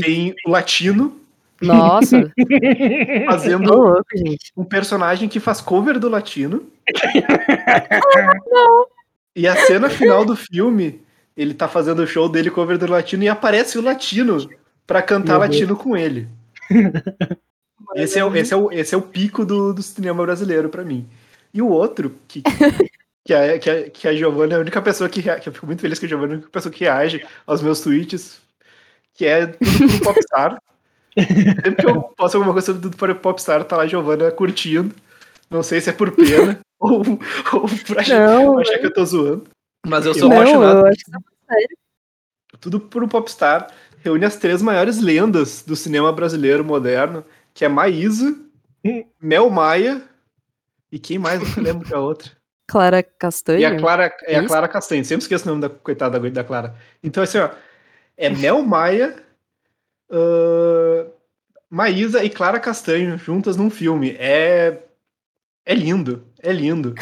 Tem 0.00 0.32
o 0.46 0.50
latino 0.50 1.18
Nossa. 1.60 2.30
Fazendo 3.26 3.68
louco, 3.72 4.04
gente. 4.14 4.52
um 4.56 4.64
personagem 4.64 5.28
que 5.28 5.40
faz 5.40 5.60
cover 5.60 5.98
do 5.98 6.08
latino. 6.08 6.66
E 9.36 9.46
a 9.46 9.54
cena 9.66 9.88
final 9.90 10.24
do 10.24 10.34
filme, 10.34 11.02
ele 11.36 11.52
tá 11.54 11.68
fazendo 11.68 12.00
o 12.02 12.06
show 12.06 12.28
dele 12.28 12.50
cover 12.50 12.78
do 12.78 12.86
latino 12.90 13.22
e 13.22 13.28
aparece 13.28 13.78
o 13.78 13.82
latino 13.82 14.48
pra 14.86 15.02
cantar 15.02 15.34
Uhum. 15.34 15.40
latino 15.40 15.76
com 15.76 15.96
ele. 15.96 16.26
Esse 17.94 18.18
é, 18.18 18.24
o- 18.24 18.34
esse 18.34 18.52
é, 18.52 18.56
o, 18.56 18.72
esse 18.72 18.94
é 18.94 18.98
o 18.98 19.02
pico 19.02 19.44
do, 19.44 19.72
do 19.72 19.82
cinema 19.82 20.22
brasileiro 20.22 20.68
pra 20.68 20.84
mim. 20.84 21.06
E 21.54 21.62
o 21.62 21.68
outro, 21.68 22.14
que, 22.26 22.42
que, 23.24 23.32
a, 23.32 23.58
que, 23.58 23.70
a, 23.70 23.90
que 23.90 24.08
a 24.08 24.14
Giovanna 24.14 24.54
é 24.54 24.56
a 24.56 24.60
única 24.60 24.82
pessoa 24.82 25.08
que, 25.08 25.22
que 25.22 25.48
eu 25.48 25.52
fico 25.52 25.66
muito 25.66 25.80
feliz 25.82 25.98
que 25.98 26.04
a 26.06 26.08
Giovanna 26.08 26.32
é 26.32 26.34
a 26.34 26.38
única 26.38 26.50
pessoa 26.50 26.72
que 26.72 26.84
reage 26.84 27.24
aos 27.46 27.62
meus 27.62 27.80
tweets, 27.80 28.40
que 29.14 29.24
é 29.24 29.46
tudo 29.46 29.88
pro 30.00 30.14
Popstar. 30.14 30.60
Sempre 31.16 31.76
que 31.76 31.86
eu 31.86 32.02
posto 32.02 32.34
alguma 32.36 32.52
coisa 32.52 32.66
sobre 32.66 32.82
tudo 32.82 32.96
para 32.96 33.12
o 33.12 33.16
Popstar, 33.16 33.64
tá 33.64 33.76
lá 33.76 33.84
a 33.84 33.86
Giovanna 33.86 34.30
curtindo. 34.30 34.94
Não 35.50 35.62
sei 35.62 35.80
se 35.80 35.90
é 35.90 35.92
por 35.92 36.10
pena 36.12 36.58
ou, 36.78 36.98
ou 37.00 37.68
por 37.86 37.98
achar, 37.98 38.26
Não, 38.26 38.58
achar 38.58 38.78
que 38.78 38.86
eu 38.86 38.92
tô 38.92 39.04
zoando. 39.04 39.44
Mas 39.86 40.04
eu 40.04 40.14
sou 40.14 40.28
não, 40.28 40.36
apaixonado 40.36 40.78
eu 40.80 40.86
acho 40.86 41.04
que 41.04 41.10
tá 41.10 41.18
tudo 42.60 42.80
por 42.80 43.04
um 43.04 43.08
popstar, 43.08 43.68
reúne 44.02 44.24
as 44.24 44.36
três 44.36 44.62
maiores 44.62 45.00
lendas 45.00 45.62
do 45.62 45.76
cinema 45.76 46.12
brasileiro 46.12 46.64
moderno, 46.64 47.24
que 47.54 47.64
é 47.64 47.68
Maísa, 47.68 48.34
Hum. 48.84 49.04
Mel 49.20 49.50
Maia, 49.50 50.02
e 50.92 50.98
quem 50.98 51.18
mais? 51.18 51.40
Não 51.56 51.62
lembro 51.62 51.84
que 51.86 51.92
é 51.92 51.96
a 51.96 52.00
outra. 52.00 52.30
Clara 52.68 52.98
E 52.98 53.02
Castanho. 53.02 53.66
a 53.66 53.76
Clara, 53.78 54.16
é 54.24 54.36
a. 54.36 54.46
Clara 54.46 54.68
Castanho, 54.68 55.04
sempre 55.04 55.22
esqueço 55.22 55.44
o 55.44 55.48
nome 55.48 55.60
da 55.60 55.68
coitada 55.68 56.18
da, 56.18 56.44
Clara. 56.44 56.74
Então, 57.02 57.22
assim, 57.22 57.38
ó, 57.38 57.50
é 58.16 58.28
Mel 58.28 58.62
Maia, 58.62 59.16
ahn, 60.10 61.06
Maísa 61.70 62.24
e 62.24 62.30
Clara 62.30 62.58
Castanho 62.60 63.18
juntas 63.18 63.56
num 63.56 63.70
filme. 63.70 64.16
É, 64.18 64.82
é 65.66 65.74
lindo, 65.74 66.24
é 66.42 66.52
lindo. 66.52 66.94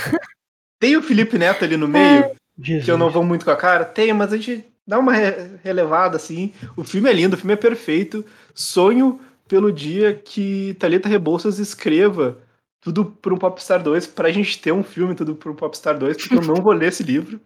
Tem 0.80 0.96
o 0.96 1.02
Felipe 1.02 1.38
Neto 1.38 1.64
ali 1.64 1.76
no 1.76 1.86
meio, 1.86 2.30
Jesus. 2.58 2.84
que 2.84 2.90
eu 2.90 2.98
não 2.98 3.10
vou 3.10 3.22
muito 3.22 3.44
com 3.44 3.50
a 3.50 3.56
cara? 3.56 3.84
Tem, 3.84 4.12
mas 4.12 4.32
a 4.32 4.36
gente 4.36 4.64
dá 4.86 4.98
uma 4.98 5.12
re- 5.12 5.50
relevada 5.62 6.16
assim. 6.16 6.52
O 6.76 6.82
filme 6.84 7.08
é 7.08 7.12
lindo, 7.12 7.34
o 7.36 7.38
filme 7.38 7.52
é 7.52 7.56
perfeito. 7.56 8.24
Sonho 8.54 9.20
pelo 9.46 9.70
dia 9.72 10.14
que 10.14 10.74
Thalita 10.74 11.08
Rebouças 11.08 11.58
escreva 11.58 12.38
tudo 12.80 13.04
para 13.06 13.32
um 13.32 13.38
Popstar 13.38 13.82
2, 13.82 14.06
pra 14.08 14.30
gente 14.30 14.60
ter 14.60 14.72
um 14.72 14.82
filme 14.82 15.14
tudo 15.14 15.34
para 15.34 15.50
um 15.50 15.54
Popstar 15.54 15.96
2, 15.98 16.16
porque 16.16 16.34
eu 16.36 16.42
não 16.42 16.56
vou 16.56 16.72
ler 16.72 16.88
esse 16.88 17.02
livro. 17.02 17.40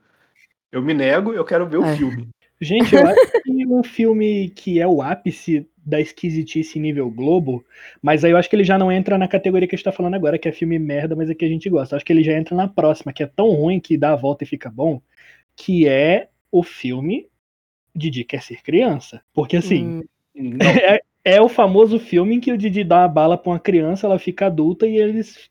Eu 0.72 0.83
me 0.83 0.92
nego, 0.94 1.33
eu 1.33 1.44
quero 1.44 1.66
ver 1.66 1.78
o 1.78 1.85
É. 1.85 1.96
filme. 1.96 2.28
Gente, 2.61 2.92
eu 2.94 3.07
acho 3.07 3.42
que 3.44 3.66
um 3.66 3.85
filme 3.85 4.50
que 4.50 4.81
é 4.81 4.87
o 4.87 5.00
ápice 5.00 5.68
da 5.88 6.01
esquisitice 6.01 6.79
nível 6.79 7.11
Globo, 7.11 7.64
mas 8.03 8.24
aí 8.24 8.33
eu 8.33 8.37
acho 8.37 8.48
que 8.48 8.57
ele 8.57 8.64
já 8.64 8.79
não 8.79 8.92
entra 8.92 9.16
na 9.16 9.27
categoria 9.27 9.66
que 9.66 9.74
a 9.74 9.77
gente 9.77 9.85
tá 9.85 9.92
falando 9.92 10.14
agora, 10.14 10.38
que 10.38 10.48
é 10.48 10.53
filme 10.53 10.79
merda, 10.79 11.16
mas 11.16 11.31
é 11.31 11.35
que 11.35 11.44
a 11.44 11.48
gente 11.48 11.68
gosta. 11.70 11.94
Eu 11.94 11.96
acho 11.96 12.05
que 12.05 12.12
ele 12.12 12.22
já 12.22 12.33
entra 12.33 12.55
na 12.55 12.68
próxima, 12.68 13.12
que 13.12 13.22
é 13.22 13.27
tão 13.27 13.51
ruim 13.53 13.81
que 13.81 13.96
dá 13.96 14.12
a 14.12 14.16
volta 14.16 14.44
e 14.44 14.46
fica 14.46 14.70
bom, 14.70 15.01
que 15.57 15.88
é 15.88 16.29
o 16.53 16.62
filme 16.62 17.27
Didi 17.94 18.24
Quer 18.24 18.42
Ser 18.42 18.62
Criança. 18.62 19.22
Porque 19.33 19.57
assim, 19.57 20.03
Hum, 20.38 20.57
é, 20.62 21.03
é 21.24 21.40
o 21.42 21.48
famoso 21.48 21.98
filme 21.98 22.37
em 22.37 22.40
que 22.40 22.53
o 22.53 22.57
Didi 22.57 22.85
dá 22.85 23.01
uma 23.01 23.09
bala 23.09 23.37
pra 23.37 23.51
uma 23.51 23.59
criança, 23.59 24.07
ela 24.07 24.18
fica 24.18 24.46
adulta 24.46 24.87
e 24.87 24.96
eles, 24.96 25.51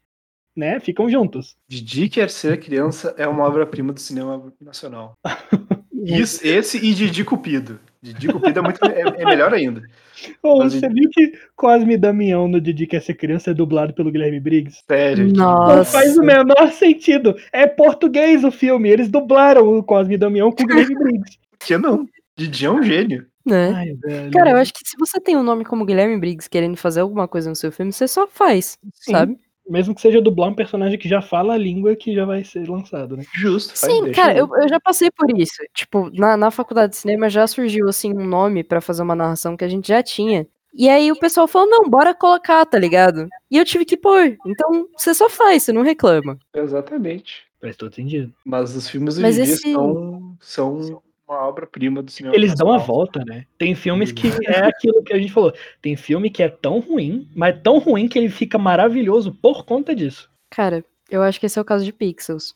né, 0.56 0.80
ficam 0.80 1.10
juntos. 1.10 1.58
Didi 1.68 2.10
Quer 2.10 2.30
Ser 2.30 2.58
Criança 2.60 3.14
é 3.18 3.28
uma 3.28 3.44
obra-prima 3.44 3.92
do 3.92 4.00
cinema 4.00 4.54
nacional. 4.62 5.14
Isso, 5.92 6.46
esse 6.46 6.78
e 6.78 6.94
Didi 6.94 7.26
Cupido. 7.26 7.80
Didi 8.02 8.28
Cupido 8.28 8.60
é, 8.60 8.62
muito, 8.62 8.86
é, 8.86 9.02
é 9.22 9.26
melhor 9.26 9.54
ainda. 9.54 9.82
Ô, 10.42 10.60
Mas 10.60 10.74
você 10.74 10.90
viu 10.90 11.10
que 11.12 11.34
Cosme 11.56 11.94
e 11.94 11.98
Damião 11.98 12.48
no 12.48 12.60
Didi 12.60 12.88
Quer 12.88 13.02
Ser 13.02 13.14
Criança 13.16 13.52
é 13.52 13.54
dublado 13.54 13.94
pelo 13.94 14.12
Guilherme 14.12 14.40
Briggs? 14.40 14.84
Sério. 14.88 15.32
Nossa. 15.34 15.76
Não 15.76 15.86
faz 15.86 16.18
o 16.18 16.24
menor 16.24 16.72
sentido. 16.72 17.36
É 17.52 17.68
português 17.68 18.44
o 18.44 18.52
filme. 18.52 18.90
Eles 18.90 19.10
dublaram 19.10 19.78
o 19.78 19.84
Cosme 19.84 20.16
e 20.16 20.18
Damião 20.18 20.52
com 20.52 20.64
o 20.64 20.66
Guilherme 20.66 20.96
Briggs. 20.98 21.38
Por 21.58 21.68
que 21.68 21.78
não? 21.78 22.08
Didi 22.36 22.66
é 22.66 22.72
um 22.72 22.84
gênio. 22.84 23.26
né? 23.46 23.74
Ai, 23.76 23.94
velho. 23.94 24.32
Cara, 24.32 24.52
eu 24.52 24.58
acho 24.58 24.74
que 24.74 24.88
se 24.88 24.96
você 24.98 25.20
tem 25.20 25.36
um 25.36 25.44
nome 25.44 25.66
como 25.66 25.86
Guilherme 25.86 26.20
Briggs 26.20 26.50
querendo 26.50 26.78
fazer 26.78 27.02
alguma 27.02 27.28
coisa 27.28 27.50
no 27.50 27.56
seu 27.56 27.72
filme, 27.72 27.92
você 27.92 28.08
só 28.08 28.28
faz, 28.28 28.78
Sim. 28.94 29.12
sabe? 29.12 29.40
Mesmo 29.70 29.94
que 29.94 30.02
seja 30.02 30.22
dublar 30.22 30.50
um 30.50 30.56
personagem 30.56 30.98
que 30.98 31.10
já 31.10 31.22
fala 31.22 31.54
a 31.54 31.58
língua 31.58 31.96
que 31.96 32.14
já 32.14 32.26
vai 32.26 32.44
ser 32.44 32.70
lançado, 32.70 33.18
né? 33.18 33.24
Justo. 33.36 33.78
Sim, 33.78 34.12
cara, 34.12 34.38
eu, 34.38 34.48
eu 34.56 34.68
já 34.70 34.80
passei 34.80 35.12
por 35.12 35.30
isso. 35.38 35.56
Tipo, 35.74 36.10
na, 36.14 36.38
na 36.38 36.50
faculdade 36.52 36.92
de 36.92 36.98
cinema 36.98 37.30
já 37.30 37.46
surgiu, 37.48 37.88
assim, 37.90 38.14
um 38.14 38.26
nome 38.26 38.64
pra 38.64 38.80
fazer 38.82 39.04
uma 39.04 39.16
narração 39.16 39.58
que 39.58 39.66
a 39.66 39.68
gente 39.68 39.88
já 39.90 40.02
tinha. 40.02 40.48
E 40.74 40.88
aí 40.90 41.12
o 41.12 41.20
pessoal 41.20 41.48
falou, 41.48 41.68
não, 41.70 41.90
bora 41.90 42.14
colocar, 42.14 42.66
tá 42.66 42.78
ligado? 42.78 43.28
E 43.50 43.58
eu 43.58 43.66
tive 43.66 43.84
que 43.84 43.98
pôr. 43.98 44.38
Então, 44.46 44.88
você 44.96 45.14
só 45.14 45.30
faz, 45.30 45.64
você 45.64 45.74
não 45.74 45.82
reclama. 45.82 46.38
Exatamente. 46.54 47.46
Faz 47.60 47.76
todo 47.76 47.94
sentido. 47.96 48.32
Mas 48.46 48.76
os 48.76 48.88
filmes 48.88 49.18
Mas 49.18 49.36
Didi 49.36 49.52
esse- 49.52 49.72
são, 49.74 50.38
são 50.40 51.02
uma 51.28 51.46
obra-prima 51.48 52.02
do 52.02 52.10
cinema. 52.10 52.36
Eles 52.36 52.56
dão 52.56 52.72
a 52.72 52.78
volta, 52.78 53.24
né? 53.26 53.46
Tem 53.58 53.76
filmes 53.76 54.12
que 54.12 54.28
é 54.48 54.66
aquilo 54.66 55.04
que 55.04 55.14
a 55.14 55.20
gente 55.20 55.32
falou. 55.32 55.54
Tem 55.82 55.96
filme 55.96 56.30
que 56.30 56.42
é 56.42 56.50
tão 56.50 56.80
ruim, 56.80 57.30
mas 57.36 57.60
tão 57.62 57.80
ruim 57.80 58.08
que 58.08 58.18
ele 58.18 58.30
fica 58.30 58.58
maravilhoso 58.58 59.34
por 59.34 59.66
conta 59.66 59.94
disso. 59.94 60.32
Cara, 60.50 60.84
eu 61.10 61.22
acho 61.22 61.40
que 61.40 61.46
esse 61.46 61.60
é 61.60 61.62
o 61.62 61.66
caso 61.66 61.84
de 61.84 61.92
Pixels. 61.92 62.56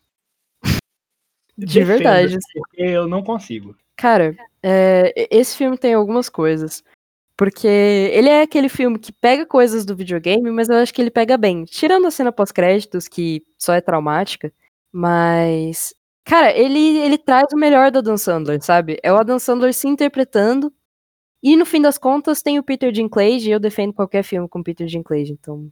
De 1.58 1.66
Defendo, 1.66 1.88
verdade. 1.88 2.36
assim. 2.38 2.60
Porque 2.60 2.82
eu 2.82 3.08
não 3.08 3.22
consigo. 3.22 3.76
Cara, 3.98 4.36
é, 4.64 5.28
esse 5.30 5.58
filme 5.58 5.78
tem 5.78 5.94
algumas 5.94 6.30
coisas. 6.30 6.84
Porque 7.36 7.68
ele 7.68 8.30
é 8.30 8.44
aquele 8.44 8.70
filme 8.70 9.00
que 9.00 9.12
pega 9.12 9.46
coisas 9.46 9.84
do 9.84 9.96
videogame, 9.96 10.50
mas 10.52 10.70
eu 10.70 10.76
acho 10.76 10.94
que 10.94 11.02
ele 11.02 11.12
pega 11.12 11.38
bem. 11.38 11.66
Tirando 11.66 12.06
a 12.06 12.12
cena 12.12 12.32
pós-créditos, 12.32 13.08
que 13.08 13.44
só 13.58 13.74
é 13.74 13.82
traumática, 13.82 14.54
mas 14.92 15.94
Cara, 16.24 16.56
ele, 16.56 16.98
ele 17.00 17.18
traz 17.18 17.48
o 17.54 17.58
melhor 17.58 17.92
do 17.92 18.00
Adam 18.00 18.18
Sandler, 18.18 18.62
sabe? 18.62 18.98
É 19.04 19.12
o 19.12 19.18
Adam 19.18 19.40
Sandler 19.40 19.74
se 19.74 19.88
interpretando. 19.88 20.72
E 21.44 21.56
no 21.58 21.66
fim 21.66 21.82
das 21.82 21.98
contas 21.98 22.42
tem 22.44 22.60
o 22.60 22.64
Peter 22.64 22.92
Dinklage 22.92 23.50
e 23.50 23.52
eu 23.52 23.60
defendo 23.60 23.94
qualquer 23.94 24.24
filme 24.24 24.48
com 24.48 24.62
Peter 24.62 24.86
Dinklage, 24.86 25.32
então 25.34 25.68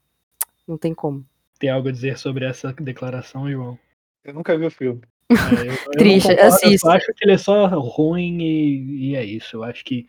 não 0.68 0.78
tem 0.78 0.94
como. 0.96 1.24
Tem 1.60 1.70
algo 1.70 1.90
a 1.90 1.92
dizer 1.92 2.18
sobre 2.18 2.46
essa 2.46 2.74
declaração, 2.74 3.50
João? 3.52 3.78
Eu 4.24 4.34
nunca 4.34 4.58
vi 4.58 4.66
o 4.66 4.72
filme. 4.72 5.02
É, 5.30 5.36
eu- 5.36 5.74
eu 5.74 5.78
Triste, 5.98 6.30
concordo, 6.30 6.48
assista. 6.56 6.88
Eu 6.88 6.92
acho 6.94 7.14
que 7.14 7.26
ele 7.26 7.34
é 7.34 7.38
só 7.38 7.68
ruim 7.68 8.42
e, 8.42 9.10
e 9.12 9.16
é 9.16 9.24
isso. 9.24 9.58
Eu 9.58 9.64
acho 9.64 9.86
que 9.86 10.08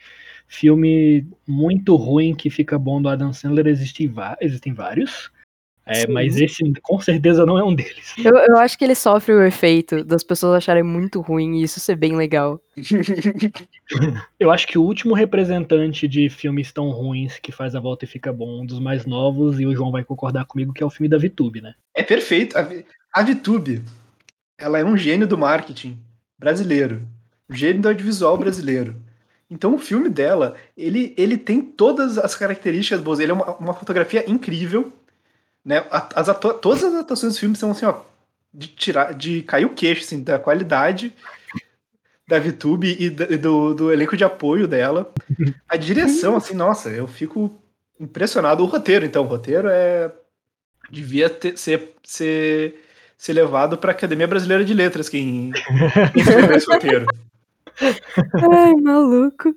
filme 0.49 1.27
muito 1.47 1.95
ruim 1.97 2.35
que 2.35 2.49
fica 2.49 2.79
bom 2.79 3.03
do 3.03 3.09
Adam 3.09 3.33
Sandler 3.33 3.67
existe, 3.67 4.11
existem 4.41 4.73
vários. 4.73 5.31
É, 5.93 6.07
mas 6.07 6.37
esse 6.37 6.63
com 6.83 7.01
certeza 7.01 7.45
não 7.45 7.59
é 7.59 7.65
um 7.65 7.75
deles. 7.75 8.15
Eu, 8.17 8.37
eu 8.37 8.57
acho 8.59 8.79
que 8.79 8.85
ele 8.85 8.95
sofre 8.95 9.35
o 9.35 9.43
efeito 9.43 10.05
das 10.05 10.23
pessoas 10.23 10.55
acharem 10.55 10.85
muito 10.85 11.21
ruim 11.21 11.57
e 11.57 11.65
isso 11.65 11.81
ser 11.81 11.97
bem 11.97 12.15
legal. 12.17 12.61
Eu 14.39 14.53
acho 14.53 14.69
que 14.69 14.79
o 14.79 14.83
último 14.83 15.15
representante 15.15 16.07
de 16.07 16.31
filmes 16.31 16.73
tão 16.73 16.91
ruins 16.91 17.41
que 17.41 17.51
faz 17.51 17.75
a 17.75 17.81
volta 17.81 18.05
e 18.05 18.09
fica 18.09 18.33
bom, 18.33 18.63
um 18.63 18.67
dos 18.67 18.79
mais 18.79 19.05
novos, 19.05 19.59
e 19.59 19.67
o 19.67 19.75
João 19.75 19.91
vai 19.91 20.05
concordar 20.05 20.45
comigo, 20.45 20.73
que 20.73 20.83
é 20.83 20.87
o 20.87 20.91
filme 20.91 21.09
da 21.09 21.19
VTube, 21.19 21.61
né? 21.61 21.75
É 21.93 22.05
perfeito. 22.05 22.57
A, 22.57 22.69
a 23.13 23.23
VTube, 23.25 23.83
ela 24.57 24.79
é 24.79 24.85
um 24.85 24.97
gênio 24.97 25.27
do 25.27 25.37
marketing 25.37 25.99
brasileiro. 26.39 27.03
Um 27.49 27.55
gênio 27.55 27.83
do 27.83 27.89
audiovisual 27.89 28.39
brasileiro. 28.39 28.95
Então 29.51 29.75
o 29.75 29.79
filme 29.79 30.09
dela, 30.09 30.55
ele, 30.77 31.13
ele 31.19 31.37
tem 31.37 31.61
todas 31.61 32.17
as 32.17 32.37
características 32.37 33.01
boas. 33.01 33.19
Ele 33.19 33.33
é 33.33 33.35
uma, 33.35 33.57
uma 33.57 33.75
fotografia 33.75 34.25
incrível. 34.31 34.93
Né? 35.65 35.85
As 35.91 36.29
atua- 36.29 36.55
todas 36.55 36.83
as 36.85 36.95
atuações 36.95 37.35
do 37.35 37.39
filme 37.41 37.57
são 37.57 37.71
assim, 37.73 37.87
ó, 37.87 38.01
de 38.53 38.69
tirar, 38.69 39.15
de 39.15 39.43
cair 39.43 39.65
o 39.65 39.75
queixo, 39.75 40.03
assim, 40.05 40.23
da 40.23 40.39
qualidade 40.39 41.13
da 42.27 42.39
VTube 42.39 42.97
e 42.99 43.11
do, 43.11 43.75
do 43.75 43.93
elenco 43.93 44.17
de 44.17 44.23
apoio 44.25 44.67
dela. 44.69 45.13
A 45.69 45.77
direção, 45.77 46.37
assim, 46.37 46.55
nossa, 46.55 46.89
eu 46.89 47.07
fico 47.09 47.61
impressionado. 47.99 48.63
O 48.63 48.67
roteiro, 48.67 49.05
então, 49.05 49.25
o 49.25 49.27
roteiro 49.27 49.69
é 49.69 50.13
devia 50.91 51.29
ter- 51.29 51.57
ser, 51.59 51.95
ser, 52.05 52.83
ser 53.19 53.33
levado 53.33 53.77
para 53.77 53.91
a 53.91 53.95
Academia 53.95 54.27
Brasileira 54.27 54.65
de 54.65 54.73
Letras 54.75 55.09
quem, 55.09 55.51
quem 56.13 56.23
escreveu 56.23 56.57
esse 56.57 56.67
roteiro. 56.67 57.07
Ai, 57.81 58.75
maluco. 58.75 59.55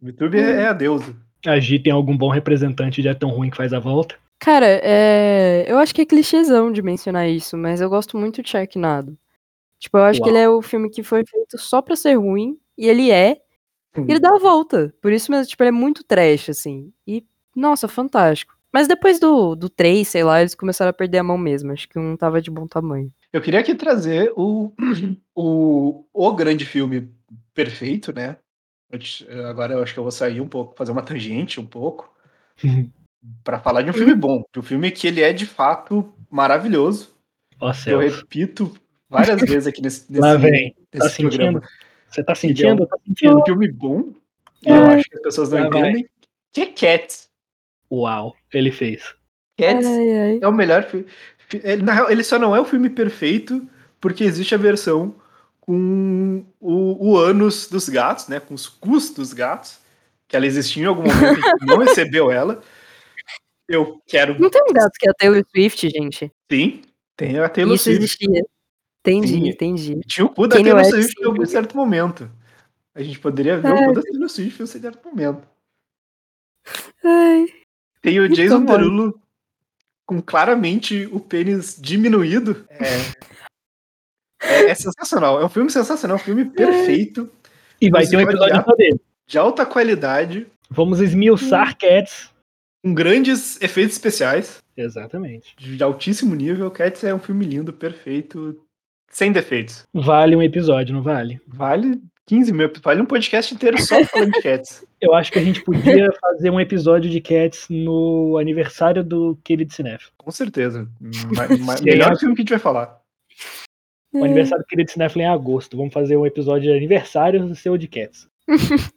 O 0.00 0.06
YouTube 0.06 0.38
é, 0.38 0.62
é 0.62 0.68
a 0.68 0.72
deusa. 0.72 1.14
A 1.46 1.58
Gi 1.58 1.78
tem 1.78 1.92
algum 1.92 2.16
bom 2.16 2.28
representante 2.30 3.00
de 3.02 3.08
É 3.08 3.14
Tão 3.14 3.30
Ruim 3.30 3.50
que 3.50 3.56
faz 3.56 3.72
a 3.72 3.78
volta? 3.78 4.14
Cara, 4.42 4.66
é... 4.82 5.64
eu 5.68 5.78
acho 5.78 5.94
que 5.94 6.02
é 6.02 6.04
clichêzão 6.04 6.72
de 6.72 6.82
mencionar 6.82 7.28
isso, 7.28 7.56
mas 7.56 7.80
eu 7.80 7.88
gosto 7.88 8.18
muito 8.18 8.42
de 8.42 8.50
Sharknado. 8.50 9.16
Tipo, 9.78 9.98
eu 9.98 10.02
acho 10.02 10.20
que 10.20 10.28
Uau. 10.28 10.36
ele 10.36 10.44
é 10.44 10.48
o 10.48 10.60
filme 10.60 10.90
que 10.90 11.04
foi 11.04 11.24
feito 11.24 11.56
só 11.58 11.80
pra 11.80 11.94
ser 11.94 12.14
ruim, 12.14 12.58
e 12.76 12.88
ele 12.88 13.12
é, 13.12 13.40
e 13.96 14.10
ele 14.10 14.18
dá 14.18 14.34
a 14.34 14.40
volta. 14.40 14.92
Por 15.00 15.12
isso 15.12 15.30
mesmo, 15.30 15.46
tipo, 15.46 15.62
ele 15.62 15.68
é 15.68 15.72
muito 15.72 16.02
trash, 16.02 16.48
assim. 16.48 16.92
E, 17.06 17.24
nossa, 17.54 17.86
fantástico. 17.86 18.56
Mas 18.72 18.88
depois 18.88 19.20
do, 19.20 19.54
do 19.54 19.70
3, 19.70 20.08
sei 20.08 20.24
lá, 20.24 20.40
eles 20.40 20.56
começaram 20.56 20.90
a 20.90 20.94
perder 20.94 21.18
a 21.18 21.22
mão 21.22 21.38
mesmo. 21.38 21.70
Acho 21.70 21.88
que 21.88 21.96
um 21.96 22.16
tava 22.16 22.42
de 22.42 22.50
bom 22.50 22.66
tamanho. 22.66 23.12
Eu 23.32 23.40
queria 23.40 23.60
aqui 23.60 23.76
trazer 23.76 24.32
o, 24.34 24.72
o, 25.36 26.04
o 26.12 26.32
grande 26.32 26.66
filme 26.66 27.08
perfeito, 27.54 28.12
né? 28.12 28.38
Agora 29.48 29.74
eu 29.74 29.82
acho 29.84 29.92
que 29.94 30.00
eu 30.00 30.04
vou 30.04 30.10
sair 30.10 30.40
um 30.40 30.48
pouco, 30.48 30.74
fazer 30.76 30.90
uma 30.90 31.02
tangente 31.02 31.60
um 31.60 31.66
pouco, 31.66 32.12
para 33.44 33.58
falar 33.60 33.82
de 33.82 33.90
um 33.90 33.94
filme 33.94 34.14
bom, 34.14 34.44
de 34.52 34.58
um 34.60 34.62
filme 34.62 34.90
que 34.90 35.06
ele 35.06 35.20
é 35.20 35.32
de 35.32 35.46
fato 35.46 36.12
maravilhoso. 36.30 37.14
Ó 37.60 37.68
Eu 37.70 37.74
céu. 37.74 37.98
repito 38.00 38.74
várias 39.08 39.40
vezes 39.42 39.66
aqui 39.66 39.80
nesse, 39.82 40.10
nesse, 40.10 40.20
Lá 40.20 40.34
vem. 40.36 40.74
Tá 40.90 41.04
nesse 41.04 41.16
sentindo? 41.16 41.28
programa. 41.30 41.62
Você 42.08 42.22
tá 42.24 42.32
Ele 42.32 42.52
é 42.52 42.54
sentindo? 42.56 42.82
um- 42.82 42.86
Tá 42.86 42.96
É 42.96 43.08
sentindo? 43.08 43.38
um 43.40 43.44
filme 43.44 43.70
bom, 43.70 44.12
e 44.64 44.68
eu 44.70 44.86
acho 44.86 45.08
que 45.08 45.16
as 45.16 45.22
pessoas 45.22 45.50
não 45.50 45.60
Lá 45.60 45.68
vai. 45.68 45.80
entendem, 45.80 46.08
que 46.52 46.60
é 46.60 46.66
Cats. 46.66 47.28
Uau, 47.90 48.34
ele 48.52 48.70
fez. 48.72 49.14
Cats 49.58 49.86
Ai, 49.86 50.18
ai. 50.18 50.38
É 50.42 50.48
o 50.48 50.52
melhor 50.52 50.82
filme. 50.84 51.06
Ele, 51.62 51.82
na 51.82 51.92
real, 51.92 52.10
ele 52.10 52.24
só 52.24 52.38
não 52.38 52.56
é 52.56 52.60
o 52.60 52.64
filme 52.64 52.88
perfeito 52.88 53.66
porque 54.00 54.24
existe 54.24 54.54
a 54.54 54.58
versão 54.58 55.14
com 55.60 56.44
o, 56.58 57.10
o 57.10 57.16
ânus 57.18 57.68
dos 57.68 57.88
gatos, 57.88 58.26
né? 58.28 58.40
Com 58.40 58.54
os 58.54 58.66
cus 58.68 59.10
dos 59.10 59.32
gatos. 59.32 59.78
Que 60.26 60.34
ela 60.36 60.46
existia 60.46 60.82
em 60.82 60.86
algum 60.86 61.02
momento 61.02 61.40
e 61.60 61.64
não 61.66 61.76
recebeu 61.78 62.30
ela. 62.32 62.62
Eu 63.68 64.00
quero. 64.06 64.38
Não 64.40 64.50
tem 64.50 64.62
um 64.68 64.72
gato 64.72 64.92
que 64.98 65.06
é 65.06 65.10
a 65.10 65.14
Taylor 65.14 65.42
Swift, 65.50 65.88
gente. 65.88 66.30
Sim, 66.50 66.82
tem 67.16 67.38
a 67.38 67.48
Taylor 67.48 67.74
isso 67.74 67.84
Swift. 67.84 68.02
existia. 68.04 68.42
Entendi, 69.04 69.28
Sim. 69.32 69.48
entendi. 69.48 70.00
Tinha 70.06 70.24
o 70.26 70.28
cu 70.28 70.46
da 70.46 70.56
Kanye 70.56 70.70
Taylor 70.70 70.82
West, 70.84 70.90
Swift 70.94 71.20
em 71.20 71.24
algum 71.24 71.46
certo 71.46 71.76
momento. 71.76 72.30
A 72.94 73.02
gente 73.02 73.18
poderia 73.18 73.58
ver 73.58 73.72
o 73.72 73.86
cu 73.86 73.92
da 73.94 74.02
Taylor 74.02 74.28
Swift 74.28 74.60
em 74.60 74.64
um 74.64 74.66
certo 74.66 75.08
momento. 75.08 75.46
Ai, 77.04 77.46
Tem 78.00 78.20
o 78.20 78.28
Jason 78.28 78.64
bom. 78.64 78.76
Derulo 78.76 79.20
com 80.06 80.20
claramente 80.20 81.08
o 81.12 81.18
pênis 81.20 81.76
diminuído. 81.80 82.66
É, 82.68 82.84
é, 84.42 84.70
é 84.70 84.74
sensacional. 84.74 85.40
É 85.40 85.44
um 85.44 85.48
filme 85.48 85.70
sensacional, 85.70 86.16
é 86.16 86.20
um 86.20 86.24
filme 86.24 86.44
perfeito, 86.44 87.30
E 87.80 87.90
vai 87.90 88.06
ter 88.06 88.16
um 88.16 88.20
episódio 88.20 88.62
só 88.64 88.74
dele. 88.76 89.00
de 89.26 89.38
alta 89.38 89.64
qualidade, 89.66 90.46
Vamos 90.70 91.00
esmiuçar 91.00 91.76
Cats. 91.76 92.31
Com 92.82 92.92
grandes 92.94 93.60
efeitos 93.62 93.94
especiais, 93.96 94.62
Exatamente. 94.76 95.54
de 95.56 95.82
altíssimo 95.82 96.34
nível. 96.34 96.70
Cats 96.70 97.04
é 97.04 97.14
um 97.14 97.18
filme 97.18 97.44
lindo, 97.44 97.72
perfeito, 97.72 98.60
sem 99.10 99.30
defeitos. 99.32 99.84
Vale 99.94 100.34
um 100.36 100.42
episódio, 100.42 100.94
não 100.94 101.02
vale? 101.02 101.40
Vale 101.46 102.00
15 102.26 102.52
mil, 102.52 102.70
vale 102.82 103.02
um 103.02 103.06
podcast 103.06 103.52
inteiro 103.54 103.80
só 103.82 104.02
falando 104.04 104.32
de 104.32 104.40
Cats. 104.42 104.84
Eu 105.00 105.14
acho 105.14 105.32
que 105.32 105.38
a 105.38 105.44
gente 105.44 105.62
podia 105.64 106.10
fazer 106.20 106.50
um 106.50 106.60
episódio 106.60 107.10
de 107.10 107.20
Cats 107.20 107.66
no 107.68 108.38
aniversário 108.38 109.02
do 109.02 109.36
querido 109.42 109.72
Cinef. 109.72 110.08
Com 110.16 110.30
certeza. 110.30 110.88
Ma- 111.36 111.48
ma- 111.64 111.76
Sim. 111.76 111.84
melhor 111.84 112.16
filme 112.16 112.34
que 112.34 112.40
a 112.40 112.44
gente 112.44 112.50
vai 112.50 112.58
falar. 112.60 113.00
O 114.14 114.24
aniversário 114.24 114.62
do 114.62 114.66
querido 114.68 114.90
Cinef 114.90 115.18
é 115.18 115.22
em 115.22 115.26
agosto. 115.26 115.76
Vamos 115.76 115.92
fazer 115.92 116.16
um 116.16 116.26
episódio 116.26 116.70
de 116.70 116.76
aniversário 116.76 117.54
seu 117.56 117.76
de 117.76 117.88
Cats. 117.88 118.28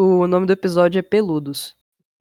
O 0.00 0.28
nome 0.28 0.46
do 0.46 0.52
episódio 0.52 1.00
é 1.00 1.02
Peludos. 1.02 1.74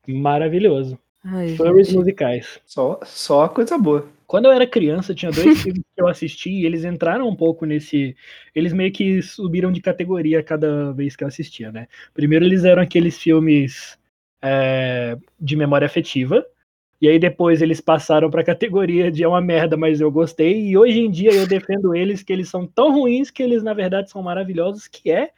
Maravilhoso. 0.08 0.97
Ai, 1.29 1.55
Furries 1.57 1.87
gente. 1.87 1.97
musicais. 1.97 2.59
Só, 2.65 2.99
só 3.03 3.49
coisa 3.49 3.77
boa. 3.77 4.07
Quando 4.25 4.45
eu 4.45 4.51
era 4.51 4.65
criança, 4.65 5.13
tinha 5.13 5.31
dois 5.31 5.59
filmes 5.61 5.83
que 5.93 6.01
eu 6.01 6.07
assisti 6.07 6.49
e 6.49 6.65
eles 6.65 6.85
entraram 6.85 7.27
um 7.27 7.35
pouco 7.35 7.65
nesse. 7.65 8.15
Eles 8.55 8.71
meio 8.71 8.91
que 8.93 9.21
subiram 9.21 9.71
de 9.71 9.81
categoria 9.81 10.41
cada 10.41 10.93
vez 10.93 11.15
que 11.17 11.23
eu 11.23 11.27
assistia, 11.27 11.71
né? 11.71 11.87
Primeiro 12.13 12.45
eles 12.45 12.63
eram 12.63 12.81
aqueles 12.81 13.17
filmes 13.17 13.97
é, 14.41 15.17
de 15.39 15.55
memória 15.57 15.85
afetiva. 15.85 16.45
E 16.99 17.07
aí 17.07 17.19
depois 17.19 17.61
eles 17.61 17.81
passaram 17.81 18.29
pra 18.29 18.43
categoria 18.43 19.11
de 19.11 19.21
é 19.21 19.27
uma 19.27 19.41
merda, 19.41 19.75
mas 19.75 19.99
eu 19.99 20.09
gostei. 20.09 20.69
E 20.69 20.77
hoje 20.77 20.99
em 20.99 21.11
dia 21.11 21.31
eu 21.33 21.45
defendo 21.45 21.93
eles 21.93 22.23
que 22.23 22.31
eles 22.31 22.49
são 22.49 22.65
tão 22.65 22.93
ruins 22.93 23.29
que 23.29 23.43
eles 23.43 23.61
na 23.61 23.73
verdade 23.73 24.09
são 24.09 24.23
maravilhosos, 24.23 24.87
que 24.87 25.11
é 25.11 25.31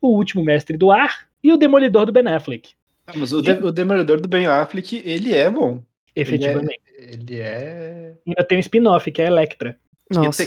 O 0.00 0.08
Último 0.08 0.44
Mestre 0.44 0.76
do 0.76 0.90
Ar 0.90 1.28
e 1.42 1.52
O 1.52 1.56
Demolidor 1.56 2.04
do 2.04 2.12
Ben 2.12 2.26
Affleck. 2.26 2.74
Ah, 3.06 3.12
mas 3.14 3.32
o, 3.32 3.40
de, 3.40 3.52
o 3.52 3.70
Demolidor 3.70 4.20
do 4.20 4.28
Ben 4.28 4.46
Affleck, 4.46 5.02
ele 5.04 5.34
é 5.34 5.48
bom. 5.50 5.82
Efetivamente. 6.14 6.80
Ele 6.98 7.40
é. 7.40 8.14
Ainda 8.26 8.44
tem 8.44 8.58
um 8.58 8.60
spin-off, 8.60 9.10
que 9.12 9.22
é 9.22 9.26
a 9.26 9.28
Electra. 9.28 9.78
Nossa. 10.10 10.46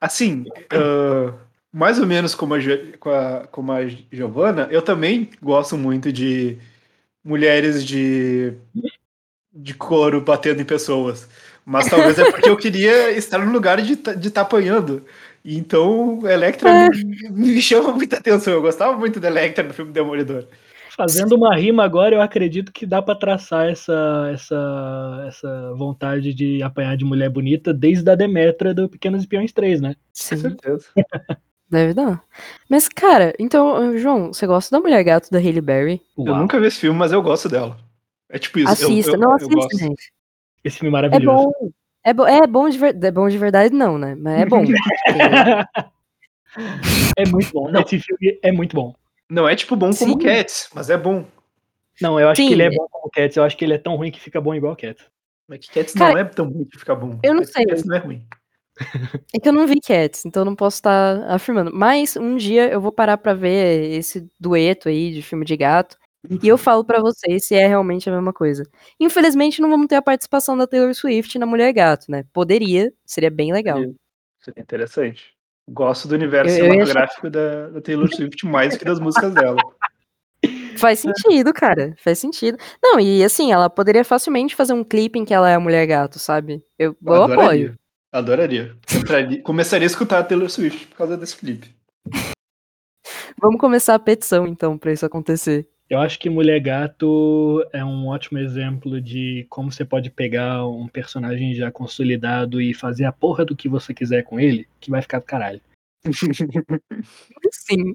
Assim, 0.00 0.44
ah, 0.70 1.32
mais 1.72 1.98
ou 1.98 2.06
menos 2.06 2.34
como 2.34 2.54
a, 2.54 2.58
com 2.98 3.10
a- 3.10 3.46
como 3.50 3.72
a 3.72 3.80
Giovanna, 4.12 4.68
eu 4.70 4.82
também 4.82 5.30
gosto 5.42 5.76
muito 5.76 6.12
de 6.12 6.58
mulheres 7.24 7.84
de, 7.84 8.52
de 9.52 9.74
couro 9.74 10.20
batendo 10.20 10.60
em 10.62 10.64
pessoas. 10.64 11.28
Mas 11.64 11.86
talvez 11.88 12.18
é 12.18 12.30
porque 12.30 12.48
eu 12.48 12.56
queria 12.58 13.10
estar 13.12 13.38
no 13.38 13.52
lugar 13.52 13.80
de 13.82 13.92
estar 13.94 14.40
apanhando. 14.42 15.04
Então, 15.44 16.20
Electra 16.28 16.88
me, 16.90 17.30
me 17.30 17.62
chama 17.62 17.92
muita 17.92 18.18
atenção. 18.18 18.52
Eu 18.54 18.62
gostava 18.62 18.96
muito 18.96 19.18
da 19.20 19.28
Electra 19.28 19.64
no 19.64 19.72
filme 19.74 19.92
Demolidor. 19.92 20.46
Fazendo 20.98 21.36
uma 21.36 21.54
rima 21.54 21.84
agora, 21.84 22.16
eu 22.16 22.20
acredito 22.20 22.72
que 22.72 22.84
dá 22.84 23.00
pra 23.00 23.14
traçar 23.14 23.68
essa, 23.68 24.28
essa, 24.34 25.24
essa 25.28 25.72
vontade 25.76 26.34
de 26.34 26.60
apanhar 26.60 26.96
de 26.96 27.04
mulher 27.04 27.30
bonita 27.30 27.72
desde 27.72 28.10
a 28.10 28.16
Demetra 28.16 28.74
do 28.74 28.88
Pequenos 28.88 29.20
Espiões 29.20 29.52
3, 29.52 29.80
né? 29.80 29.94
Com 29.94 30.00
Sim, 30.12 30.36
certeza. 30.38 30.86
deve 31.70 31.94
dar. 31.94 32.20
Mas, 32.68 32.88
cara, 32.88 33.32
então, 33.38 33.96
João, 33.96 34.32
você 34.32 34.44
gosta 34.44 34.76
da 34.76 34.82
Mulher 34.82 35.04
Gato 35.04 35.30
da 35.30 35.38
Hailey 35.38 35.60
Berry? 35.60 36.02
Eu 36.18 36.34
nunca 36.34 36.58
vi 36.58 36.66
esse 36.66 36.80
filme, 36.80 36.98
mas 36.98 37.12
eu 37.12 37.22
gosto 37.22 37.48
dela. 37.48 37.78
É 38.28 38.36
tipo 38.36 38.58
isso. 38.58 38.72
Assista. 38.72 39.12
eu, 39.12 39.18
não, 39.18 39.30
eu 39.30 39.36
assista, 39.36 39.54
gosto. 39.54 39.78
gente. 39.78 40.12
Esse 40.64 40.78
filme 40.78 40.88
É 40.88 40.92
maravilhoso. 41.00 41.44
bom. 41.60 41.70
É, 42.02 42.12
bo 42.12 42.26
é, 42.26 42.44
bom 42.44 42.68
de 42.68 42.76
ver- 42.76 43.04
é 43.04 43.10
bom 43.12 43.28
de 43.28 43.38
verdade, 43.38 43.72
não, 43.72 43.96
né? 43.96 44.16
Mas 44.16 44.40
é 44.40 44.46
bom. 44.46 44.64
É 47.16 47.26
muito 47.26 47.52
bom. 47.52 47.70
Não. 47.70 47.82
Esse 47.82 48.00
filme 48.00 48.38
é 48.42 48.50
muito 48.50 48.74
bom. 48.74 48.94
Não 49.30 49.48
é 49.48 49.54
tipo 49.54 49.76
bom 49.76 49.90
como 49.92 50.12
Sim. 50.12 50.18
Cats, 50.18 50.68
mas 50.74 50.88
é 50.90 50.96
bom. 50.96 51.24
Não, 52.00 52.18
eu 52.18 52.28
acho 52.28 52.40
Sim. 52.40 52.48
que 52.48 52.54
ele 52.54 52.62
é 52.62 52.70
bom 52.70 52.86
como 52.90 53.10
Cats. 53.10 53.36
Eu 53.36 53.44
acho 53.44 53.56
que 53.56 53.64
ele 53.64 53.74
é 53.74 53.78
tão 53.78 53.96
ruim 53.96 54.10
que 54.10 54.20
fica 54.20 54.40
bom 54.40 54.54
igual 54.54 54.74
Cats. 54.76 55.04
Mas 55.48 55.60
que 55.60 55.72
Cats 55.72 55.92
Cara, 55.94 56.12
não 56.12 56.20
é 56.20 56.24
tão 56.24 56.48
ruim 56.48 56.64
que 56.64 56.78
fica 56.78 56.94
bom. 56.94 57.18
eu 57.22 57.34
não 57.34 57.40
Cats- 57.42 57.52
sei. 57.52 57.66
Cats 57.66 57.84
não 57.84 57.96
é 57.96 57.98
ruim. 57.98 58.26
É 59.34 59.40
que 59.40 59.48
eu 59.48 59.52
não 59.52 59.66
vi 59.66 59.80
Cats, 59.80 60.24
então 60.24 60.42
eu 60.42 60.44
não 60.44 60.54
posso 60.54 60.76
estar 60.76 61.22
afirmando. 61.30 61.72
Mas 61.74 62.16
um 62.16 62.36
dia 62.36 62.70
eu 62.70 62.80
vou 62.80 62.92
parar 62.92 63.18
pra 63.18 63.34
ver 63.34 63.90
esse 63.92 64.26
dueto 64.38 64.88
aí 64.88 65.12
de 65.12 65.20
filme 65.20 65.44
de 65.44 65.56
gato. 65.56 65.96
E 66.42 66.46
eu 66.48 66.56
falo 66.58 66.84
pra 66.84 67.00
vocês 67.00 67.44
se 67.44 67.54
é 67.54 67.66
realmente 67.66 68.08
a 68.08 68.12
mesma 68.12 68.32
coisa. 68.32 68.64
Infelizmente 69.00 69.60
não 69.60 69.68
vamos 69.70 69.86
ter 69.88 69.96
a 69.96 70.02
participação 70.02 70.56
da 70.56 70.66
Taylor 70.66 70.92
Swift 70.94 71.38
na 71.38 71.46
Mulher 71.46 71.72
Gato, 71.72 72.06
né? 72.10 72.24
Poderia, 72.32 72.92
seria 73.04 73.30
bem 73.30 73.52
legal. 73.52 73.78
Seria 74.40 74.60
interessante. 74.62 75.32
Gosto 75.70 76.08
do 76.08 76.14
universo 76.14 76.56
Eu- 76.56 76.64
cinematográfico 76.64 77.28
da, 77.30 77.68
da 77.68 77.80
Taylor 77.80 78.08
Swift 78.14 78.46
mais 78.46 78.72
do 78.74 78.78
que 78.78 78.84
das 78.84 78.98
músicas 78.98 79.34
dela. 79.34 79.56
Faz 80.78 81.00
sentido, 81.00 81.52
cara. 81.52 81.94
Faz 82.02 82.18
sentido. 82.18 82.56
Não, 82.82 82.98
e 83.00 83.22
assim, 83.24 83.52
ela 83.52 83.68
poderia 83.68 84.04
facilmente 84.04 84.54
fazer 84.54 84.72
um 84.72 84.84
clipe 84.84 85.18
em 85.18 85.24
que 85.24 85.34
ela 85.34 85.50
é 85.50 85.54
a 85.54 85.60
Mulher 85.60 85.86
Gato, 85.86 86.18
sabe? 86.18 86.62
Eu, 86.78 86.96
eu 87.04 87.22
apoio. 87.24 87.34
Adoraria. 87.42 87.78
Adoraria. 88.12 88.76
Entraria- 88.94 89.42
começaria 89.42 89.84
a 89.86 89.90
escutar 89.90 90.18
a 90.20 90.22
Taylor 90.24 90.48
Swift 90.48 90.86
por 90.86 90.96
causa 90.96 91.16
desse 91.16 91.36
clipe. 91.36 91.74
Vamos 93.40 93.60
começar 93.60 93.94
a 93.94 93.98
petição, 93.98 94.46
então, 94.46 94.78
pra 94.78 94.92
isso 94.92 95.04
acontecer. 95.04 95.68
Eu 95.90 95.98
acho 96.00 96.18
que 96.18 96.28
Mulher 96.28 96.60
Gato 96.60 97.64
é 97.72 97.82
um 97.82 98.08
ótimo 98.08 98.38
exemplo 98.38 99.00
de 99.00 99.46
como 99.48 99.72
você 99.72 99.84
pode 99.86 100.10
pegar 100.10 100.66
um 100.66 100.86
personagem 100.86 101.54
já 101.54 101.70
consolidado 101.70 102.60
e 102.60 102.74
fazer 102.74 103.06
a 103.06 103.12
porra 103.12 103.42
do 103.44 103.56
que 103.56 103.68
você 103.70 103.94
quiser 103.94 104.22
com 104.22 104.38
ele, 104.38 104.68
que 104.80 104.90
vai 104.90 105.00
ficar 105.00 105.18
do 105.20 105.24
caralho. 105.24 105.60
Sim. 107.50 107.94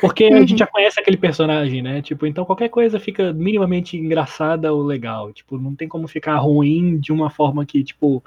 Porque 0.00 0.24
a 0.24 0.30
Uhum. 0.30 0.46
gente 0.46 0.58
já 0.58 0.66
conhece 0.66 1.00
aquele 1.00 1.16
personagem, 1.16 1.80
né? 1.80 2.02
Tipo, 2.02 2.26
então 2.26 2.44
qualquer 2.44 2.68
coisa 2.68 2.98
fica 2.98 3.32
minimamente 3.32 3.96
engraçada 3.96 4.72
ou 4.72 4.82
legal. 4.82 5.32
Tipo, 5.32 5.56
não 5.56 5.74
tem 5.74 5.88
como 5.88 6.08
ficar 6.08 6.36
ruim 6.38 6.98
de 6.98 7.12
uma 7.12 7.30
forma 7.30 7.64
que, 7.64 7.82
tipo, 7.84 8.22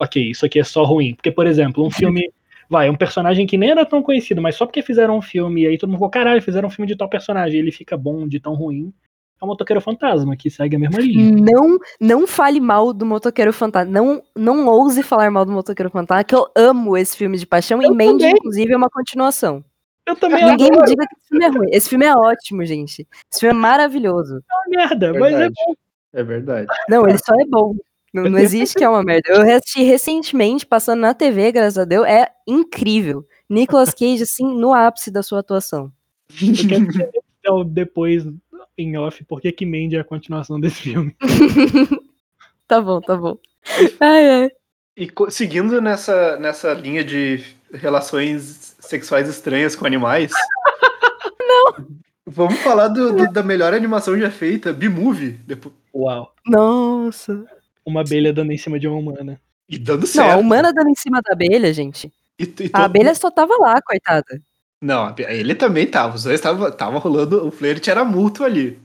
ok, 0.00 0.30
isso 0.30 0.46
aqui 0.46 0.60
é 0.60 0.64
só 0.64 0.84
ruim. 0.84 1.14
Porque, 1.14 1.30
por 1.32 1.46
exemplo, 1.46 1.84
um 1.84 1.90
filme. 1.90 2.30
Vai, 2.68 2.88
um 2.88 2.96
personagem 2.96 3.46
que 3.46 3.58
nem 3.58 3.70
era 3.70 3.84
tão 3.84 4.02
conhecido, 4.02 4.40
mas 4.40 4.56
só 4.56 4.66
porque 4.66 4.82
fizeram 4.82 5.18
um 5.18 5.22
filme 5.22 5.62
e 5.62 5.66
aí 5.66 5.78
todo 5.78 5.90
mundo 5.90 5.98
falou, 5.98 6.10
caralho, 6.10 6.42
fizeram 6.42 6.68
um 6.68 6.70
filme 6.70 6.86
de 6.86 6.96
tal 6.96 7.08
personagem, 7.08 7.56
e 7.56 7.62
ele 7.62 7.72
fica 7.72 7.96
bom 7.96 8.26
de 8.26 8.40
tão 8.40 8.54
ruim. 8.54 8.92
É 9.40 9.44
o 9.44 9.48
Motoqueiro 9.48 9.80
Fantasma, 9.80 10.36
que 10.36 10.48
segue 10.48 10.76
a 10.76 10.78
mesma 10.78 10.98
linha. 11.00 11.32
Não, 11.32 11.78
não 12.00 12.26
fale 12.26 12.60
mal 12.60 12.92
do 12.92 13.04
Motoqueiro 13.04 13.52
Fantasma. 13.52 13.92
Não, 13.92 14.22
não 14.34 14.66
ouse 14.66 15.02
falar 15.02 15.30
mal 15.30 15.44
do 15.44 15.52
Motoqueiro 15.52 15.90
Fantasma, 15.90 16.24
que 16.24 16.34
eu 16.34 16.46
amo 16.56 16.96
esse 16.96 17.16
filme 17.16 17.36
de 17.36 17.46
paixão. 17.46 17.82
E 17.82 17.84
Eu 17.84 17.94
Mandy, 17.94 18.18
também. 18.18 18.30
inclusive, 18.30 18.72
é 18.72 18.76
uma 18.76 18.88
continuação. 18.88 19.64
Eu 20.06 20.16
também 20.16 20.44
Ninguém 20.44 20.70
me 20.70 20.76
adoro 20.76 20.90
diga 20.90 21.06
que 21.06 21.16
esse 21.16 21.28
filme 21.28 21.44
é 21.44 21.48
ruim. 21.48 21.68
Esse 21.72 21.88
filme 21.88 22.06
é 22.06 22.14
ótimo, 22.14 22.64
gente. 22.64 23.08
Esse 23.30 23.40
filme 23.40 23.54
é 23.54 23.58
maravilhoso. 23.58 24.42
a 24.50 24.68
merda, 24.68 25.12
mas 25.14 25.34
é 25.34 25.38
Verdade. 25.38 25.54
É 26.12 26.22
verdade. 26.22 26.66
Não, 26.88 27.08
ele 27.08 27.18
só 27.18 27.34
é 27.34 27.44
bom. 27.46 27.74
Não, 28.14 28.30
não 28.30 28.38
existe 28.38 28.76
que 28.76 28.84
é 28.84 28.88
uma 28.88 29.02
merda. 29.02 29.28
Eu 29.28 29.56
assisti 29.56 29.82
recentemente, 29.82 30.64
passando 30.64 31.00
na 31.00 31.12
TV, 31.12 31.50
graças 31.50 31.76
a 31.78 31.84
Deus. 31.84 32.06
É 32.06 32.28
incrível. 32.46 33.26
Nicolas 33.50 33.92
Cage, 33.92 34.22
assim, 34.22 34.44
no 34.56 34.72
ápice 34.72 35.10
da 35.10 35.22
sua 35.22 35.40
atuação. 35.40 35.92
Eu 36.40 36.68
quero 36.68 37.10
então, 37.40 37.64
depois 37.64 38.24
em 38.78 38.96
off 38.96 39.22
por 39.24 39.40
que 39.40 39.52
que 39.52 39.66
Mandy 39.66 39.96
é 39.96 40.00
a 40.00 40.04
continuação 40.04 40.58
desse 40.60 40.76
filme. 40.82 41.14
Tá 42.66 42.80
bom, 42.80 42.98
tá 42.98 43.14
bom. 43.14 43.36
Ai, 44.00 44.30
ai. 44.30 44.50
E 44.96 45.06
seguindo 45.30 45.82
nessa, 45.82 46.38
nessa 46.38 46.72
linha 46.72 47.04
de 47.04 47.44
relações 47.74 48.74
sexuais 48.80 49.28
estranhas 49.28 49.76
com 49.76 49.84
animais. 49.84 50.32
Não! 51.46 51.86
Vamos 52.26 52.58
falar 52.60 52.88
do- 52.88 53.12
do- 53.12 53.30
da 53.30 53.42
melhor 53.42 53.74
animação 53.74 54.18
já 54.18 54.30
feita, 54.30 54.72
B-Movie. 54.72 55.32
depo- 55.46 55.74
Uau. 55.94 56.32
Nossa. 56.46 57.44
Uma 57.84 58.00
abelha 58.00 58.32
dando 58.32 58.52
em 58.52 58.58
cima 58.58 58.78
de 58.78 58.86
uma 58.88 58.98
humana. 58.98 59.40
E 59.68 59.78
dando 59.78 60.00
Não, 60.00 60.06
certo. 60.06 60.30
a 60.32 60.36
humana 60.36 60.72
dando 60.72 60.90
em 60.90 60.94
cima 60.94 61.20
da 61.22 61.32
abelha, 61.32 61.72
gente. 61.72 62.12
E- 62.38 62.44
e 62.60 62.70
A 62.72 62.84
abelha 62.84 63.14
só 63.14 63.30
tava 63.30 63.56
lá, 63.58 63.80
coitada. 63.82 64.40
Não, 64.80 65.14
ele 65.18 65.54
também 65.54 65.86
tava. 65.86 66.16
Os 66.16 66.24
dois 66.24 66.40
tava, 66.40 66.70
tava 66.70 66.98
rolando. 66.98 67.46
O 67.46 67.50
flerte 67.50 67.90
era 67.90 68.04
mútuo 68.04 68.44
ali. 68.44 68.78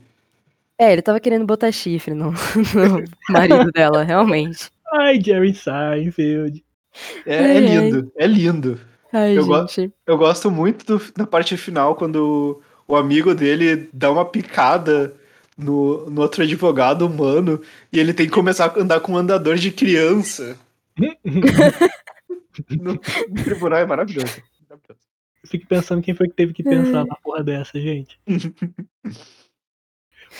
É, 0.78 0.92
ele 0.92 1.02
tava 1.02 1.20
querendo 1.20 1.44
botar 1.44 1.70
chifre 1.72 2.14
no, 2.14 2.30
no 2.74 3.04
marido 3.28 3.70
dela, 3.70 4.02
realmente. 4.02 4.70
Ai, 4.92 5.20
Jerry 5.20 5.54
Seinfeld. 5.54 6.64
É, 7.26 7.38
Ai, 7.38 7.44
é 7.44 7.56
ai. 7.56 7.60
lindo, 7.60 8.12
é 8.16 8.26
lindo. 8.26 8.80
Ai, 9.12 9.36
Eu 9.36 9.46
go- 9.46 9.66
gente. 9.66 9.92
Eu 10.06 10.16
gosto 10.16 10.50
muito 10.50 10.84
do- 10.86 11.12
da 11.14 11.26
parte 11.26 11.56
final, 11.56 11.94
quando 11.96 12.62
o 12.88 12.96
amigo 12.96 13.34
dele 13.34 13.88
dá 13.92 14.10
uma 14.10 14.24
picada 14.24 15.14
no, 15.62 16.08
no 16.10 16.22
outro 16.22 16.42
advogado 16.42 17.06
humano 17.06 17.60
e 17.92 17.98
ele 17.98 18.14
tem 18.14 18.26
que 18.26 18.32
começar 18.32 18.66
a 18.66 18.80
andar 18.80 19.00
com 19.00 19.12
um 19.12 19.16
andador 19.16 19.56
de 19.56 19.70
criança. 19.70 20.58
No, 22.70 22.94
no 23.28 23.44
tribunal 23.44 23.78
é 23.78 23.86
maravilhoso. 23.86 24.42
Eu 24.70 25.48
fico 25.48 25.66
pensando 25.66 26.02
quem 26.02 26.14
foi 26.14 26.28
que 26.28 26.34
teve 26.34 26.52
que 26.52 26.62
pensar 26.62 27.04
na 27.04 27.16
porra 27.16 27.42
dessa, 27.42 27.78
gente. 27.80 28.18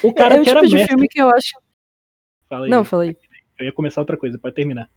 O 0.04 0.14
cara 0.14 0.36
é 0.36 0.40
o 0.40 0.44
que 0.44 0.50
era 0.50 0.60
tipo 0.60 0.70
de 0.70 0.76
mestre. 0.76 0.94
filme 0.94 1.08
que 1.08 1.20
eu 1.20 1.28
acho. 1.30 1.50
Fala 2.48 2.66
aí, 2.66 2.70
Não, 2.70 2.84
falei. 2.84 3.16
eu 3.58 3.66
ia 3.66 3.72
começar 3.72 4.00
outra 4.00 4.16
coisa, 4.16 4.38
pode 4.38 4.54
terminar. 4.54 4.88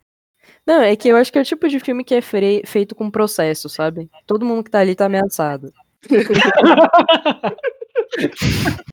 Não, 0.68 0.82
é 0.82 0.96
que 0.96 1.08
eu 1.08 1.18
acho 1.18 1.32
que 1.32 1.40
é 1.40 1.42
o 1.42 1.46
tipo 1.46 1.68
de 1.68 1.80
filme 1.80 2.04
que 2.04 2.14
é 2.14 2.22
feito 2.22 2.94
com 2.94 3.10
processo, 3.10 3.68
sabe? 3.70 4.08
Todo 4.28 4.46
mundo 4.46 4.64
que 4.64 4.70
tá 4.70 4.80
ali 4.80 4.94
tá 4.94 5.06
ameaçado. 5.06 5.74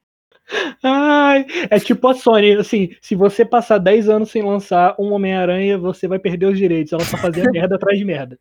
Ai, 0.82 1.46
é 1.70 1.78
tipo 1.78 2.08
a 2.08 2.14
Sony, 2.14 2.52
assim, 2.52 2.90
se 3.00 3.14
você 3.14 3.44
passar 3.44 3.78
10 3.78 4.08
anos 4.08 4.30
sem 4.30 4.42
lançar 4.42 4.94
um 4.98 5.12
Homem-Aranha, 5.12 5.78
você 5.78 6.08
vai 6.08 6.18
perder 6.18 6.46
os 6.46 6.58
direitos. 6.58 6.92
Ela 6.92 7.04
só 7.04 7.16
fazia 7.16 7.44
merda 7.52 7.76
atrás 7.76 7.98
de 7.98 8.04
merda. 8.04 8.38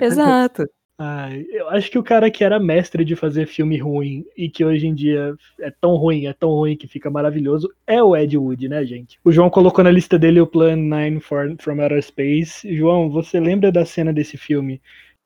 Exato. 0.00 0.64
Ai, 0.96 1.44
eu 1.50 1.68
acho 1.70 1.90
que 1.90 1.98
o 1.98 2.04
cara 2.04 2.30
que 2.30 2.44
era 2.44 2.60
mestre 2.60 3.04
de 3.04 3.16
fazer 3.16 3.46
filme 3.46 3.76
ruim 3.76 4.24
e 4.36 4.48
que 4.48 4.64
hoje 4.64 4.86
em 4.86 4.94
dia 4.94 5.34
é 5.60 5.68
tão 5.80 5.96
ruim, 5.96 6.26
é 6.26 6.32
tão 6.32 6.50
ruim 6.50 6.76
que 6.76 6.86
fica 6.86 7.10
maravilhoso, 7.10 7.68
é 7.84 8.00
o 8.00 8.16
Ed 8.16 8.38
Wood, 8.38 8.68
né, 8.68 8.84
gente? 8.86 9.18
O 9.24 9.32
João 9.32 9.50
colocou 9.50 9.82
na 9.82 9.90
lista 9.90 10.16
dele 10.16 10.40
o 10.40 10.46
Plan 10.46 10.76
9 10.76 11.18
for, 11.18 11.56
from 11.58 11.82
Outer 11.82 12.00
Space. 12.00 12.72
João, 12.76 13.10
você 13.10 13.40
lembra 13.40 13.72
da 13.72 13.84
cena 13.84 14.12
desse 14.12 14.36
filme 14.36 14.80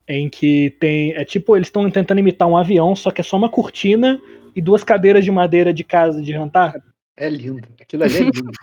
em 0.07 0.27
que 0.27 0.75
tem. 0.79 1.13
É 1.13 1.23
tipo, 1.23 1.55
eles 1.55 1.67
estão 1.67 1.89
tentando 1.91 2.19
imitar 2.19 2.47
um 2.47 2.57
avião, 2.57 2.95
só 2.95 3.11
que 3.11 3.21
é 3.21 3.23
só 3.23 3.37
uma 3.37 3.47
cortina 3.49 4.19
e 4.59 4.61
duas 4.61 4.83
cadeiras 4.83 5.23
de 5.23 5.31
madeira 5.31 5.73
de 5.73 5.85
casa 5.85 6.21
de 6.21 6.33
jantar? 6.33 6.83
É 7.15 7.29
lindo. 7.29 7.65
Aquilo 7.79 8.03
ali 8.03 8.17
é 8.17 8.19
lindo. 8.19 8.51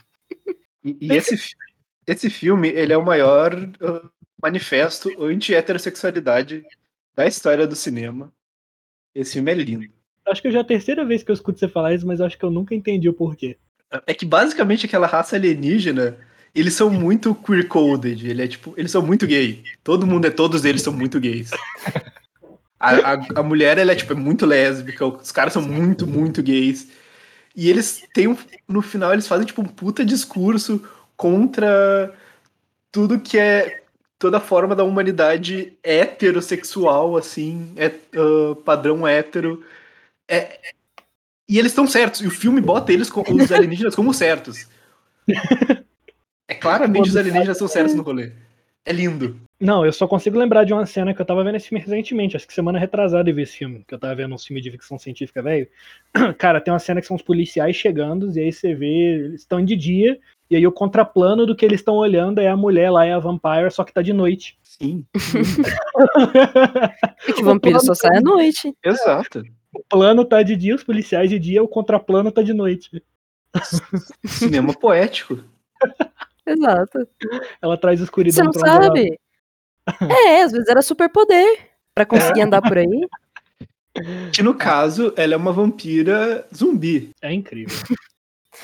E, 0.85 0.97
e 1.01 1.17
esse, 1.17 1.37
esse 2.07 2.31
filme, 2.31 2.69
ele 2.69 2.93
é 2.93 2.97
o 2.97 3.05
maior 3.05 3.53
uh, 3.57 4.09
manifesto 4.41 5.11
anti-heterossexualidade 5.21 6.63
da 7.13 7.27
história 7.27 7.67
do 7.67 7.75
cinema. 7.75 8.33
Esse 9.13 9.33
filme 9.33 9.51
é 9.51 9.55
lindo. 9.57 9.89
Acho 10.29 10.41
que 10.41 10.53
já 10.53 10.59
é 10.59 10.63
a 10.63 10.65
terceira 10.65 11.05
vez 11.05 11.25
que 11.25 11.33
eu 11.33 11.35
escuto 11.35 11.59
você 11.59 11.67
falar 11.67 11.93
isso, 11.93 12.07
mas 12.07 12.21
acho 12.21 12.39
que 12.39 12.45
eu 12.45 12.53
nunca 12.53 12.73
entendi 12.73 13.09
o 13.09 13.13
porquê. 13.13 13.57
É 14.07 14.15
que 14.15 14.25
basicamente 14.25 14.87
aquela 14.87 15.09
raça 15.09 15.35
alienígena, 15.35 16.17
eles 16.55 16.75
são 16.75 16.89
muito 16.89 17.35
queer-coded. 17.35 18.25
Ele 18.25 18.45
é 18.45 18.47
tipo, 18.47 18.73
eles 18.77 18.93
são 18.93 19.05
muito 19.05 19.27
gay. 19.27 19.65
Todo 19.83 20.07
mundo 20.07 20.27
é, 20.27 20.31
todos 20.31 20.65
eles 20.65 20.83
são 20.83 20.93
muito 20.93 21.19
gays. 21.19 21.51
A, 22.87 23.13
a, 23.15 23.41
a 23.41 23.43
mulher, 23.43 23.79
ela 23.79 23.93
é 23.93 23.95
tipo, 23.97 24.13
é 24.13 24.17
muito 24.17 24.47
lésbica, 24.47 25.05
os 25.07 25.33
caras 25.33 25.53
são 25.53 25.63
muito, 25.63 26.07
muito 26.07 26.43
gays. 26.43 26.89
E 27.55 27.71
eles 27.71 28.03
têm 28.13 28.29
um, 28.29 28.37
no 28.69 28.83
final 28.83 29.13
eles 29.13 29.27
fazem 29.27 29.47
tipo 29.47 29.63
um 29.63 29.67
puta 29.67 30.05
discurso 30.05 30.83
contra 31.17 32.15
tudo 32.93 33.19
que 33.21 33.39
é 33.39 33.83
toda 34.19 34.41
forma 34.41 34.75
da 34.75 34.85
humanidade 34.85 35.73
heterossexual, 35.83 37.17
assim, 37.17 37.73
é, 37.77 37.87
ah, 38.15 38.55
padrão 38.65 39.07
hétero. 39.07 39.65
É, 40.29 40.59
e 41.49 41.59
eles 41.59 41.73
estão 41.73 41.87
certos, 41.87 42.21
e 42.21 42.27
o 42.27 42.31
filme 42.31 42.61
bota 42.61 42.93
eles, 42.93 43.09
co- 43.11 43.25
os 43.31 43.53
alienígenas, 43.53 43.95
como 43.95 44.13
certos. 44.15 44.67
É 46.49 46.55
claramente 46.55 47.09
os 47.09 47.17
alienígenas 47.17 47.59
são 47.59 47.67
certos 47.67 47.93
no 47.95 48.03
rolê. 48.05 48.31
É 48.87 48.93
lindo. 48.93 49.37
Não, 49.59 49.85
eu 49.85 49.93
só 49.93 50.07
consigo 50.07 50.39
lembrar 50.39 50.63
de 50.63 50.73
uma 50.73 50.87
cena 50.87 51.13
que 51.13 51.21
eu 51.21 51.27
tava 51.27 51.43
vendo 51.43 51.57
esse 51.57 51.69
filme 51.69 51.83
recentemente, 51.83 52.37
acho 52.37 52.47
que 52.47 52.55
semana 52.55 52.79
retrasada 52.79 53.29
eu 53.29 53.35
vi 53.35 53.43
esse 53.43 53.57
filme, 53.57 53.83
que 53.87 53.93
eu 53.93 53.99
tava 53.99 54.15
vendo 54.15 54.33
um 54.33 54.39
filme 54.39 54.61
de 54.61 54.71
ficção 54.71 54.97
científica, 54.97 55.43
velho. 55.43 55.67
Cara, 56.39 56.61
tem 56.61 56.73
uma 56.73 56.79
cena 56.79 57.01
que 57.01 57.07
são 57.07 57.17
os 57.17 57.23
policiais 57.23 57.75
chegando, 57.75 58.31
e 58.31 58.41
aí 58.41 58.53
você 58.53 58.75
vê, 58.75 59.25
eles 59.25 59.41
estão 59.41 59.65
de 59.65 59.75
dia, 59.75 60.21
e 60.49 60.55
aí 60.55 60.65
o 60.65 60.71
contraplano 60.71 61.45
do 61.45 61.57
que 61.57 61.65
eles 61.65 61.81
estão 61.81 61.97
olhando 61.97 62.41
é 62.41 62.47
a 62.47 62.57
mulher 62.57 62.91
lá, 62.91 63.05
é 63.05 63.13
a 63.13 63.19
vampire, 63.19 63.71
só 63.73 63.83
que 63.83 63.93
tá 63.93 64.03
de 64.03 64.13
noite. 64.13 64.57
Sim. 64.63 65.05
É 67.29 67.33
que 67.33 67.43
vampiro 67.43 67.81
só 67.81 67.95
sai 67.95 68.19
à 68.19 68.21
noite. 68.21 68.73
Exato. 68.85 69.43
O 69.75 69.83
plano 69.89 70.25
tá 70.25 70.43
de 70.43 70.55
dia, 70.55 70.75
os 70.75 70.85
policiais 70.85 71.29
de 71.29 71.39
dia, 71.39 71.63
o 71.63 71.69
contraplano 71.69 72.31
tá 72.31 72.43
de 72.43 72.53
noite. 72.53 73.03
Cinema 74.25 74.73
poético. 74.73 75.43
Exato. 76.47 77.09
Ela 77.61 77.77
traz 77.77 77.99
Você 78.01 78.05
escuridão 78.05 78.45
não 78.45 78.53
pra 78.53 78.61
onde 78.61 78.71
ela- 78.71 78.85
sabe? 78.87 79.21
É, 80.29 80.43
às 80.43 80.53
vezes 80.53 80.69
era 80.69 80.83
superpoder 80.83 81.71
pra 81.95 82.05
conseguir 82.07 82.43
andar 82.43 82.63
por 82.63 82.79
aí. 82.79 82.87
Que 84.35 84.43
no 84.43 84.55
caso, 84.55 85.15
ela 85.17 85.33
é 85.33 85.37
uma 85.39 85.53
vampira 85.53 86.47
zumbi. 86.55 87.11
É 87.23 87.33
incrível. 87.33 87.75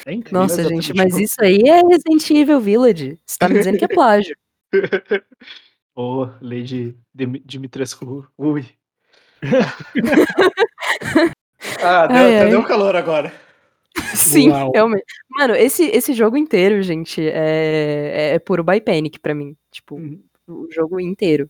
É 0.06 0.12
incrível. 0.12 0.40
Nossa, 0.40 0.60
exatamente. 0.60 0.86
gente, 0.86 0.96
mas 0.96 1.16
isso 1.18 1.36
aí 1.42 1.60
é 1.68 1.80
Resident 1.82 2.30
Evil 2.30 2.60
Village. 2.60 3.18
Você 3.26 3.36
tá 3.38 3.46
me 3.48 3.56
dizendo 3.58 3.76
que 3.78 3.84
é 3.84 3.88
plágio. 3.88 4.34
Ô, 5.94 6.28
Lady 6.40 6.96
Dim- 7.14 7.42
Dimitrescu. 7.44 8.26
Ui. 8.38 8.66
ah, 11.82 12.06
deu, 12.06 12.16
Ai, 12.16 12.36
até 12.36 12.40
ai. 12.44 12.50
deu 12.50 12.62
calor 12.64 12.96
agora. 12.96 13.32
Sim, 14.32 14.50
Uau. 14.50 14.72
realmente. 14.74 15.04
Mano, 15.30 15.54
esse, 15.54 15.84
esse 15.84 16.12
jogo 16.14 16.36
inteiro, 16.36 16.82
gente, 16.82 17.20
é, 17.20 18.32
é 18.34 18.38
puro 18.38 18.62
by 18.64 18.80
panic 18.80 19.18
pra 19.18 19.34
mim. 19.34 19.56
Tipo, 19.70 19.96
Uhum. 19.96 20.20
o 20.48 20.68
jogo 20.72 20.98
inteiro. 21.00 21.48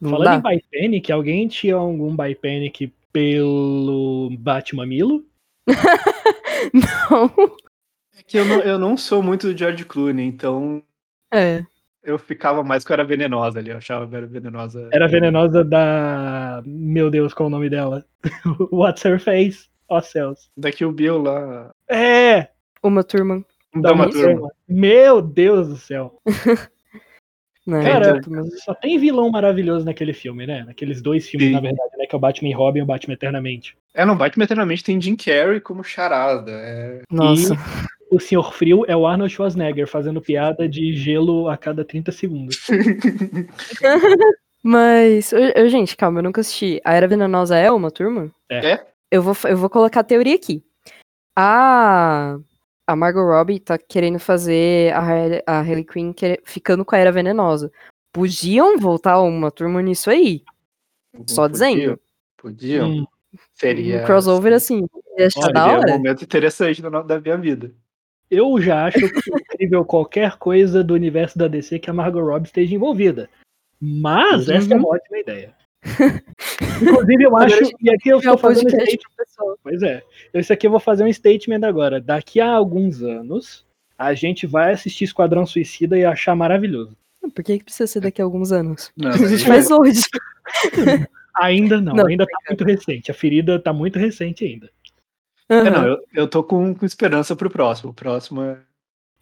Não 0.00 0.10
Falando 0.10 0.42
dá. 0.42 0.52
em 0.52 0.56
By 0.58 0.64
Panic, 0.72 1.12
alguém 1.12 1.46
tinha 1.48 1.76
algum 1.76 2.14
By 2.16 2.34
Panic 2.34 2.92
pelo 3.12 4.30
Batman 4.38 4.86
Milo? 4.86 5.24
Não. 6.72 7.30
É 8.18 8.22
que 8.26 8.38
eu 8.38 8.44
não, 8.44 8.60
eu 8.60 8.78
não 8.78 8.96
sou 8.96 9.22
muito 9.22 9.52
do 9.52 9.56
George 9.58 9.84
Clooney, 9.84 10.26
então 10.26 10.82
É. 11.32 11.64
eu 12.02 12.18
ficava 12.18 12.62
mais 12.62 12.84
com 12.84 12.92
a 12.92 12.94
Era 12.94 13.04
Venenosa 13.04 13.58
ali. 13.58 13.70
Eu 13.70 13.76
achava 13.78 14.04
a 14.12 14.16
Era 14.18 14.26
Venenosa. 14.26 14.88
Era 14.92 15.04
a 15.04 15.08
venenosa 15.08 15.64
da. 15.64 16.62
Meu 16.64 17.10
Deus, 17.10 17.34
qual 17.34 17.46
é 17.46 17.48
o 17.48 17.50
nome 17.50 17.68
dela? 17.70 18.04
What's 18.72 19.04
her 19.04 19.18
face? 19.20 19.68
Ó 19.88 20.00
céus. 20.00 20.50
Daqui 20.56 20.84
o 20.84 20.92
Bill 20.92 21.18
lá. 21.22 21.73
É! 21.88 22.48
Uma 22.82 23.02
turma. 23.02 23.44
Dá 23.74 23.92
uma 23.92 24.10
turma. 24.10 24.50
Meu 24.68 25.20
Deus 25.20 25.68
do 25.68 25.76
céu. 25.76 26.20
Né? 27.66 27.82
Cara. 27.82 28.20
Só 28.62 28.74
tem 28.74 28.98
vilão 28.98 29.30
maravilhoso 29.30 29.86
naquele 29.86 30.12
filme, 30.12 30.46
né? 30.46 30.64
Naqueles 30.64 31.00
dois 31.00 31.26
filmes, 31.26 31.48
Sim. 31.48 31.54
na 31.54 31.60
verdade, 31.60 31.96
né? 31.96 32.04
Que 32.06 32.14
é 32.14 32.18
o 32.18 32.20
Batman 32.20 32.50
e 32.50 32.52
Robin 32.52 32.80
e 32.80 32.82
o 32.82 32.86
Batman 32.86 33.14
Eternamente. 33.14 33.74
É, 33.94 34.04
no 34.04 34.14
Batman 34.14 34.44
Eternamente 34.44 34.84
tem 34.84 35.00
Jim 35.00 35.16
Carrey 35.16 35.60
como 35.60 35.82
charada. 35.82 36.50
É... 36.52 37.00
Nossa. 37.10 37.56
O 38.10 38.20
Senhor 38.20 38.52
Frio 38.52 38.84
é 38.86 38.94
o 38.94 39.06
Arnold 39.06 39.32
Schwarzenegger 39.32 39.88
fazendo 39.88 40.20
piada 40.20 40.68
de 40.68 40.94
gelo 40.94 41.48
a 41.48 41.56
cada 41.56 41.86
30 41.86 42.12
segundos. 42.12 42.58
Mas, 44.62 45.32
eu- 45.32 45.52
eu, 45.56 45.68
gente, 45.68 45.96
calma, 45.96 46.18
eu 46.18 46.22
nunca 46.22 46.42
assisti. 46.42 46.80
A 46.84 46.94
Era 46.94 47.08
Venenosa 47.08 47.56
é 47.56 47.70
uma 47.70 47.90
turma? 47.90 48.30
É. 48.50 48.72
É. 48.72 48.86
Eu 49.10 49.22
vou, 49.22 49.36
eu 49.44 49.56
vou 49.56 49.70
colocar 49.70 50.00
a 50.00 50.04
teoria 50.04 50.34
aqui. 50.34 50.62
A, 51.36 52.36
a 52.86 52.96
Margot 52.96 53.22
Robbie 53.24 53.58
tá 53.60 53.76
querendo 53.78 54.18
fazer 54.18 54.92
a, 54.94 54.98
Harley- 55.00 55.42
a 55.46 55.58
Harley 55.60 55.84
Quinn 55.84 56.12
quer- 56.12 56.40
ficando 56.44 56.84
com 56.84 56.94
a 56.94 56.98
Era 56.98 57.12
Venenosa. 57.12 57.70
Podiam 58.12 58.78
voltar 58.78 59.20
uma 59.20 59.50
turma 59.50 59.82
nisso 59.82 60.08
aí. 60.10 60.44
Só 61.26 61.48
dizendo. 61.48 61.98
Podiam. 62.36 62.88
Hum, 62.90 63.06
Seria. 63.54 64.02
Um 64.02 64.06
crossover 64.06 64.52
assim. 64.52 64.86
Olha, 65.16 65.52
da 65.52 65.64
Seria 65.64 65.78
um 65.78 65.96
momento 65.98 66.22
interessante 66.24 66.82
da, 66.82 67.02
da 67.02 67.20
minha 67.20 67.36
vida. 67.36 67.72
eu 68.30 68.60
já 68.60 68.86
acho 68.86 68.98
que 68.98 69.04
é 69.04 69.36
incrível 69.40 69.84
qualquer 69.84 70.36
coisa 70.38 70.82
do 70.84 70.94
universo 70.94 71.38
da 71.38 71.48
DC 71.48 71.78
que 71.78 71.90
a 71.90 71.92
Margot 71.92 72.20
Robbie 72.20 72.46
esteja 72.46 72.74
envolvida. 72.74 73.28
Mas 73.80 74.48
essa 74.48 74.72
é 74.72 74.76
uma 74.76 74.88
ótima 74.88 75.18
ideia. 75.18 75.54
Inclusive, 76.82 77.24
eu 77.24 77.36
acho. 77.38 77.60
E 77.80 77.90
aqui 77.90 78.08
eu 78.08 78.16
É 78.16 78.18
estou 78.20 78.38
fazendo 78.38 78.66
um 78.66 78.70
statement. 78.80 79.56
Pois 79.62 79.82
é. 79.82 80.02
Isso 80.32 80.52
aqui 80.52 80.66
eu 80.66 80.70
vou 80.70 80.80
fazer 80.80 81.04
um 81.04 81.12
statement 81.12 81.66
agora. 81.66 82.00
Daqui 82.00 82.40
a 82.40 82.50
alguns 82.50 83.02
anos, 83.02 83.64
a 83.98 84.14
gente 84.14 84.46
vai 84.46 84.72
assistir 84.72 85.04
Esquadrão 85.04 85.46
Suicida 85.46 85.98
e 85.98 86.04
achar 86.04 86.34
maravilhoso. 86.34 86.96
Por 87.34 87.42
que, 87.42 87.58
que 87.58 87.64
precisa 87.64 87.86
ser 87.86 88.00
daqui 88.00 88.20
a 88.20 88.24
alguns 88.24 88.52
anos? 88.52 88.92
Não, 88.96 89.10
a 89.10 89.16
gente 89.16 89.44
faz 89.46 89.70
hoje. 89.70 90.02
Ainda 91.36 91.80
não, 91.80 91.94
Não, 91.94 92.06
ainda 92.06 92.26
tá 92.26 92.36
muito 92.48 92.64
recente. 92.64 93.10
A 93.10 93.14
ferida 93.14 93.58
tá 93.58 93.72
muito 93.72 93.98
recente 93.98 94.44
ainda. 94.44 94.70
É, 95.48 95.70
não, 95.70 95.86
eu, 95.86 95.98
eu 96.14 96.28
tô 96.28 96.42
com, 96.44 96.74
com 96.74 96.86
esperança 96.86 97.34
pro 97.34 97.50
próximo. 97.50 97.90
O 97.90 97.94
próximo 97.94 98.42
é. 98.42 98.58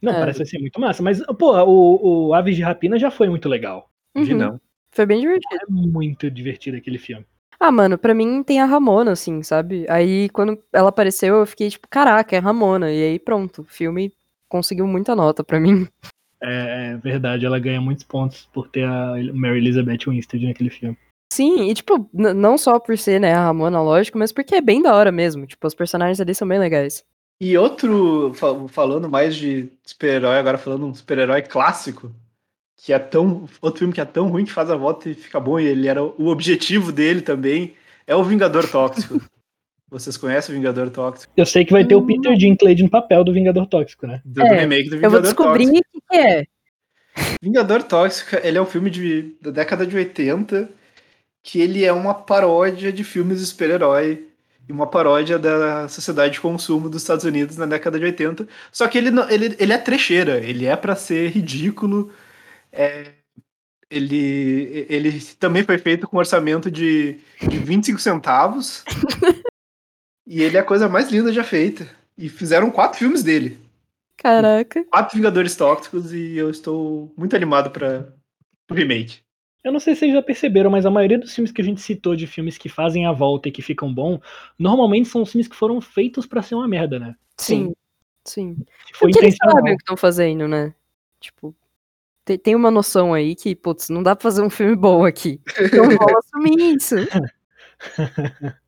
Não, 0.01 0.13
É. 0.13 0.19
parece 0.21 0.45
ser 0.45 0.59
muito 0.59 0.81
massa. 0.81 1.03
Mas, 1.03 1.23
pô, 1.39 1.53
o, 1.65 2.29
o 2.29 2.35
Aves 2.35 2.57
de 2.57 2.63
Rapina 2.63 2.99
já 2.99 3.11
foi 3.11 3.29
muito 3.29 3.49
legal. 3.49 3.89
De 4.17 4.33
Uhum. 4.33 4.39
não. 4.39 4.61
Foi 4.93 5.07
bem 5.07 5.21
divertido. 5.21 5.63
É 5.69 5.71
muito 5.71 6.31
divertido 6.31 6.77
aquele 6.77 6.99
filme. 6.99 7.25
Ah, 7.59 7.71
mano, 7.73 7.97
pra 7.97 8.13
mim 8.15 8.43
tem 8.43 8.61
a 8.61 8.65
Ramona, 8.67 9.13
assim, 9.13 9.43
sabe? 9.43 9.87
Aí 9.89 10.29
quando 10.31 10.59
ela 10.73 10.89
apareceu, 10.89 11.37
eu 11.37 11.47
fiquei 11.47 11.71
tipo, 11.71 11.87
caraca, 11.89 12.35
é 12.35 12.39
a 12.39 12.43
Ramona. 12.43 12.91
E 12.91 13.03
aí 13.03 13.19
pronto, 13.19 13.63
o 13.63 13.65
filme 13.65 14.13
conseguiu 14.49 14.87
muita 14.87 15.15
nota 15.17 15.43
pra 15.43 15.59
mim. 15.61 15.87
É, 16.45 16.95
é 16.95 16.97
verdade, 16.97 17.47
ela 17.47 17.57
ganha 17.61 17.81
muitos 17.81 18.03
pontos 18.03 18.47
por 18.53 18.67
ter 18.67 18.83
a 18.83 19.13
Mary 19.33 19.59
Elizabeth 19.59 20.09
Winstead 20.09 20.45
naquele 20.45 20.71
filme. 20.71 20.99
Sim, 21.33 21.71
e 21.71 21.75
tipo, 21.75 22.11
não 22.13 22.59
só 22.59 22.81
por 22.81 22.99
ser, 22.99 23.21
né, 23.21 23.33
a 23.33 23.45
Ramona, 23.45 23.81
lógico, 23.81 24.19
mas 24.19 24.33
porque 24.33 24.57
é 24.57 24.61
bem 24.61 24.83
da 24.83 24.93
hora 24.93 25.13
mesmo. 25.13 25.47
Tipo, 25.47 25.69
os 25.69 25.73
personagens 25.75 26.21
ali 26.21 26.35
são 26.35 26.49
bem 26.49 26.59
legais. 26.59 27.05
E 27.41 27.57
outro, 27.57 28.35
fa- 28.35 28.67
falando 28.67 29.09
mais 29.09 29.37
de 29.37 29.71
super-herói, 29.85 30.37
agora 30.37 30.59
falando 30.59 30.85
um 30.85 30.93
super-herói 30.93 31.43
clássico, 31.43 32.13
que 32.85 32.93
é 32.93 32.99
tão. 32.99 33.49
Outro 33.61 33.79
filme 33.81 33.95
que 33.95 34.01
é 34.01 34.05
tão 34.05 34.27
ruim 34.29 34.45
que 34.45 34.53
faz 34.53 34.69
a 34.71 34.77
volta 34.77 35.09
e 35.09 35.15
fica 35.15 35.39
bom, 35.39 35.59
e 35.61 35.67
ele 35.67 35.87
era 35.89 36.03
o 36.03 36.27
objetivo 36.27 36.91
dele 36.91 37.21
também, 37.23 37.75
é 38.07 38.15
o 38.17 38.25
Vingador 38.25 38.69
Tóxico. 38.69 39.21
Vocês 39.91 40.17
conhecem 40.17 40.55
o 40.55 40.59
Vingador 40.59 40.89
Tóxico? 40.91 41.33
Eu 41.37 41.45
sei 41.47 41.65
que 41.67 41.73
vai 41.73 41.85
ter 41.85 41.95
o 41.95 41.99
Hum. 42.01 42.07
Peter 42.07 42.35
Dinklage 42.37 42.83
no 42.83 42.89
papel 42.91 43.23
do 43.23 43.33
Vingador 43.33 43.67
Tóxico, 43.67 44.07
né? 44.07 44.23
Do, 44.25 44.43
É, 44.43 44.49
do 44.49 44.55
remake 44.61 44.89
do 44.89 44.97
Eu 44.97 44.99
Vingador 45.01 45.11
vou 45.11 45.21
descobrir 45.23 45.67
Tóxico. 45.67 45.89
o 45.99 46.01
que, 46.11 46.17
é. 46.17 46.45
Vingador 47.43 47.83
Tóxico, 47.83 48.37
ele 48.43 48.57
é 48.59 48.63
um 48.63 48.67
filme 48.67 48.89
de, 48.91 49.37
da 49.41 49.51
década 49.51 49.87
de 49.87 49.95
80, 49.97 50.71
que 51.43 51.61
ele 51.61 51.85
é 51.85 51.93
uma 51.93 52.15
paródia 52.15 52.91
de 52.93 53.05
filmes 53.05 53.41
de 53.41 53.47
super-herói 53.47 54.29
e 54.69 54.73
uma 54.73 54.87
paródia 54.87 55.39
da 55.39 55.89
sociedade 55.89 56.35
de 56.35 56.41
consumo 56.41 56.89
dos 56.89 57.03
Estados 57.03 57.25
Unidos 57.27 57.57
na 57.59 57.67
década 57.67 57.99
de 57.99 58.05
80. 58.07 58.49
Só 58.71 58.89
que 58.89 58.97
ele, 58.97 59.11
não- 59.11 59.29
ele, 59.29 59.55
ele 59.59 59.73
é 59.73 59.79
trecheira, 59.79 60.39
ele 60.39 60.65
é 60.65 60.75
pra 60.77 60.97
ser 60.97 61.29
ridículo. 61.31 62.11
É, 62.73 63.13
ele, 63.91 64.87
ele 64.89 65.21
também 65.39 65.63
foi 65.63 65.79
feito 65.79 66.09
com 66.09 66.17
orçamento 66.17 66.71
de, 66.71 67.19
de 67.41 67.59
25 67.59 68.01
centavos. 68.01 68.85
e 70.27 70.43
ele 70.43 70.57
é 70.57 70.61
a 70.61 70.65
coisa 70.65 70.89
mais 70.89 71.11
linda 71.11 71.33
já 71.33 71.45
feita. 71.45 71.89
E 72.17 72.29
fizeram 72.29 72.71
quatro 72.71 72.99
filmes 72.99 73.23
dele. 73.23 73.59
Caraca. 74.17 74.85
Quatro 74.85 75.17
Vingadores 75.17 75.57
Tóxicos 75.57 76.13
e 76.13 76.37
eu 76.37 76.49
estou 76.51 77.13
muito 77.17 77.35
animado 77.37 77.71
para 77.71 78.13
o 78.71 78.75
remake. 78.75 79.21
Eu 79.65 79.73
não 79.73 79.79
sei 79.79 79.95
se 79.95 80.01
vocês 80.01 80.13
já 80.13 80.23
perceberam, 80.23 80.71
mas 80.71 80.85
a 80.85 80.91
maioria 80.91 81.19
dos 81.19 81.35
filmes 81.35 81.53
que 81.53 81.61
a 81.61 81.65
gente 81.65 81.81
citou 81.81 82.17
de 82.17 82.27
filmes 82.27 82.59
que 82.59 82.69
fazem 82.69 83.07
a 83.07 83.13
volta 83.13 83.49
e 83.49 83.53
que 83.53 83.63
ficam 83.63 83.93
bom, 83.93 84.21
normalmente 84.59 85.09
são 85.09 85.23
os 85.23 85.31
filmes 85.31 85.47
que 85.47 85.55
foram 85.55 85.81
feitos 85.81 86.27
pra 86.27 86.43
ser 86.43 86.55
uma 86.55 86.67
merda, 86.67 86.99
né? 86.99 87.15
Sim. 87.37 87.73
Sim. 88.25 88.57
Que 88.87 88.97
foi 88.97 89.11
Porque 89.11 89.25
eles 89.25 89.35
intencional. 89.35 89.57
sabem 89.57 89.75
o 89.75 89.77
que 89.77 89.83
estão 89.83 89.97
fazendo, 89.97 90.49
né? 90.49 90.75
Tipo, 91.21 91.55
te- 92.37 92.39
tem 92.39 92.55
uma 92.55 92.71
noção 92.71 93.13
aí 93.15 93.35
que, 93.35 93.55
putz, 93.55 93.89
não 93.89 94.03
dá 94.03 94.15
pra 94.17 94.23
fazer 94.23 94.43
um 94.43 94.51
filme 94.51 94.75
bom 94.77 95.05
aqui. 95.05 95.41
Então 95.61 95.85
vamos 95.85 96.15
assumir 96.25 96.77
isso. 96.77 96.97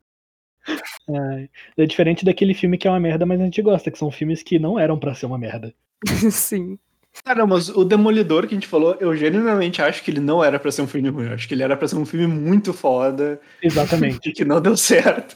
É, 1.07 1.49
é 1.83 1.85
diferente 1.85 2.25
daquele 2.25 2.55
filme 2.55 2.75
que 2.75 2.87
é 2.87 2.91
uma 2.91 2.99
merda, 2.99 3.23
mas 3.23 3.39
a 3.39 3.43
gente 3.43 3.61
gosta, 3.61 3.91
que 3.91 3.99
são 3.99 4.09
filmes 4.09 4.41
que 4.41 4.57
não 4.57 4.79
eram 4.79 4.97
pra 4.97 5.13
ser 5.13 5.27
uma 5.27 5.37
merda. 5.37 5.71
Sim. 6.31 6.79
Cara, 7.23 7.45
mas 7.45 7.69
o 7.69 7.85
Demolidor 7.85 8.47
que 8.47 8.55
a 8.55 8.57
gente 8.57 8.67
falou, 8.67 8.97
eu 8.99 9.15
genuinamente 9.15 9.81
acho 9.81 10.03
que 10.03 10.09
ele 10.09 10.19
não 10.19 10.43
era 10.43 10.59
pra 10.59 10.71
ser 10.71 10.81
um 10.81 10.87
filme 10.87 11.07
ruim. 11.09 11.27
Eu 11.27 11.33
acho 11.33 11.47
que 11.47 11.53
ele 11.53 11.61
era 11.63 11.77
pra 11.77 11.87
ser 11.87 11.95
um 11.97 12.05
filme 12.05 12.27
muito 12.27 12.73
foda 12.73 13.39
Exatamente. 13.61 14.27
e 14.27 14.33
que 14.33 14.43
não 14.43 14.59
deu 14.59 14.75
certo. 14.75 15.35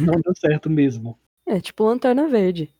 não 0.00 0.20
deu 0.20 0.34
certo 0.34 0.70
mesmo. 0.70 1.18
É 1.46 1.60
tipo 1.60 1.84
Lanterna 1.84 2.26
Verde. 2.26 2.70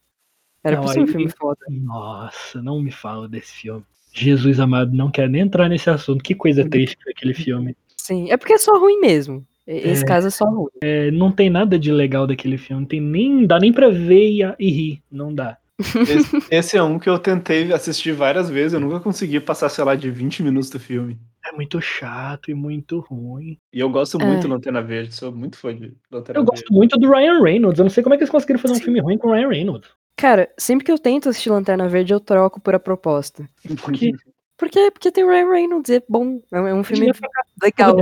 Era 0.64 0.76
Não, 0.76 0.84
pra 0.84 0.92
ser 0.94 1.00
um 1.00 1.06
filme 1.06 1.28
foda. 1.30 1.60
Nossa, 1.68 2.60
não 2.62 2.80
me 2.80 2.90
fala 2.90 3.28
desse 3.28 3.52
filme. 3.52 3.84
Jesus 4.12 4.58
amado, 4.60 4.94
não 4.96 5.10
quero 5.10 5.30
nem 5.30 5.42
entrar 5.42 5.68
nesse 5.68 5.88
assunto. 5.90 6.22
Que 6.22 6.34
coisa 6.34 6.68
triste 6.68 6.96
foi 7.02 7.12
aquele 7.12 7.34
filme. 7.34 7.76
Sim. 7.96 8.30
É 8.30 8.36
porque 8.36 8.54
é 8.54 8.58
só 8.58 8.78
ruim 8.78 9.00
mesmo. 9.00 9.44
E- 9.66 9.88
Esse 9.90 10.02
É. 10.02 10.06
caso 10.06 10.26
é 10.26 10.30
só 10.30 10.44
ruim. 10.46 10.68
É, 10.82 11.10
não 11.10 11.30
tem 11.30 11.48
nada 11.50 11.78
de 11.78 11.92
legal 11.92 12.26
daquele 12.26 12.58
filme. 12.58 12.82
Não 12.82 12.88
tem 12.88 13.00
nem, 13.00 13.46
dá 13.46 13.58
nem 13.58 13.72
pra 13.72 13.88
ver 13.88 14.30
e, 14.30 14.40
e 14.58 14.70
rir. 14.70 15.02
Não 15.10 15.32
dá. 15.34 15.56
Esse, 15.78 16.36
esse 16.50 16.76
é 16.76 16.82
um 16.82 16.98
que 16.98 17.08
eu 17.08 17.18
tentei 17.18 17.72
assistir 17.72 18.12
várias 18.12 18.50
vezes, 18.50 18.74
eu 18.74 18.80
nunca 18.80 19.00
consegui 19.00 19.40
passar, 19.40 19.70
sei 19.70 19.82
lá, 19.82 19.94
de 19.94 20.10
20 20.10 20.42
minutos 20.42 20.68
do 20.68 20.78
filme. 20.78 21.16
É 21.42 21.52
muito 21.56 21.80
chato 21.80 22.50
e 22.50 22.54
muito 22.54 22.98
ruim. 23.00 23.56
E 23.72 23.80
eu 23.80 23.88
gosto 23.88 24.20
É. 24.20 24.24
muito 24.26 24.42
do 24.42 24.48
Lanterna 24.52 24.82
Verde, 24.82 25.14
sou 25.14 25.32
muito 25.32 25.56
fã 25.56 25.74
de 25.74 25.94
Lanterna 26.12 26.38
Eu 26.40 26.44
Verde. 26.44 26.50
gosto 26.50 26.74
muito 26.74 26.98
do 26.98 27.10
Ryan 27.10 27.42
Reynolds. 27.42 27.78
Eu 27.78 27.84
não 27.84 27.90
sei 27.90 28.02
como 28.02 28.14
é 28.14 28.18
que 28.18 28.24
eles 28.24 28.30
conseguiram 28.30 28.60
fazer 28.60 28.74
um 28.74 28.80
filme 28.80 29.00
ruim 29.00 29.16
com 29.16 29.28
o 29.28 29.32
Ryan 29.32 29.48
Reynolds. 29.48 29.88
Cara, 30.16 30.50
sempre 30.58 30.84
que 30.84 30.92
eu 30.92 30.98
tento 30.98 31.28
assistir 31.28 31.50
Lanterna 31.50 31.88
Verde, 31.88 32.12
eu 32.12 32.20
troco 32.20 32.60
por 32.60 32.74
a 32.74 32.78
proposta. 32.80 33.48
Por 33.82 33.92
quê? 33.92 34.12
Porque, 34.56 34.90
porque 34.90 35.10
tem 35.10 35.24
o 35.24 35.28
Ryan 35.30 35.48
Reynolds, 35.50 35.90
é 35.90 36.02
bom. 36.06 36.42
É 36.52 36.60
um- 36.60 36.80
é 36.80 36.84
filme 36.84 37.10
legal. 37.62 37.96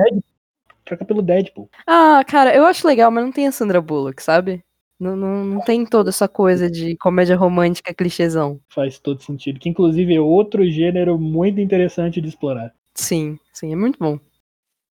Troca 0.85 1.05
pelo 1.05 1.23
Deadpool. 1.23 1.69
Ah, 1.87 2.25
cara, 2.27 2.55
eu 2.55 2.65
acho 2.65 2.87
legal, 2.87 3.11
mas 3.11 3.25
não 3.25 3.31
tem 3.31 3.47
a 3.47 3.53
Sandra 3.53 3.81
Bullock, 3.81 4.23
sabe? 4.23 4.65
Não, 4.99 5.15
não, 5.15 5.45
não 5.45 5.61
tem 5.61 5.87
toda 5.87 6.09
essa 6.11 6.27
coisa 6.27 6.69
de 6.69 6.97
comédia 6.97 7.37
romântica 7.37 7.95
clichêzão. 7.95 8.59
Faz 8.69 8.99
todo 8.99 9.23
sentido. 9.23 9.61
Que 9.61 9.69
inclusive 9.69 10.13
é 10.15 10.21
outro 10.21 10.69
gênero 10.69 11.17
muito 11.19 11.61
interessante 11.61 12.21
de 12.21 12.29
explorar. 12.29 12.75
Sim, 12.95 13.39
sim, 13.53 13.73
é 13.73 13.77
muito 13.77 13.97
bom. 14.01 14.19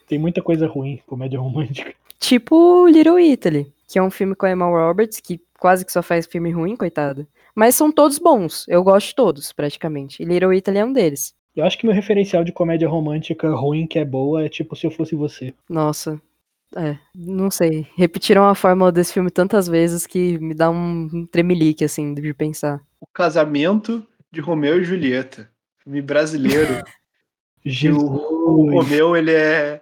Tem 0.08 0.18
muita 0.18 0.42
coisa 0.42 0.66
ruim, 0.68 1.02
comédia 1.06 1.38
romântica. 1.40 1.94
Tipo 2.20 2.88
Little 2.88 3.20
Italy, 3.20 3.68
que 3.88 3.98
é 3.98 4.04
um 4.04 4.12
filme 4.12 4.36
com 4.36 4.46
a 4.46 4.52
Emma 4.52 4.66
Roberts, 4.66 5.20
que 5.20 5.42
quase 5.60 5.86
que 5.86 5.92
só 5.92 6.04
faz 6.04 6.26
filme 6.26 6.52
ruim, 6.52 6.76
coitada. 6.76 7.28
Mas 7.56 7.76
são 7.76 7.92
todos 7.92 8.20
bons, 8.20 8.66
eu 8.68 8.84
gosto 8.84 9.08
de 9.08 9.16
todos, 9.16 9.52
praticamente. 9.52 10.22
E 10.22 10.26
Little 10.26 10.54
Italy 10.54 10.78
é 10.78 10.86
um 10.86 10.94
deles. 10.94 11.34
Eu 11.56 11.66
acho 11.66 11.78
que 11.78 11.88
meu 11.88 11.96
referencial 11.96 12.44
de 12.44 12.52
comédia 12.52 12.88
romântica 12.88 13.50
ruim 13.50 13.88
que 13.88 13.98
é 13.98 14.06
boa 14.06 14.46
é 14.46 14.50
tipo 14.50 14.76
Se 14.76 14.86
Eu 14.86 14.92
Fosse 14.92 15.16
Você. 15.16 15.54
Nossa. 15.68 16.22
É, 16.76 16.98
não 17.16 17.50
sei. 17.50 17.88
Repetiram 17.96 18.48
a 18.48 18.54
fórmula 18.54 18.92
desse 18.92 19.14
filme 19.14 19.32
tantas 19.32 19.68
vezes 19.68 20.06
que 20.06 20.38
me 20.38 20.54
dá 20.54 20.70
um 20.70 21.26
tremelique, 21.32 21.84
assim, 21.84 22.14
de 22.14 22.34
pensar. 22.34 22.82
O 23.00 23.08
casamento 23.08 24.06
de 24.32 24.42
Romeu 24.42 24.80
e 24.80 24.84
Julieta. 24.84 25.50
Filme 25.84 26.02
brasileiro. 26.02 26.84
E 27.66 27.70
Jesus. 27.70 28.02
o, 28.02 28.70
Romeu, 28.70 29.14
ele 29.14 29.34
é 29.34 29.82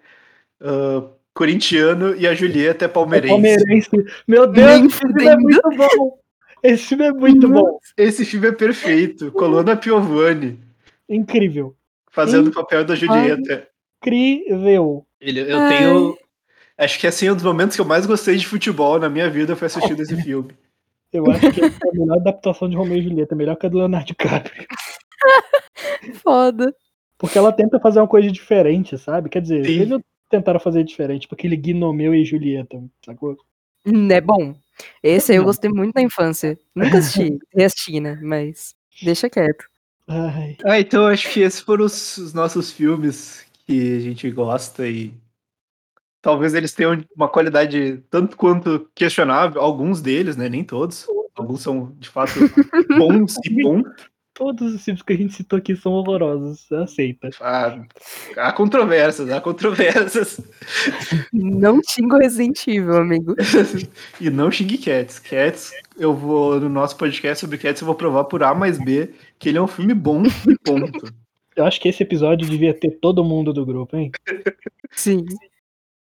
ah, 0.59 1.07
corintiano 1.35 2.15
e 2.15 2.25
a 2.25 2.33
Julieta 2.33 2.85
é 2.85 2.87
É 2.87 2.89
palmeirense. 2.89 3.29
palmeirense. 3.33 3.89
Meu 4.27 4.47
Deus, 4.47 4.65
Nem 4.67 4.85
esse 4.87 4.97
filme 4.97 5.13
é 5.13 5.31
fudendo. 5.31 5.41
muito 5.43 5.69
bom. 5.77 6.19
Esse 6.63 6.83
filme 6.87 7.03
é 7.05 7.11
muito 7.11 7.49
bom. 7.49 7.79
Esse 7.95 8.25
filme 8.25 8.47
é 8.47 8.51
perfeito. 8.51 9.31
Colonna 9.33 9.75
Piovani 9.75 10.59
Incrível. 11.07 11.75
fazendo 12.09 12.47
o 12.47 12.51
papel 12.53 12.83
da 12.83 12.95
Julieta. 12.95 13.67
Incrível. 14.01 15.05
Ele, 15.21 15.41
eu 15.41 15.59
Ai. 15.59 15.77
tenho. 15.77 16.17
Acho 16.77 16.99
que 16.99 17.05
assim, 17.07 17.29
um 17.29 17.35
dos 17.35 17.43
momentos 17.43 17.75
que 17.75 17.81
eu 17.81 17.85
mais 17.85 18.05
gostei 18.05 18.35
de 18.37 18.47
futebol 18.47 18.97
na 18.99 19.09
minha 19.09 19.29
vida 19.29 19.55
foi 19.55 19.67
assistindo 19.67 20.01
esse 20.01 20.19
filme. 20.23 20.51
Eu 21.13 21.29
acho 21.31 21.51
que 21.51 21.61
é 21.61 21.65
a 21.67 21.93
melhor 21.93 22.17
adaptação 22.17 22.67
de 22.67 22.75
Romeu 22.75 22.97
e 22.97 23.01
Julieta, 23.03 23.35
melhor 23.35 23.55
que 23.55 23.65
a 23.65 23.69
do 23.69 23.77
Leonardo 23.77 24.07
DiCaprio. 24.07 24.65
Foda. 26.23 26.73
Porque 27.17 27.37
ela 27.37 27.51
tenta 27.53 27.79
fazer 27.79 27.99
uma 27.99 28.07
coisa 28.07 28.29
diferente, 28.31 28.97
sabe? 28.97 29.29
Quer 29.29 29.41
dizer, 29.41 29.65
Sim. 29.65 29.71
eles 29.81 29.99
tentaram 30.29 30.59
fazer 30.59 30.83
diferente, 30.83 31.27
porque 31.27 31.47
ele 31.47 31.57
Gnomeu 31.57 32.13
e 32.13 32.25
Julieta, 32.25 32.83
sacou? 33.03 33.37
É 34.11 34.21
bom. 34.21 34.55
Esse 35.01 35.31
aí 35.31 35.37
eu 35.37 35.43
gostei 35.43 35.69
muito 35.69 35.93
na 35.95 36.01
infância. 36.01 36.57
Nunca 36.73 36.97
assisti, 36.97 37.37
reassisti, 37.55 37.99
né? 37.99 38.19
Mas 38.21 38.75
deixa 39.01 39.29
quieto. 39.29 39.65
Ai, 40.07 40.57
Ah, 40.63 40.79
então 40.79 41.07
acho 41.07 41.31
que 41.31 41.39
esses 41.41 41.59
foram 41.59 41.85
os, 41.85 42.17
os 42.17 42.33
nossos 42.33 42.71
filmes 42.71 43.45
que 43.65 43.95
a 43.95 43.99
gente 43.99 44.29
gosta 44.31 44.87
e 44.87 45.13
talvez 46.21 46.53
eles 46.53 46.73
tenham 46.73 47.03
uma 47.15 47.29
qualidade 47.29 48.03
tanto 48.09 48.35
quanto 48.37 48.89
questionável, 48.93 49.61
alguns 49.61 50.01
deles, 50.01 50.35
né? 50.35 50.49
Nem 50.49 50.63
todos. 50.63 51.07
Alguns 51.35 51.61
são 51.61 51.91
de 51.99 52.09
fato 52.09 52.33
bons 52.97 53.35
e 53.43 53.63
bons. 53.63 53.83
Todos 54.35 54.75
os 54.75 54.83
filmes 54.83 55.01
que 55.01 55.13
a 55.13 55.17
gente 55.17 55.33
citou 55.33 55.57
aqui 55.57 55.75
são 55.75 55.93
horrorosos. 55.93 56.71
Aceita. 56.71 57.29
Ah, 57.39 57.81
há 58.37 58.51
controvérsias, 58.51 59.31
há 59.31 59.41
controvérsias. 59.41 60.41
Não 61.33 61.79
xingo 61.89 62.17
Resident 62.17 62.67
Evil, 62.67 62.97
amigo. 62.97 63.33
e 64.19 64.29
não 64.29 64.51
xingue 64.51 64.77
Cats. 64.77 65.17
Cats, 65.17 65.71
eu 65.97 66.13
vou, 66.13 66.59
no 66.59 66.69
nosso 66.69 66.97
podcast 66.97 67.39
sobre 67.39 67.57
Cats, 67.57 67.81
eu 67.81 67.87
vou 67.87 67.95
provar 67.95 68.25
por 68.25 68.43
A 68.43 68.53
mais 68.53 68.77
B 68.77 69.09
que 69.39 69.49
ele 69.49 69.57
é 69.57 69.61
um 69.61 69.67
filme 69.67 69.93
bom 69.93 70.23
e 70.25 70.57
ponto. 70.59 71.11
Eu 71.55 71.65
acho 71.65 71.79
que 71.79 71.87
esse 71.87 72.03
episódio 72.03 72.47
devia 72.47 72.73
ter 72.73 72.91
todo 72.99 73.23
mundo 73.23 73.53
do 73.53 73.65
grupo, 73.65 73.95
hein? 73.95 74.11
Sim. 74.91 75.25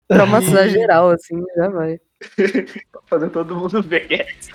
Traumatizar 0.07 0.69
geral, 0.69 1.09
assim, 1.09 1.43
já 1.55 1.67
vai. 1.67 1.99
Pra 2.91 3.01
fazer 3.07 3.29
todo 3.31 3.55
mundo 3.55 3.81
ver 3.81 4.07
Cats. 4.07 4.49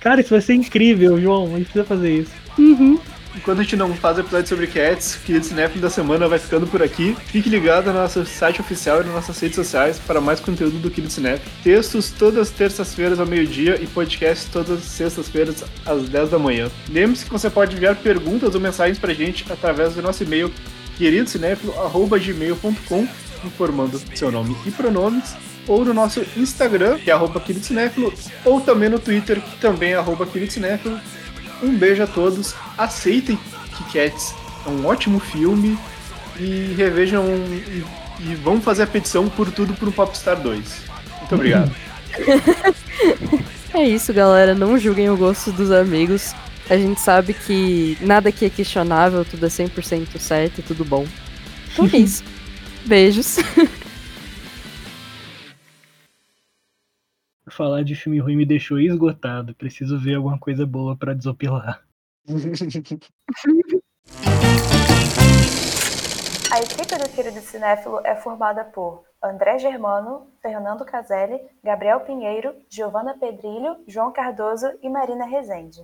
Cara, 0.00 0.20
isso 0.20 0.30
vai 0.30 0.40
ser 0.40 0.54
incrível, 0.54 1.20
João. 1.20 1.46
A 1.46 1.58
gente 1.58 1.64
precisa 1.64 1.84
fazer 1.84 2.20
isso. 2.20 2.30
Uhum. 2.58 2.98
Enquanto 3.34 3.60
a 3.60 3.62
gente 3.62 3.76
não 3.76 3.94
faz 3.94 4.18
episódio 4.18 4.46
sobre 4.46 4.66
Cats, 4.66 5.14
o 5.14 5.20
querido 5.20 5.46
Cinéfilo 5.46 5.80
da 5.80 5.88
semana 5.88 6.28
vai 6.28 6.38
ficando 6.38 6.66
por 6.66 6.82
aqui. 6.82 7.16
Fique 7.26 7.48
ligado 7.48 7.86
no 7.86 7.94
nosso 7.94 8.26
site 8.26 8.60
oficial 8.60 9.00
e 9.00 9.04
nas 9.04 9.14
nossas 9.14 9.40
redes 9.40 9.56
sociais 9.56 9.98
para 9.98 10.20
mais 10.20 10.38
conteúdo 10.38 10.78
do 10.78 10.90
Querido 10.90 11.10
Cinéfilo. 11.10 11.50
Textos 11.64 12.10
todas 12.10 12.48
as 12.48 12.50
terças-feiras 12.50 13.18
ao 13.18 13.24
meio-dia 13.26 13.80
e 13.80 13.86
podcast 13.86 14.50
todas 14.50 14.78
as 14.78 14.84
sextas-feiras 14.84 15.64
às 15.86 16.06
10 16.08 16.28
da 16.30 16.38
manhã. 16.38 16.70
Lembre-se 16.90 17.24
que 17.24 17.32
você 17.32 17.48
pode 17.48 17.74
enviar 17.74 17.96
perguntas 17.96 18.54
ou 18.54 18.60
mensagens 18.60 18.98
pra 18.98 19.14
gente 19.14 19.46
através 19.50 19.94
do 19.94 20.02
nosso 20.02 20.22
e-mail 20.22 20.52
queridocinéfilo.gmail.com 20.98 23.08
informando 23.44 24.00
seu 24.14 24.30
nome 24.30 24.54
e 24.66 24.70
pronomes 24.70 25.34
ou 25.66 25.84
no 25.84 25.94
nosso 25.94 26.24
Instagram, 26.36 26.98
que 26.98 27.10
é 27.10 27.14
arroba 27.14 27.42
ou 28.44 28.60
também 28.60 28.88
no 28.88 28.98
Twitter, 28.98 29.40
que 29.40 29.56
também 29.58 29.92
é 29.92 29.96
arroba. 29.96 30.28
Um 31.62 31.76
beijo 31.76 32.02
a 32.02 32.06
todos. 32.06 32.54
Aceitem 32.76 33.38
que 33.76 33.84
Cats 33.92 34.34
é 34.66 34.68
um 34.68 34.86
ótimo 34.86 35.20
filme 35.20 35.78
e 36.38 36.74
revejam 36.76 37.24
e, 37.26 37.84
e 38.20 38.34
vão 38.34 38.60
fazer 38.60 38.82
a 38.82 38.86
petição 38.86 39.28
por 39.28 39.50
tudo 39.50 39.74
por 39.74 39.88
um 39.88 39.92
Popstar 39.92 40.40
2. 40.40 40.64
Muito 41.20 41.34
obrigado. 41.34 41.72
É 43.74 43.88
isso, 43.88 44.12
galera. 44.12 44.54
Não 44.54 44.78
julguem 44.78 45.08
o 45.08 45.16
gosto 45.16 45.50
dos 45.50 45.70
amigos. 45.70 46.34
A 46.68 46.76
gente 46.76 47.00
sabe 47.00 47.32
que 47.32 47.96
nada 48.00 48.28
aqui 48.28 48.44
é 48.44 48.50
questionável, 48.50 49.24
tudo 49.24 49.46
é 49.46 49.48
100% 49.48 50.18
certo 50.18 50.58
e 50.58 50.62
tudo 50.62 50.84
bom. 50.84 51.06
Então 51.72 51.88
é 51.92 51.96
isso. 51.98 52.22
Beijos. 52.84 53.38
Falar 57.52 57.84
de 57.84 57.94
filme 57.94 58.18
ruim 58.18 58.34
me 58.34 58.46
deixou 58.46 58.80
esgotado. 58.80 59.54
Preciso 59.54 59.98
ver 59.98 60.14
alguma 60.14 60.38
coisa 60.38 60.64
boa 60.66 60.96
pra 60.96 61.12
desopilar. 61.12 61.82
A 66.50 66.60
equipe 66.60 66.96
do 66.96 67.08
Querido 67.14 67.40
Cinéfilo 67.40 68.00
é 68.04 68.16
formada 68.16 68.64
por 68.64 69.04
André 69.22 69.58
Germano, 69.58 70.32
Fernando 70.40 70.84
Caselli, 70.86 71.38
Gabriel 71.62 72.00
Pinheiro, 72.00 72.54
Giovana 72.70 73.18
Pedrilho, 73.18 73.76
João 73.86 74.12
Cardoso 74.12 74.66
e 74.82 74.88
Marina 74.88 75.26
Rezende. 75.26 75.82